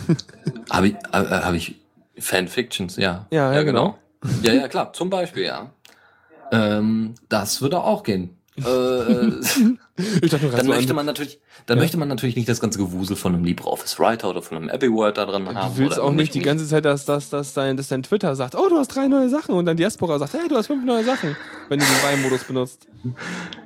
[0.70, 1.74] Habe ich, äh, äh, hab ich
[2.16, 3.26] Fanfictions, ja.
[3.32, 3.98] Ja, ja, genau.
[4.42, 5.72] Ja, ja, klar, zum Beispiel, ja.
[6.52, 8.36] Ähm, das würde auch gehen.
[8.64, 11.82] Äh, äh, dachte, dann möchte an, man natürlich, dann Ja.
[11.82, 14.90] möchte man natürlich nicht das ganze Gewusel von einem LibreOffice Writer oder von einem Abbey
[14.92, 15.74] Word da drin haben.
[15.74, 18.54] du willst auch nicht die ganze Zeit, dass, dass, dass, dein, dass dein Twitter sagt,
[18.54, 21.04] oh, du hast drei neue Sachen und dein Diaspora sagt, hey, du hast fünf neue
[21.04, 21.36] Sachen,
[21.68, 22.86] wenn du den Weihmodus benutzt.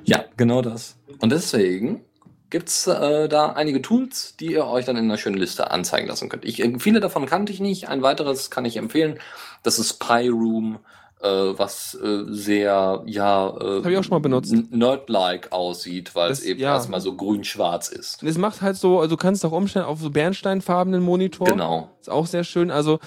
[0.03, 0.95] Ja, genau das.
[1.19, 2.01] Und deswegen
[2.49, 6.29] gibt's äh, da einige Tools, die ihr euch dann in einer schönen Liste anzeigen lassen
[6.29, 6.45] könnt.
[6.45, 7.89] Ich, äh, viele davon kannte ich nicht.
[7.89, 9.19] Ein weiteres kann ich empfehlen.
[9.63, 10.79] Das ist PyRoom,
[11.25, 14.53] äh, was äh, sehr, ja, äh, Hab ich auch schon mal benutzt.
[14.53, 16.73] n- Nerd-like aussieht, weil Das- es eben ja.
[16.75, 18.21] erstmal so grün-schwarz ist.
[18.23, 21.47] Und es macht halt so, also du kannst auch umstellen auf so bernsteinfarbenen Monitor.
[21.47, 21.89] Genau.
[21.99, 22.71] Ist auch sehr schön.
[22.71, 22.99] Also,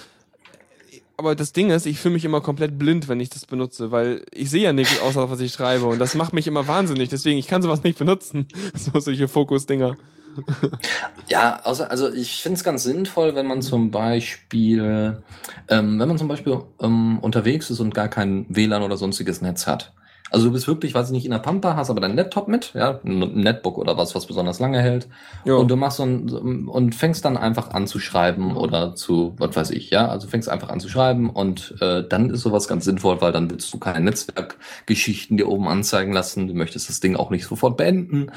[1.17, 4.25] aber das Ding ist, ich fühle mich immer komplett blind, wenn ich das benutze, weil
[4.33, 7.09] ich sehe ja nichts außer was ich schreibe und das macht mich immer wahnsinnig.
[7.09, 8.47] Deswegen, ich kann sowas nicht benutzen.
[8.75, 9.97] So solche Fokus-Dinger.
[11.29, 15.23] Ja, außer, also ich finde es ganz sinnvoll, wenn man zum Beispiel,
[15.69, 19.67] ähm, wenn man zum Beispiel ähm, unterwegs ist und gar kein WLAN oder sonstiges Netz
[19.67, 19.93] hat.
[20.31, 22.75] Also du bist wirklich, weiß ich nicht, in der Pampa, hast aber dein Laptop mit,
[22.75, 25.09] ja, ein Netbook oder was, was besonders lange hält.
[25.45, 25.55] Ja.
[25.55, 29.57] Und du machst so ein, und fängst dann einfach an zu schreiben oder zu, was
[29.57, 32.85] weiß ich, ja, also fängst einfach an zu schreiben und äh, dann ist sowas ganz
[32.85, 37.17] sinnvoll, weil dann willst du keine Netzwerkgeschichten dir oben anzeigen lassen, du möchtest das Ding
[37.17, 38.31] auch nicht sofort beenden,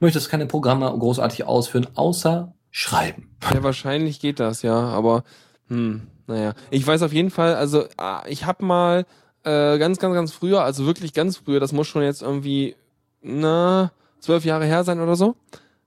[0.00, 3.30] möchtest keine Programme großartig ausführen, außer schreiben.
[3.52, 5.24] Ja, wahrscheinlich geht das, ja, aber
[5.68, 6.52] hm, naja.
[6.70, 9.06] Ich weiß auf jeden Fall, also ah, ich habe mal
[9.48, 12.76] äh, ganz, ganz, ganz früher, also wirklich ganz früher, das muss schon jetzt irgendwie,
[13.22, 15.36] na, zwölf Jahre her sein oder so,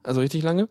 [0.04, 0.68] also richtig lange,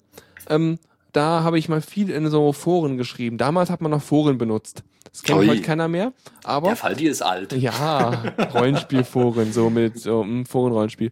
[0.49, 0.78] ähm,
[1.12, 3.36] da habe ich mal viel in so Foren geschrieben.
[3.36, 4.84] Damals hat man noch Foren benutzt.
[5.12, 5.49] Das kennt Ui.
[5.49, 6.12] heute keiner mehr,
[6.45, 6.68] aber...
[6.68, 7.53] Der Fall, die ist alt.
[7.53, 8.11] Ja,
[8.55, 11.11] Rollenspielforen, so mit so einem Forenrollenspiel.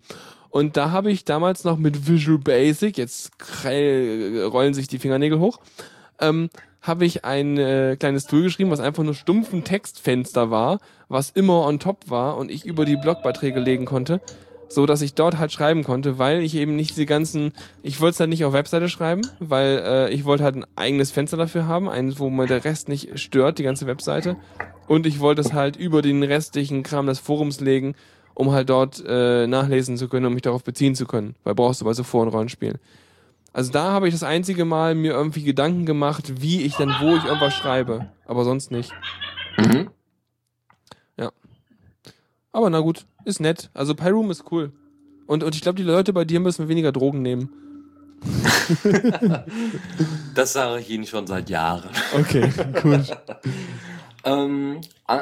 [0.50, 5.40] Und da habe ich damals noch mit Visual Basic, jetzt krell- rollen sich die Fingernägel
[5.40, 5.58] hoch,
[6.20, 6.48] ähm,
[6.80, 11.66] habe ich ein äh, kleines Tool geschrieben, was einfach nur stumpfen Textfenster war, was immer
[11.66, 14.20] on top war und ich über die Blogbeiträge legen konnte,
[14.68, 17.52] so dass ich dort halt schreiben konnte, weil ich eben nicht diese ganzen,
[17.82, 21.10] ich wollte es halt nicht auf Webseite schreiben, weil äh, ich wollte halt ein eigenes
[21.10, 24.36] Fenster dafür haben, eins, wo mir der Rest nicht stört, die ganze Webseite.
[24.86, 27.94] Und ich wollte es halt über den restlichen Kram des Forums legen,
[28.34, 31.34] um halt dort äh, nachlesen zu können, um mich darauf beziehen zu können.
[31.44, 32.78] Weil brauchst du bei so Forenrollenspielen.
[33.52, 37.16] Also da habe ich das einzige Mal mir irgendwie Gedanken gemacht, wie ich denn, wo
[37.16, 38.06] ich irgendwas schreibe.
[38.26, 38.92] Aber sonst nicht.
[39.56, 39.90] Mhm.
[42.58, 43.70] Aber na gut, ist nett.
[43.72, 44.72] Also Pyroom ist cool.
[45.28, 47.50] Und, und ich glaube, die Leute bei dir müssen weniger Drogen nehmen.
[50.34, 51.88] Das sage ich Ihnen schon seit Jahren.
[52.14, 53.00] Okay, gut.
[54.24, 54.80] Ähm,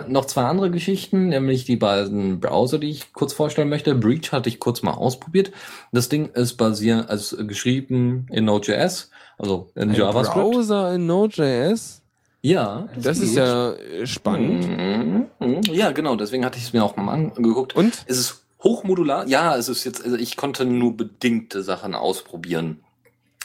[0.09, 3.95] noch zwei andere Geschichten, nämlich die beiden Browser, die ich kurz vorstellen möchte.
[3.95, 5.53] Breach hatte ich kurz mal ausprobiert.
[5.93, 10.35] Das Ding ist basiert, also geschrieben in Node.js, also in Ein JavaScript.
[10.51, 12.03] Browser in Node.js?
[12.43, 13.39] Ja, Das ist geht.
[13.39, 14.69] ja äh, spannend.
[14.69, 15.61] Mhm, mhm.
[15.73, 17.75] Ja, genau, deswegen hatte ich es mir auch mal angeguckt.
[17.75, 18.05] Und?
[18.07, 19.27] Es ist hochmodular.
[19.27, 22.81] Ja, es ist jetzt, also ich konnte nur bedingte Sachen ausprobieren.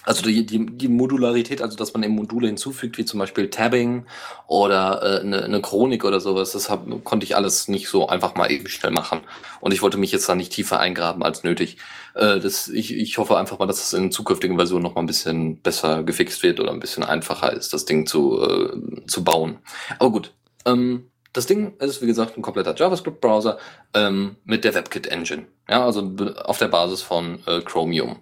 [0.04, 4.06] Also die, die, die Modularität, also dass man eben Module hinzufügt, wie zum Beispiel Tabbing
[4.48, 8.34] oder äh, eine, eine Chronik oder sowas, das hab, konnte ich alles nicht so einfach
[8.36, 9.22] mal eben schnell machen.
[9.60, 11.78] Und ich wollte mich jetzt da nicht tiefer eingraben als nötig.
[12.16, 15.08] Äh, das, ich, ich hoffe einfach mal, dass es in zukünftigen Versionen noch mal ein
[15.08, 19.60] bisschen besser gefixt wird oder ein bisschen einfacher ist, das Ding zu, äh, zu bauen.
[20.00, 20.34] Aber gut,
[20.66, 23.58] ähm, das Ding ist, wie gesagt, ein kompletter JavaScript-Browser
[23.94, 25.46] ähm, mit der WebKit-Engine.
[25.70, 26.12] Ja, also
[26.44, 28.18] auf der Basis von äh, Chromium.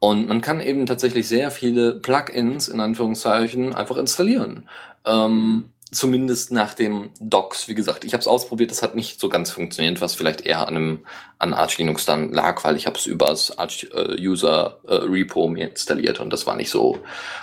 [0.00, 4.66] Und man kann eben tatsächlich sehr viele Plugins in Anführungszeichen einfach installieren.
[5.04, 7.68] Ähm, zumindest nach dem Docs.
[7.68, 10.66] Wie gesagt, ich habe es ausprobiert, das hat nicht so ganz funktioniert, was vielleicht eher
[10.66, 10.98] an einem
[11.38, 15.48] an Arch Linux dann lag, weil ich habe es übers Arch äh, User äh, Repo
[15.48, 16.98] mir installiert und das war nicht so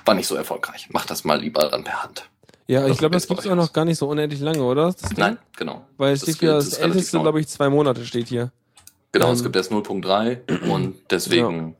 [0.05, 0.87] war nicht so erfolgreich.
[0.91, 2.27] Mach das mal lieber dann per Hand.
[2.67, 4.93] Ja, Das ich glaube, das gibt's auch noch gar nicht so unendlich lange, oder?
[4.99, 5.15] Das?
[5.15, 5.85] Nein, genau.
[5.97, 8.51] Weil es Das steht gilt- das relativ älteste, glaube ich, zwei Monate steht hier.
[9.11, 11.75] Genau, ähm, es gibt erst 0.3 und deswegen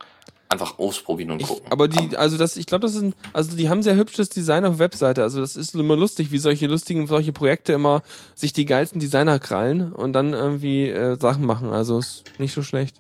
[0.50, 1.66] einfach ausprobieren und Ich, gucken.
[1.72, 4.80] aber die, also das, ich glaube, das ein, also die haben sehr hübsches Design auf
[4.80, 5.22] Webseite.
[5.24, 8.02] Also das ist immer lustig, wie solche lustigen, solche Projekte immer
[8.36, 11.70] sich die geilsten Designer krallen und dann irgendwie äh, Sachen machen.
[11.70, 12.96] Also ist nicht so schlecht.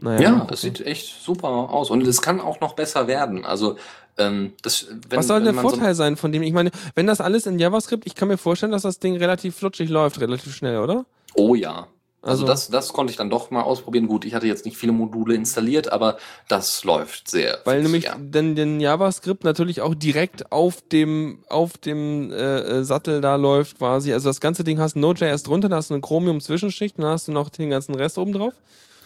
[0.00, 0.56] Naja, Ja, gucken.
[0.56, 3.44] sieht echt super aus und es kann auch noch besser werden.
[3.44, 3.76] Also
[4.16, 6.42] ähm, das, wenn, Was soll der man so- Vorteil sein von dem?
[6.42, 9.56] Ich meine, wenn das alles in JavaScript, ich kann mir vorstellen, dass das Ding relativ
[9.56, 11.04] flutschig läuft, relativ schnell, oder?
[11.34, 11.88] Oh ja.
[12.22, 14.06] Also, Also- das, das konnte ich dann doch mal ausprobieren.
[14.06, 16.18] Gut, ich hatte jetzt nicht viele Module installiert, aber
[16.48, 17.58] das läuft sehr.
[17.64, 18.16] Weil nämlich ja.
[18.20, 23.78] dann den JavaScript natürlich auch direkt auf dem auf dem äh, äh, Sattel da läuft
[23.78, 24.12] quasi.
[24.12, 27.28] Also das ganze Ding hast Node.js drunter, da hast du eine Chromium Zwischenschicht, dann hast
[27.28, 28.52] du noch den ganzen Rest oben drauf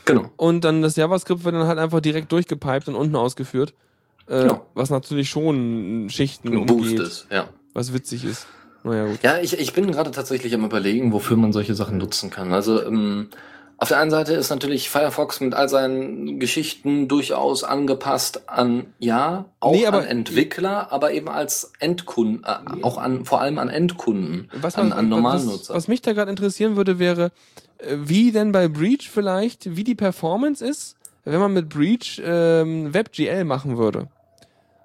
[0.07, 0.31] Genau.
[0.37, 3.75] und dann das JavaScript wird dann halt einfach direkt durchgepiped und unten ausgeführt.
[4.27, 4.67] Äh, Genau.
[4.75, 7.49] Was natürlich schon Schichten Ein Boost umgeht, ist, ja.
[7.75, 8.47] was witzig ist.
[8.85, 9.19] Naja, gut.
[9.23, 12.53] Ja, ich, ich bin gerade tatsächlich am überlegen, wofür man solche Sachen nutzen kann.
[12.53, 13.29] Also ähm,
[13.79, 19.47] auf der einen Seite ist natürlich Firefox mit all seinen Geschichten durchaus angepasst an, ja,
[19.59, 24.49] auch Nee, an Entwickler, aber eben als Endkunden, äh, auch an, vor allem an Endkunden,
[24.61, 25.75] Was, an, man- an normalen Nutzer.
[25.75, 27.33] was mich da gerade interessieren würde, wäre,
[27.79, 32.93] äh, wie denn bei Breach vielleicht, wie die Performance ist, wenn man mit Breach ähm,
[32.95, 34.09] WebGL machen würde.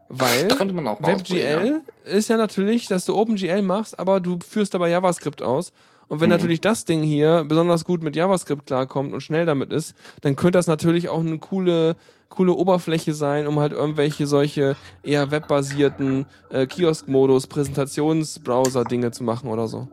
[0.09, 0.49] Weil
[0.99, 5.71] WebGL ist ja natürlich, dass du OpenGL machst, aber du führst dabei JavaScript aus.
[6.07, 6.37] Und wenn Mhm.
[6.37, 10.57] natürlich das Ding hier besonders gut mit JavaScript klarkommt und schnell damit ist, dann könnte
[10.57, 11.95] das natürlich auch eine coole,
[12.29, 19.67] coole Oberfläche sein, um halt irgendwelche solche eher webbasierten äh, Kiosk-Modus, Präsentationsbrowser-Dinge zu machen oder
[19.67, 19.87] so.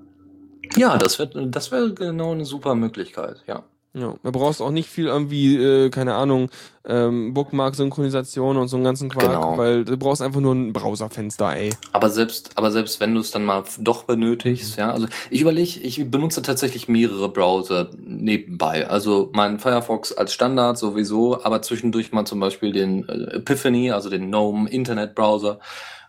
[0.77, 3.65] Ja, das wird, das wäre genau eine super Möglichkeit, ja.
[3.99, 6.51] Ja, da brauchst du auch nicht viel irgendwie, äh, keine Ahnung,
[6.87, 9.57] ähm, Bookmark-Synchronisation und so einen ganzen Quark, Genau.
[9.57, 11.71] weil du brauchst einfach nur ein Browserfenster, ey.
[11.93, 15.81] Aber selbst, aber selbst wenn du es dann mal doch benötigst, ja, also ich überlege,
[15.81, 18.87] ich benutze tatsächlich mehrere Browser nebenbei.
[18.87, 24.11] Also mein Firefox als Standard sowieso, aber zwischendurch mal zum Beispiel den äh, Epiphany, also
[24.11, 25.59] den GNOME Internet Browser,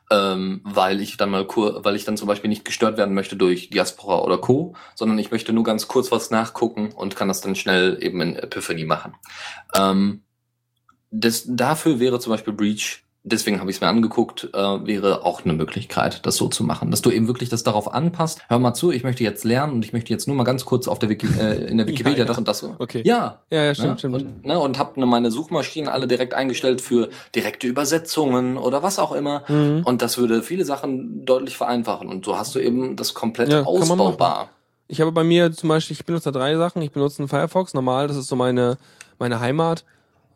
[0.10, 3.36] ähm, weil ich dann mal kur weil ich dann zum Beispiel nicht gestört werden möchte
[3.36, 7.41] durch Diaspora oder Co., sondern ich möchte nur ganz kurz was nachgucken und kann das
[7.41, 9.16] dann schnell eben in Epiphany machen.
[9.76, 10.24] Ähm,
[11.12, 15.44] das, dafür wäre zum Beispiel Breach, deswegen habe ich es mir angeguckt, äh, wäre auch
[15.44, 16.92] eine Möglichkeit, das so zu machen.
[16.92, 18.42] Dass du eben wirklich das darauf anpasst.
[18.48, 20.88] Hör mal zu, ich möchte jetzt lernen und ich möchte jetzt nur mal ganz kurz
[20.88, 22.26] auf der Wiki, äh, in der Wikipedia ja.
[22.26, 22.60] das und das.
[22.60, 22.76] so.
[22.80, 23.02] Okay.
[23.06, 23.42] Ja.
[23.50, 23.98] Ja, ja, stimmt, ne?
[23.98, 24.16] stimmt.
[24.16, 29.00] Und, ne, und hab ne, meine Suchmaschinen alle direkt eingestellt für direkte Übersetzungen oder was
[29.00, 29.44] auch immer.
[29.48, 29.84] Mhm.
[29.86, 32.10] Und das würde viele Sachen deutlich vereinfachen.
[32.10, 34.50] Und so hast du eben das komplett Ja, ausbaubar.
[34.88, 36.82] Ich habe bei mir zum Beispiel, ich benutze da drei Sachen.
[36.82, 38.78] Ich benutze einen Firefox, normal, das ist so meine,
[39.20, 39.84] meine Heimat.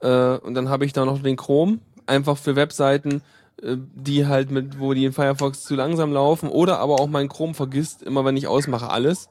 [0.02, 3.22] Äh, und dann habe ich da noch den Chrome, einfach für Webseiten,
[3.62, 6.50] äh, die halt mit, wo die in Firefox zu langsam laufen.
[6.50, 9.30] Oder aber auch mein Chrome vergisst, immer wenn ich ausmache, alles.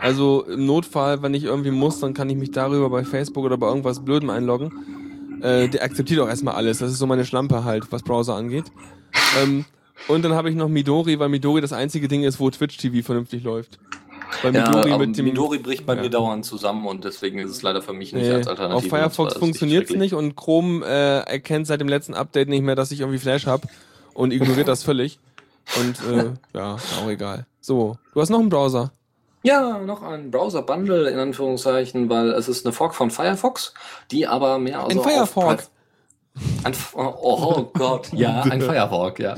[0.00, 3.58] Also im Notfall, wenn ich irgendwie muss, dann kann ich mich darüber bei Facebook oder
[3.58, 5.40] bei irgendwas Blödem einloggen.
[5.42, 6.78] Äh, der akzeptiert auch erstmal alles.
[6.78, 8.66] Das ist so meine Schlampe halt, was Browser angeht.
[9.40, 9.64] Ähm,
[10.06, 13.04] und dann habe ich noch Midori, weil Midori das einzige Ding ist, wo Twitch TV
[13.04, 13.78] vernünftig läuft.
[14.42, 16.02] Ja, Midori aber mit dem Midori bricht bei Ja.
[16.02, 18.76] mir dauernd zusammen und deswegen ist es leider für mich nicht Nee, als Alternative.
[18.76, 22.74] auf Firefox funktioniert es nicht und Chrome äh, erkennt seit dem letzten Update nicht mehr,
[22.76, 23.66] dass ich irgendwie Flash habe
[24.14, 25.18] und ignoriert das völlig.
[25.80, 27.46] Und äh, ja, auch egal.
[27.60, 28.92] So, du hast noch einen Browser.
[29.42, 33.72] Ja, noch ein Browser-Bundle in Anführungszeichen, weil es ist eine Fork von Firefox,
[34.10, 35.60] die aber mehr also Ein auf Firefork.
[35.60, 35.66] Pri-
[36.64, 39.36] Ein, F- oh, oh Gott, ja, ein Firefork, ja.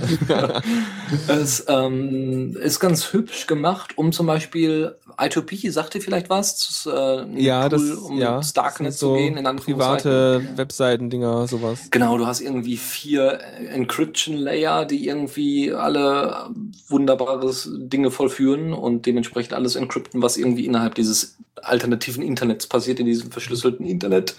[1.28, 6.54] es ähm, ist ganz hübsch gemacht, um zum Beispiel I2P, sagt ihr vielleicht was?
[6.56, 9.56] Das ist, äh, Ja, das Tool, um ja, ins das Darknet sind zu gehen, in
[9.56, 11.88] private Webseiten-Dinger, sowas.
[11.90, 13.38] Genau, du hast irgendwie vier
[13.70, 16.48] Encryption-Layer, die irgendwie alle
[16.88, 23.06] wunderbares Dinge vollführen und dementsprechend alles encrypten, was irgendwie innerhalb dieses alternativen Internets passiert, in
[23.06, 24.34] diesem verschlüsselten Internet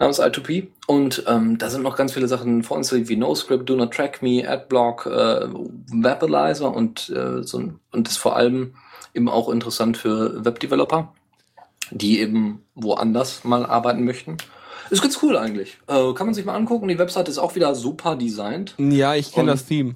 [0.00, 0.68] namens I2P.
[0.88, 4.48] Und ähm, da sind noch ganz viele Sachen vorinstalliert wie NoScript, Do Not Track Me,
[4.48, 5.46] Adblock, äh,
[5.92, 8.74] Webalizer und, äh, so, und ist vor allem
[9.14, 11.12] eben auch interessant für Webdeveloper,
[11.90, 14.38] die eben woanders mal arbeiten möchten.
[14.88, 15.78] Ist ganz cool eigentlich.
[15.86, 16.88] Äh, kann man sich mal angucken.
[16.88, 18.74] Die Webseite ist auch wieder super designt.
[18.78, 19.94] Ja, ich kenne das Theme.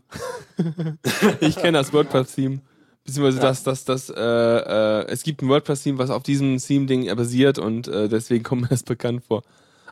[1.41, 2.61] ich kenne das WordPress-Theme.
[3.05, 3.43] Beziehungsweise Ja.
[3.43, 7.89] dass dass das, äh, äh, es gibt ein WordPress-Theme, was auf diesem Theme-Ding basiert und
[7.89, 9.43] äh, deswegen kommt mir das bekannt vor.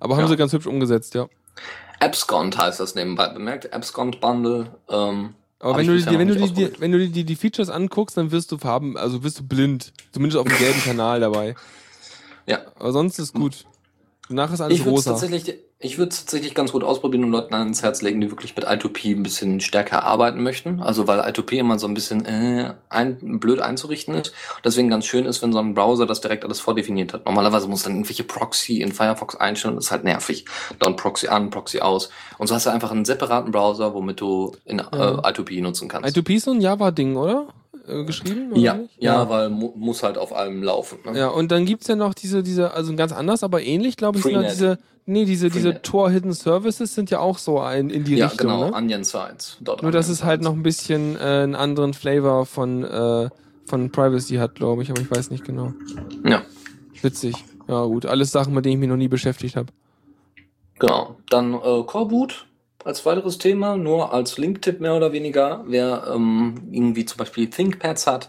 [0.03, 0.29] Aber haben Ja.
[0.31, 1.29] sie ganz hübsch umgesetzt, ja.
[2.01, 3.73] Abscond heißt das nebenbei bemerkt.
[3.73, 4.75] Abscond Bundle.
[4.89, 7.71] Ähm, Aber wenn du, dir, wenn, du die, die, wenn du dir die, die Features
[7.71, 9.93] anguckst, dann wirst du Farben, also wirst du blind.
[10.11, 11.55] Zumindest auf dem gelben Kanal dabei.
[12.47, 12.59] ja.
[12.79, 13.65] Aber sonst ist gut.
[14.29, 15.13] Danach ist alles Ich rosa.
[15.13, 18.55] tatsächlich, ich würde es tatsächlich ganz gut ausprobieren und Leuten ans Herz legen, die wirklich
[18.55, 20.81] mit I2P ein bisschen stärker arbeiten möchten.
[20.81, 24.33] Also weil I2P immer so ein bisschen äh, ein, blöd einzurichten ist.
[24.65, 27.27] Deswegen ganz schön ist, wenn so ein Browser das direkt alles vordefiniert hat.
[27.27, 29.75] Normalerweise muss dann irgendwelche Proxy in Firefox einstellen.
[29.75, 30.45] Das ist halt nervig.
[30.79, 32.11] Dann Proxy an, Proxy aus.
[32.39, 36.17] Und so hast du einfach einen separaten Browser, womit du in äh, I2P nutzen kannst.
[36.17, 37.49] I2P ist so ein Java-Ding, oder?
[37.87, 38.55] Äh, geschrieben?
[38.55, 39.03] Ja, nicht?
[39.03, 40.99] ja, weil mu muss halt auf allem laufen.
[41.05, 41.19] Ne?
[41.19, 44.25] Ja, und dann gibt's ja noch diese, diese, also ganz anders, aber ähnlich, glaube ich,
[44.25, 45.83] sind ja diese, nee, diese, diese.
[45.83, 48.77] Tor Hidden Services sind ja auch so ein, in die Ja, Richtung, genau, ne?
[48.77, 49.59] Onion Sites.
[49.61, 53.29] Dort Nur, dass es halt noch ein bisschen äh, einen anderen Flavor von, äh,
[53.67, 55.73] von Privacy hat, glaube ich, aber ich weiß nicht genau.
[56.25, 56.43] Ja.
[57.01, 57.35] Witzig.
[57.69, 58.07] Ja, gut.
[58.07, 59.73] Alles Sachen, mit denen ich mich noch nie beschäftigt habe.
[60.79, 61.17] Genau.
[61.31, 62.47] Dann äh, Coreboot
[62.85, 65.65] als weiteres Thema, nur als Linktipp mehr oder weniger.
[65.67, 68.29] Wer ähm, irgendwie zum Beispiel ThinkPads hat,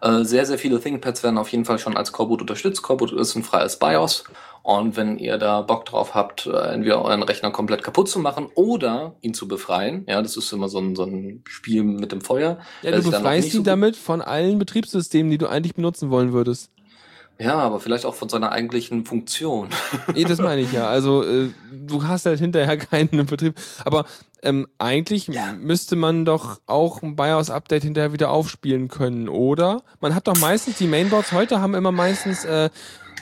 [0.00, 2.82] äh, sehr, sehr viele ThinkPads werden auf jeden Fall schon als Coreboot unterstützt.
[2.82, 4.24] Coreboot ist ein freies BIOS.
[4.62, 8.48] Und wenn ihr da Bock drauf habt, äh, entweder euren Rechner komplett kaputt zu machen
[8.54, 12.20] oder ihn zu befreien, ja, das ist immer so ein, so ein Spiel mit dem
[12.20, 12.58] Feuer.
[12.82, 16.70] Ja, du befreist ihn so damit von allen Betriebssystemen, die du eigentlich benutzen wollen würdest.
[17.40, 19.68] Ja, aber vielleicht auch von seiner eigentlichen Funktion.
[20.14, 20.88] Eh, das meine ich ja.
[20.88, 23.54] Also äh, du hast halt hinterher keinen Betrieb.
[23.84, 24.06] Aber
[24.42, 25.52] ähm, eigentlich Ja.
[25.52, 29.82] müsste man doch auch ein BIOS-Update hinterher wieder aufspielen können, oder?
[30.00, 32.70] Man hat doch meistens, die Mainboards heute haben immer meistens äh,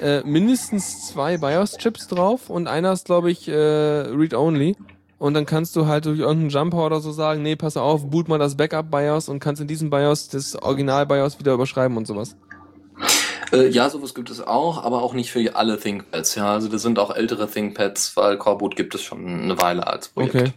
[0.00, 4.76] äh, mindestens zwei BIOS-Chips drauf und einer ist, glaube ich, äh, Read-Only.
[5.18, 8.28] Und dann kannst du halt durch irgendeinen Jumper oder so sagen, nee, pass auf, boot
[8.28, 12.36] mal das Backup-BIOS und kannst in diesem BIOS das Original-BIOS wieder überschreiben und sowas.
[13.52, 16.34] Äh, ja, sowas gibt es auch, aber auch nicht für alle ThinkPads.
[16.34, 20.08] Ja, also das sind auch ältere ThinkPads, weil Coreboot gibt es schon eine Weile als
[20.08, 20.34] Projekt.
[20.34, 20.52] Okay.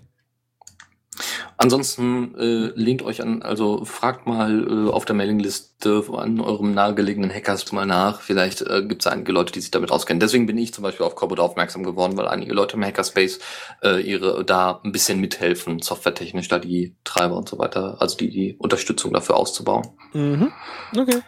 [1.58, 7.34] Ansonsten äh, lehnt euch an, also fragt mal äh, auf der Mailingliste an eurem nahegelegenen
[7.34, 8.22] Hackers mal nach.
[8.22, 10.22] Vielleicht äh, gibt es einige Leute, die sich damit auskennen.
[10.22, 13.40] Deswegen bin ich zum Beispiel auf Coreboot aufmerksam geworden, weil einige Leute im Hackerspace
[13.84, 18.30] äh, ihre da ein bisschen mithelfen, softwaretechnisch da die Treiber und so weiter, also die,
[18.30, 19.90] die Unterstützung dafür auszubauen.
[20.14, 20.54] Mhm.
[20.98, 21.22] Okay.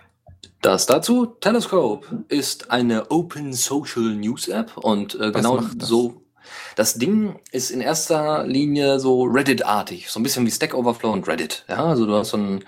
[0.61, 1.25] Das dazu.
[1.25, 5.88] Telescope ist eine Open Social News App und äh, genau das?
[5.88, 6.21] so.
[6.75, 11.27] Das Ding ist in erster Linie so Reddit-artig, so ein bisschen wie Stack Overflow und
[11.27, 11.65] Reddit.
[11.67, 12.63] Ja, also du hast so ein,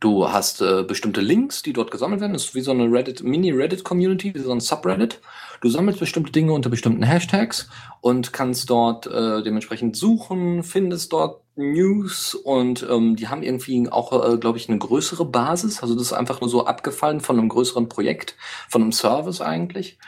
[0.00, 2.32] du hast äh, bestimmte Links, die dort gesammelt werden.
[2.32, 5.20] Das ist wie so eine Reddit, Mini-Reddit-Community, wie so ein Subreddit.
[5.60, 7.68] Du sammelst bestimmte Dinge unter bestimmten Hashtags
[8.00, 14.12] und kannst dort äh, dementsprechend suchen, findest dort News und ähm, die haben irgendwie auch,
[14.12, 15.82] äh, glaube ich, eine größere Basis.
[15.82, 18.36] Also das ist einfach nur so abgefallen von einem größeren Projekt,
[18.68, 19.98] von einem Service eigentlich.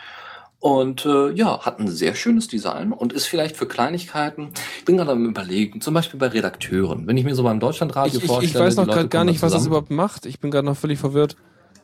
[0.60, 4.51] Und äh, ja, hat ein sehr schönes Design und ist vielleicht für Kleinigkeiten.
[4.78, 7.06] Ich bin gerade am überlegen, zum Beispiel bei Redakteuren.
[7.06, 9.43] Wenn ich mir so beim Deutschlandradio Ich, ich, vorstelle, ich weiß noch gerade gar nicht,
[9.43, 10.27] was das überhaupt macht.
[10.27, 11.36] Ich bin gerade noch völlig verwirrt.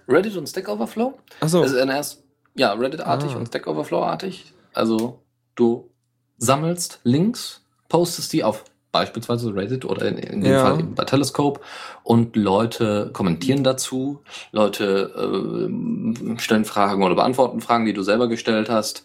[0.06, 1.14] Reddit und Stack Overflow?
[1.40, 1.64] Achso.
[1.64, 2.22] Erst,
[2.56, 3.36] ja, Reddit-artig Ah.
[3.36, 4.52] und Stack Overflow-artig.
[4.74, 5.20] Also
[5.54, 5.90] du
[6.38, 10.62] sammelst Links, postest die auf beispielsweise Reddit oder in, in dem Ja.
[10.64, 11.60] Fall eben bei Telescope
[12.02, 14.20] und Leute kommentieren dazu,
[14.52, 19.02] Leute äh, stellen Fragen oder beantworten Fragen, die du selber gestellt hast.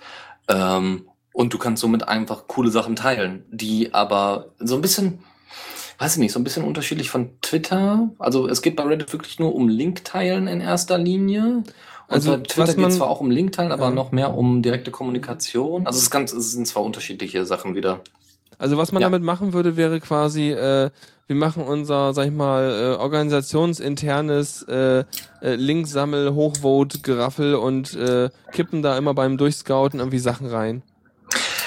[0.48, 5.20] Ähm, und du kannst somit einfach coole Sachen teilen, die aber so ein bisschen,
[6.00, 8.10] weiß ich nicht, so ein bisschen unterschiedlich von Twitter.
[8.20, 11.64] Also es geht bei Reddit wirklich nur um Link-Teilen in erster Linie.
[12.12, 13.92] Und Also, bei Twitter was geht zwar auch um Link-Teilen, aber Ja.
[13.92, 15.88] noch mehr um direkte Kommunikation.
[15.88, 18.02] Also es, ganz, es sind zwar unterschiedliche Sachen wieder.
[18.58, 19.08] Also was man Ja.
[19.08, 20.90] damit machen würde, wäre quasi, äh,
[21.28, 25.06] wir machen unser, sag ich mal, äh, organisationsinternes äh,
[25.42, 30.84] äh, Linksammel, Hochvote, Geraffel und äh, kippen da immer beim Durchscouten irgendwie Sachen rein.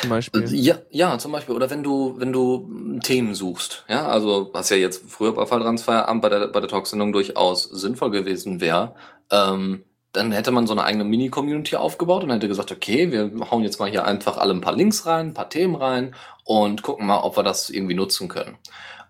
[0.03, 0.45] Zum Beispiel.
[0.55, 1.55] Ja, ja, zum Beispiel.
[1.55, 5.47] Oder wenn du, wenn du mm, Themen suchst, ja, also was ja jetzt früher bei
[5.47, 8.95] Falltransfeierabend bei der, bei der Talksendung durchaus sinnvoll gewesen wäre,
[9.31, 9.85] ähm,
[10.15, 13.81] dann hätte man so eine eigene Mini-Community aufgebaut und hätte gesagt, okay, wir hauen jetzt
[13.81, 16.15] mal hier einfach alle ein paar Links rein, ein paar Themen rein
[16.45, 18.57] und gucken mal, ob wir das irgendwie nutzen können.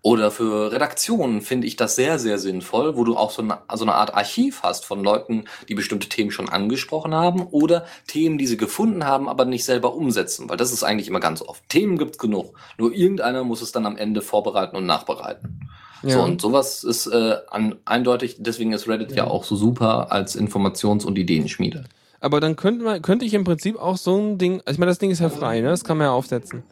[0.01, 3.85] Oder für Redaktionen finde ich das sehr, sehr sinnvoll, wo du auch so eine, so
[3.85, 8.47] eine Art Archiv hast von Leuten, die bestimmte Themen schon angesprochen haben oder Themen, die
[8.47, 11.67] sie gefunden haben, aber nicht selber umsetzen, weil das ist eigentlich immer ganz oft.
[11.69, 15.69] Themen gibt's genug, nur irgendeiner muss es dann am Ende vorbereiten und nachbereiten.
[16.13, 19.17] So, und sowas ist äh, an, eindeutig, deswegen ist Reddit ja.
[19.17, 19.27] Ja.
[19.27, 21.85] auch so super als Informations- und Ideenschmiede.
[22.19, 24.91] Aber dann könnte man, könnte ich im Prinzip auch so ein Ding, also ich meine,
[24.91, 25.69] das Ding ist ja frei, ne?
[25.69, 26.63] Das kann man ja aufsetzen.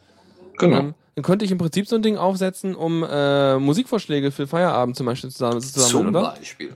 [0.60, 4.96] Ähm, dann könnte ich im Prinzip so ein Ding aufsetzen, um äh, Musikvorschläge für Feierabend
[4.96, 6.34] zum Beispiel zusammen zu sammeln, Zum oder?
[6.34, 6.74] Beispiel.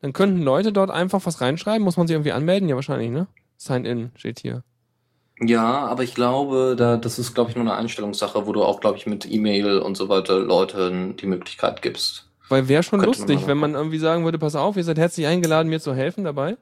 [0.00, 1.82] Dann könnten Leute dort einfach was reinschreiben.
[1.82, 2.68] Muss man sich irgendwie anmelden?
[2.68, 3.26] Ja, wahrscheinlich, ne?
[3.56, 4.64] Sign in steht hier.
[5.44, 8.80] Ja, aber ich glaube, da, das ist, glaube ich, nur eine Einstellungssache, wo du auch,
[8.80, 12.28] glaube ich, mit E-Mail und so weiter Leuten die Möglichkeit gibst.
[12.48, 14.84] Weil wäre schon Könnte man lustig, mal wenn man irgendwie sagen würde, pass auf, ihr
[14.84, 16.56] seid herzlich eingeladen, mir zu helfen dabei.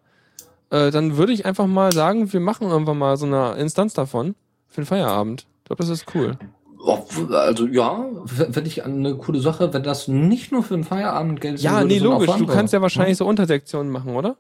[0.71, 4.35] Äh, dann würde ich einfach mal sagen, wir machen irgendwann mal so eine Instanz davon
[4.69, 5.47] für den Feierabend.
[5.59, 6.39] Ich glaube, das ist cool.
[6.83, 11.61] Also ja, finde ich eine coole Sache, wenn das nicht nur für einen Feierabend gilt.
[11.61, 12.31] Ja, sondern nee, logisch.
[12.37, 14.37] Du kannst ja wahrscheinlich so Untersektionen machen, oder?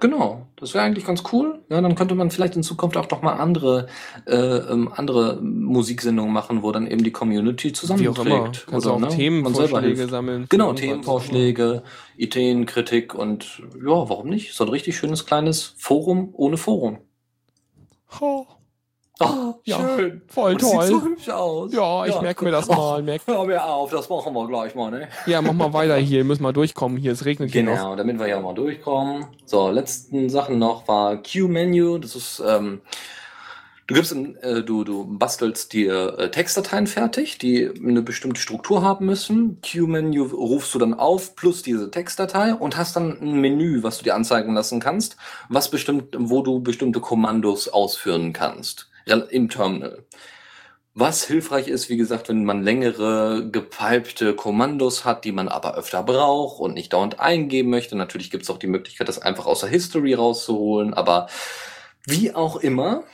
[0.00, 1.60] Genau, das wäre eigentlich ganz cool.
[1.68, 3.88] Ja, dann könnte man vielleicht in Zukunft auch doch mal andere,
[4.26, 8.66] äh, ähm, andere Musiksendungen machen, wo dann eben die Community zusammenträgt.
[8.68, 10.46] Kannst du auch ne, Themenvorschläge sammeln.
[10.48, 10.72] Genau.
[10.72, 11.82] Themenvorschläge,
[12.16, 14.54] Ideen, Kritik und ja, warum nicht?
[14.54, 16.98] So ein richtig schönes kleines Forum ohne Forum.
[18.20, 18.46] Oh,
[19.26, 20.22] Oh, Ja, schön.
[20.28, 20.82] voll Und toll.
[20.86, 21.72] Sieht so hübsch aus.
[21.72, 23.02] Ja, ich merke mir das Oh, mal.
[23.02, 23.22] Merk.
[23.26, 25.08] Hör mir auf, das machen wir gleich mal, ne?
[25.26, 26.18] Ja, mach mal weiter hier.
[26.18, 27.12] Wir müssen mal durchkommen hier.
[27.12, 27.72] Es regnet hier noch.
[27.72, 29.26] Genau, damit wir ja mal durchkommen.
[29.44, 31.98] So, letzten Sachen noch war Q-Menu.
[31.98, 32.80] Das ist, ähm,
[33.86, 39.06] du gibst, äh, du, du bastelst dir äh, Textdateien fertig, die eine bestimmte Struktur haben
[39.06, 39.60] müssen.
[39.60, 44.04] Q-Menu rufst du dann auf plus diese Textdatei und hast dann ein Menü, was du
[44.04, 45.16] dir anzeigen lassen kannst,
[45.48, 50.04] was bestimmt, wo du bestimmte Kommandos ausführen kannst im Terminal.
[50.94, 56.02] Was hilfreich ist, wie gesagt, wenn man längere gepipte Kommandos hat, die man aber öfter
[56.02, 57.96] braucht und nicht dauernd eingeben möchte.
[57.96, 61.28] Natürlich gibt es auch die Möglichkeit, das einfach aus der History rauszuholen, aber
[62.06, 63.04] wie auch immer,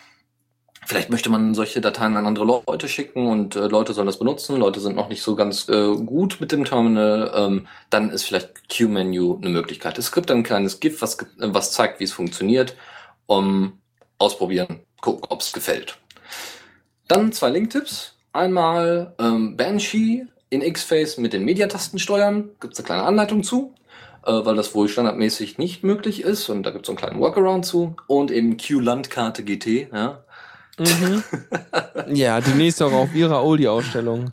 [0.86, 4.56] vielleicht möchte man solche Dateien an andere Leute schicken und äh, Leute sollen das benutzen,
[4.56, 8.76] Leute sind noch nicht so ganz äh, gut mit dem Terminal, ähm, dann ist vielleicht
[8.76, 9.98] Q-Menu eine Möglichkeit.
[9.98, 12.76] Es gibt ein kleines GIF, was, was zeigt, wie es funktioniert.
[13.26, 13.78] Um,
[14.18, 15.98] ausprobieren, gucken, ob es gefällt.
[17.06, 18.14] Dann zwei Link-Tipps.
[18.32, 22.50] Einmal ähm, Banshee in X-Face mit den Mediatasten steuern.
[22.60, 23.74] Gibt es eine kleine Anleitung zu,
[24.24, 26.48] äh, weil das wohl standardmäßig nicht möglich ist.
[26.48, 27.96] Und da gibt es so einen kleinen Workaround zu.
[28.06, 29.88] Und eben Q-Landkarte GT.
[29.92, 30.24] Ja,
[30.78, 31.24] Mhm.
[32.14, 34.32] ja, demnächst auch auf ihrer Oldie-Ausstellung.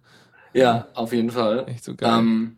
[0.53, 1.65] ja auf jeden Fall.
[1.67, 2.19] Echt so geil.
[2.19, 2.57] Ähm,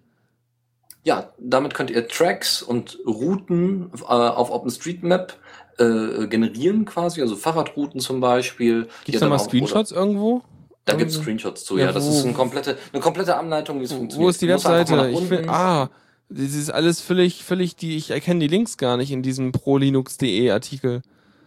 [1.04, 5.34] ja, damit könnt ihr Tracks und Routen äh, auf OpenStreetMap
[5.80, 8.88] äh, generieren quasi, also Fahrradrouten zum Beispiel.
[9.06, 10.42] Gibt's Ja, da mal auch- oder- Screenshots irgendwo?
[10.86, 11.24] Da gibt's Irgendwie?
[11.24, 11.92] Screenshots zu, Ja, ja.
[11.92, 14.26] Das ist eine komplette, eine komplette Anleitung, wie es funktioniert.
[14.26, 15.10] Wo ist die Webseite?
[15.10, 15.90] Ich will, ah,
[16.30, 20.50] das ist alles völlig, völlig die, ich erkenne die Links gar nicht in diesem prolinux.de
[20.52, 21.02] Artikel.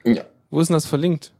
[0.04, 0.22] Ja.
[0.50, 1.32] Wo ist denn das verlinkt?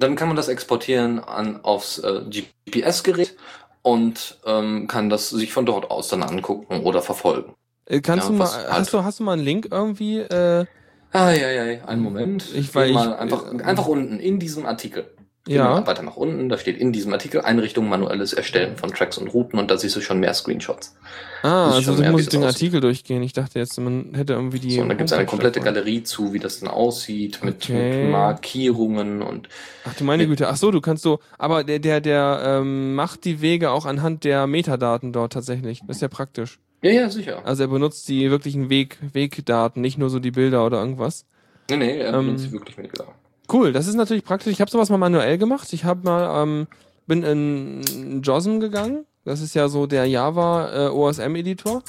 [0.00, 3.36] Dann kann man das exportieren an, aufs äh, GPS-Gerät
[3.82, 7.54] und ähm, kann das sich von dort aus dann angucken oder verfolgen.
[7.86, 10.18] Äh, kannst Ja, du mal, halt- hast du, hast du mal einen Link irgendwie?
[10.18, 10.66] Äh,
[11.12, 12.44] Ah, ja, ja, einen Moment.
[12.54, 15.06] Ich- weil mal ich- einfach, äh, einfach unten in diesem Artikel.
[15.50, 15.86] Ja.
[15.86, 19.58] weiter nach unten, da steht in diesem Artikel Einrichtung manuelles Erstellen von Tracks und Routen
[19.58, 20.94] und da siehst du schon mehr Screenshots.
[21.42, 22.54] ah, also du mehr, musst den aussieht.
[22.56, 23.22] Artikel durchgehen.
[23.22, 24.72] Ich dachte jetzt, man hätte irgendwie die.
[24.72, 25.60] So, und da gibt es eine komplette.
[25.60, 28.02] Galerie zu, wie das dann aussieht, mit, Okay.
[28.02, 29.48] mit Markierungen und
[29.86, 30.48] Ach du meine Güte.
[30.50, 34.24] Ach so, du kannst so, aber der, der, der ähm, macht die Wege auch anhand
[34.24, 35.80] der Metadaten dort tatsächlich.
[35.86, 36.58] Das ist ja praktisch.
[36.82, 37.42] Ja, ja, sicher.
[37.44, 41.24] Also er benutzt die wirklichen Weg, Wegdaten, nicht nur so die Bilder oder irgendwas.
[41.70, 43.12] Nee, nee, er Ähm, benutzt sie wirklich mit genau.
[43.52, 44.52] Cool, das ist natürlich praktisch.
[44.52, 45.72] Ich habe sowas mal manuell gemacht.
[45.72, 46.66] Ich habe mal ähm,
[47.06, 49.04] bin in JOSM gegangen.
[49.24, 51.82] Das ist ja so der Java äh, OSM Editor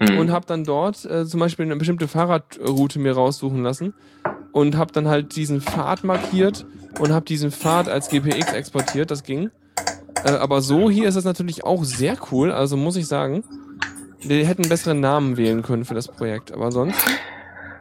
[0.00, 0.18] Mhm.
[0.18, 3.94] und habe dann dort äh, zum Beispiel eine bestimmte Fahrradroute mir raussuchen lassen
[4.50, 6.66] und habe dann halt diesen Pfad markiert
[6.98, 9.12] und habe diesen Pfad als GPX exportiert.
[9.12, 9.50] Das ging.
[10.24, 12.50] Äh, aber so hier ist es natürlich auch sehr cool.
[12.50, 13.44] Also muss ich sagen,
[14.28, 16.52] wir hätten einen besseren Namen wählen können für das Projekt.
[16.52, 16.98] Aber sonst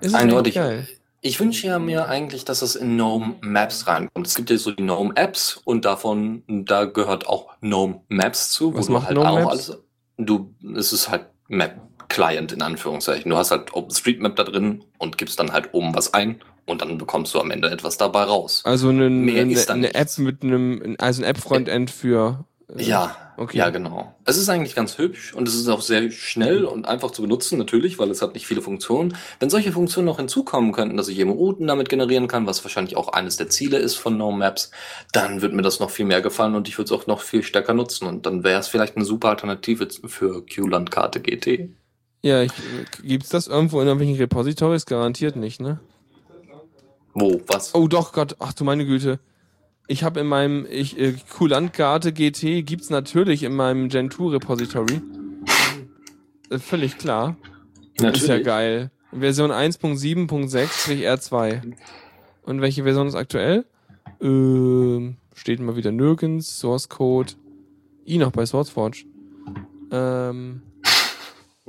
[0.01, 0.55] ist es Eindeutig.
[0.55, 0.87] geil.
[1.21, 4.27] Ich wünsche ja mir eigentlich, dass es in GNOME Maps reinkommt.
[4.27, 8.73] Es gibt ja so die GNOME Apps und davon, da gehört auch GNOME Maps zu,
[8.73, 9.69] wo Was du macht halt GNOME auch Maps?
[9.69, 9.83] alles,
[10.17, 11.79] du, es ist halt Map
[12.09, 13.29] Client in Anführungszeichen.
[13.31, 16.97] Du hast halt OpenStreetMap da drin und gibst dann halt oben was ein und dann
[16.97, 18.61] bekommst du am Ende etwas dabei raus.
[18.65, 22.45] Also eine, eine, eine App mit einem, also ein App-Frontend für.
[22.77, 23.57] Äh, Ja, okay.
[23.57, 24.15] ja, genau.
[24.25, 27.57] Es ist eigentlich ganz hübsch und es ist auch sehr schnell und einfach zu benutzen,
[27.57, 29.15] natürlich, weil es hat nicht viele Funktionen.
[29.39, 32.97] Wenn solche Funktionen noch hinzukommen könnten, dass ich eben Routen damit generieren kann, was wahrscheinlich
[32.97, 34.71] auch eines der Ziele ist von No Maps,
[35.11, 37.43] dann wird mir das noch viel mehr gefallen und ich würde es auch noch viel
[37.43, 41.69] stärker nutzen und dann wäre es vielleicht eine super Alternative für Q-Landkarte GT.
[42.21, 42.53] Ja, ich,
[43.03, 44.85] gibt's das irgendwo in irgendwelchen Repositories?
[44.85, 45.79] Garantiert nicht, ne?
[47.13, 47.75] Wo, was?
[47.75, 49.19] Oh doch, Gott, ach du meine Güte.
[49.87, 55.01] Ich habe in meinem ich, äh, Kulantkarte GT gibt's natürlich in meinem Gen 2 Repository.
[56.49, 57.35] Äh, völlig klar.
[58.01, 58.89] Ist ja geil.
[59.11, 61.73] Version 1.7.6-R2.
[62.43, 63.65] Und welche Version ist aktuell?
[64.21, 66.59] Ähm, steht mal wieder nirgends.
[66.59, 67.33] Source Code.
[68.07, 69.05] I noch bei SourceForge.
[69.91, 70.61] Ähm,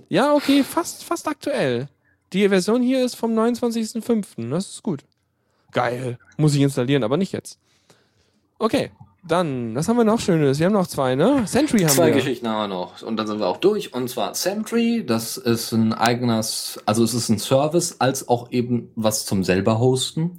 [0.09, 1.89] ja, okay, fast, fast aktuell.
[2.33, 4.51] Die Version hier ist vom 29.05.
[4.51, 5.05] Das ist gut.
[5.73, 6.19] Geil.
[6.37, 7.61] Muss ich installieren, aber nicht jetzt.
[8.65, 8.91] Okay,
[9.27, 10.59] dann, was haben wir noch Schönes?
[10.59, 11.47] Wir haben noch zwei, ne?
[11.47, 12.15] Sentry haben Zwei wir.
[12.15, 13.03] Geschichten haben wir noch.
[13.03, 13.93] Und dann sind wir auch durch.
[13.93, 18.91] Und zwar Sentry, das ist ein eigenes, also es ist ein Service, als auch eben
[18.97, 20.39] was zum selber hosten.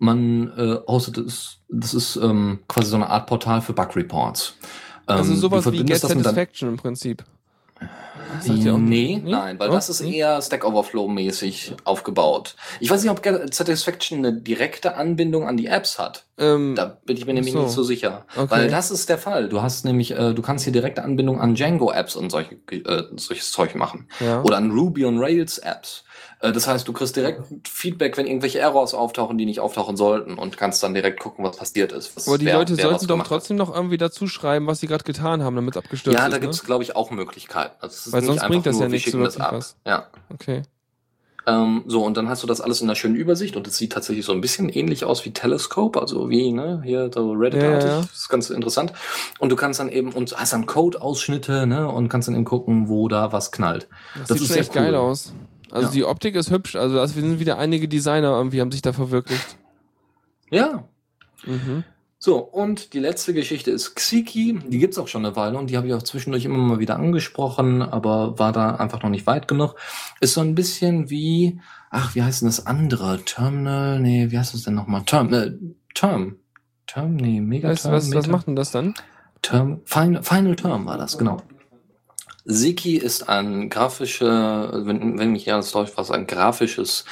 [0.00, 4.56] Man äh, hostet es, das ist ähm, quasi so eine Art Portal für Bug Reports.
[5.06, 7.24] Also Ähm, du sowas wie Get Satisfaction im Prinzip.
[8.40, 9.30] Sagt ihr auch- Nee, Nee?
[9.32, 10.18] nein, weil Oh, das ist nee?
[10.18, 12.54] eher Stack Overflow-mäßig aufgebaut.
[12.80, 13.22] Ich weiß nicht, ob
[13.54, 16.24] Satisfaction eine direkte Anbindung an die Apps hat.
[16.38, 17.60] Ähm, Da bin ich mir nämlich so.
[17.62, 18.24] nicht so sicher.
[18.36, 18.50] Okay.
[18.50, 19.48] Weil das ist der Fall.
[19.48, 23.50] Du hast nämlich, äh, du kannst hier direkte Anbindung an Django-Apps und solche, äh, solches
[23.52, 24.08] Zeug machen.
[24.20, 24.42] ja.
[24.42, 26.04] Oder an Ruby und Rails-Apps.
[26.40, 30.34] Äh, das heißt, du kriegst direkt Feedback, wenn irgendwelche Errors auftauchen, die nicht auftauchen sollten
[30.34, 32.16] und kannst dann direkt gucken, was passiert ist.
[32.16, 33.26] Was, Aber die wer- Leute wer sollten doch hat.
[33.26, 36.32] trotzdem noch irgendwie dazu schreiben, was sie gerade getan haben, damit es abgestürzt Ja, ist.
[36.32, 36.40] da ne?
[36.40, 37.74] gibt's, glaube ich, auch Möglichkeiten.
[37.80, 39.34] Also es ist Weil nicht sonst bringt das nur, ja wir nichts, schicken so das
[39.34, 39.54] wirklich ab.
[39.54, 39.76] was.
[39.86, 40.06] Ja.
[40.32, 40.62] Okay.
[41.46, 43.92] Ähm, so, und dann hast du das alles in einer schönen Übersicht und es sieht
[43.92, 47.84] tatsächlich so ein bisschen ähnlich aus wie Telescope, also wie, ne, hier so Reddit-artig.
[47.90, 48.00] Ja, ja.
[48.02, 48.92] Das ist ganz interessant.
[49.38, 52.88] Und du kannst dann eben, und hast dann Code-Ausschnitte, ne, und kannst dann eben gucken,
[52.90, 53.88] wo da was knallt.
[54.18, 54.96] Das, Das sieht ist echt geil cool.
[54.96, 55.32] aus.
[55.72, 55.92] Also Ja.
[55.92, 59.56] die Optik ist hübsch, also das sind wieder einige Designer irgendwie haben sich da verwirklicht.
[60.50, 60.84] Ja.
[61.44, 61.84] Mhm.
[62.22, 64.58] So, und die letzte Geschichte ist Xiki.
[64.68, 66.96] Die gibt's auch schon eine Weile und die habe ich auch zwischendurch immer mal wieder
[66.96, 69.76] angesprochen, aber war da einfach noch nicht weit genug.
[70.20, 73.24] Ist so ein bisschen wie, ach, wie heißt denn das andere?
[73.24, 74.00] Terminal?
[74.00, 75.04] Nee, wie heißt das denn nochmal?
[75.04, 75.52] Term, äh,
[75.94, 76.36] Term.
[76.86, 77.72] Term, nee, Megaterm.
[77.72, 78.92] Weißt du, was, was macht denn das dann?
[79.40, 81.40] Term, Final, Final Term war das, genau.
[82.44, 87.04] Siki ist ein grafische, wenn, wenn mich ja das läuft, was ein grafisches,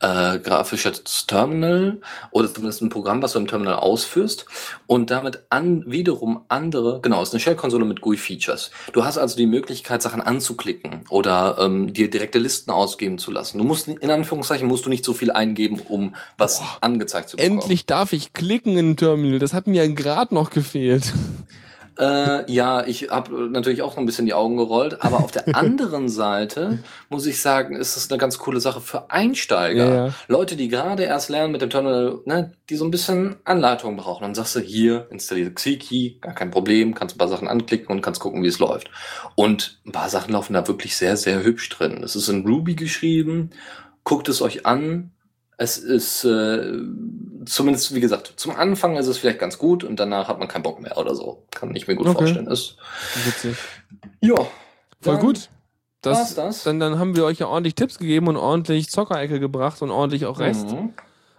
[0.00, 2.00] äh, grafisches Terminal
[2.30, 4.44] oder zumindest ein Programm, was du im Terminal ausführst
[4.86, 8.70] und damit an wiederum andere, genau, ist eine Shell-Konsole mit GUI-Features.
[8.92, 13.58] Du hast also die Möglichkeit, Sachen anzuklicken oder ähm, dir direkte Listen ausgeben zu lassen.
[13.58, 17.60] Du musst in Anführungszeichen musst du nicht so viel eingeben, um was angezeigt zu bekommen.
[17.60, 19.38] Endlich darf ich klicken in ein Terminal.
[19.38, 21.14] Das hat mir gerade noch gefehlt.
[21.98, 25.44] Äh, ja, ich habe natürlich auch noch ein bisschen die Augen gerollt, aber auf der
[25.56, 29.88] anderen Seite muss ich sagen, ist es eine ganz coole Sache für Einsteiger.
[29.88, 30.14] Ja, ja.
[30.26, 34.22] Leute, die gerade erst lernen mit dem Terminal, ne, die so ein bisschen Anleitung brauchen.
[34.22, 38.02] Dann sagst du, hier, installiere Xiki, gar kein Problem, kannst ein paar Sachen anklicken und
[38.02, 38.90] kannst gucken, wie es läuft.
[39.36, 42.02] Und ein paar Sachen laufen da wirklich sehr, sehr hübsch drin.
[42.02, 43.50] Es ist in Ruby geschrieben,
[44.02, 45.10] guckt es euch an.
[45.56, 46.78] Es ist äh,
[47.46, 50.62] zumindest, wie gesagt, zum Anfang ist es vielleicht ganz gut und danach hat man keinen
[50.62, 51.44] Bock mehr oder so.
[51.50, 52.18] Kann ich mir gut Okay.
[52.18, 52.46] vorstellen.
[52.48, 52.76] Ist,
[53.24, 53.56] Witzig.
[54.20, 54.34] ja.
[55.00, 55.48] Voll gut.
[56.00, 56.64] Das, das.
[56.64, 60.26] Dann, dann haben wir euch ja ordentlich Tipps gegeben und ordentlich Zockerecke gebracht und ordentlich
[60.26, 60.70] auch Rest.
[60.70, 60.92] Mhm.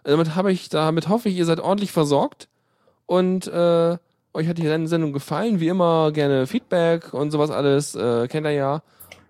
[0.04, 2.48] Damit habe ich, damit hoffe ich, ihr seid ordentlich versorgt
[3.06, 3.98] und äh,
[4.34, 5.60] euch hat die Sendung gefallen.
[5.60, 8.82] Wie immer gerne Feedback und sowas alles, äh, kennt ihr ja.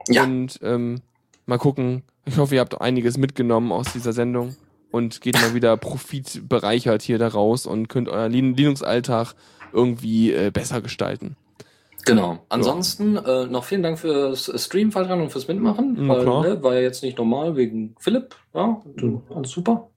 [0.07, 0.23] Ja.
[0.23, 1.01] Und ähm,
[1.45, 2.03] mal gucken.
[2.25, 4.55] Ich hoffe, ihr habt einiges mitgenommen aus dieser Sendung
[4.95, 9.33] und geht mal wieder profitbereichert hier da raus und könnt euren Lin- Linux-Alltag
[9.73, 11.35] irgendwie äh, besser gestalten.
[12.05, 12.39] Genau.
[12.49, 15.95] Ansonsten äh, noch vielen Dank fürs Stream, Faldran, und fürs Mitmachen.
[15.99, 18.35] Na weil, ne, war ja jetzt nicht normal wegen Philipp.
[18.53, 19.89] Ja, du- alles super.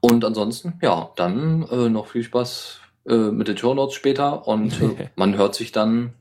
[0.00, 4.80] Und ansonsten, ja, dann äh, noch viel Spaß äh, mit den Show Notes später und
[4.82, 6.12] äh, man hört sich dann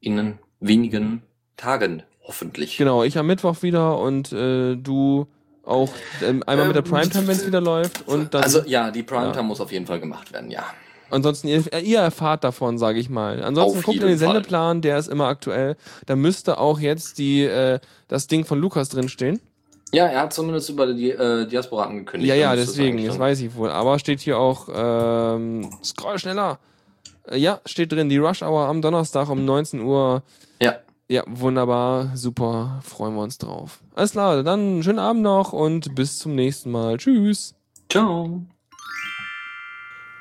[0.00, 1.22] in wenigen
[1.56, 2.76] Tagen hoffentlich.
[2.76, 5.26] Genau, ich am Mittwoch wieder und äh, du
[5.66, 5.90] auch
[6.22, 8.06] ähm, einmal mit der Ähm, Primetime, wenn es wieder läuft.
[8.08, 9.42] Und dann also ja, die Primetime Ja.
[9.42, 10.64] muss auf jeden Fall gemacht werden, ja.
[11.10, 13.42] ansonsten, ihr, ihr erfahrt davon, sage ich mal.
[13.42, 14.28] Ansonsten Auf guckt in den Fall.
[14.28, 15.76] Sendeplan, der ist immer aktuell.
[16.06, 17.78] Da müsste auch jetzt die äh,
[18.08, 19.40] das Ding von Lukas drinstehen.
[19.92, 22.28] Ja, er hat zumindest über die äh, Diaspora angekündigt.
[22.28, 23.70] Ja, ja, deswegen, das dann- weiß ich wohl.
[23.70, 26.58] Aber steht hier auch, ähm, scroll schneller.
[27.30, 30.22] Äh, ja, steht drin, die Rush Hour am Donnerstag um 19 Uhr.
[31.08, 31.22] Ja.
[31.26, 33.80] Wunderbar, super, freuen wir uns drauf.
[33.94, 36.96] Alles klar, dann schönen Abend noch und bis zum nächsten Mal.
[36.96, 37.54] Tschüss.
[37.88, 38.42] Ciao.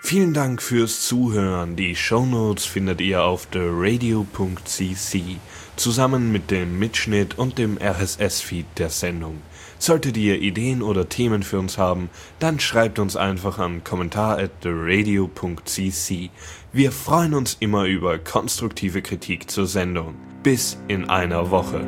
[0.02, 1.76] Vielen Dank fürs Zuhören.
[1.76, 5.40] Die Shownotes findet ihr auf theradio.cc
[5.76, 9.42] zusammen mit dem Mitschnitt und dem RSS-Feed der Sendung.
[9.78, 12.10] Solltet ihr Ideen oder Themen für uns haben,
[12.40, 16.30] dann schreibt uns einfach an kommentar at theradio.cc.
[16.76, 20.16] Wir freuen uns immer über konstruktive Kritik zur Sendung.
[20.44, 21.88] Bis in einer Woche.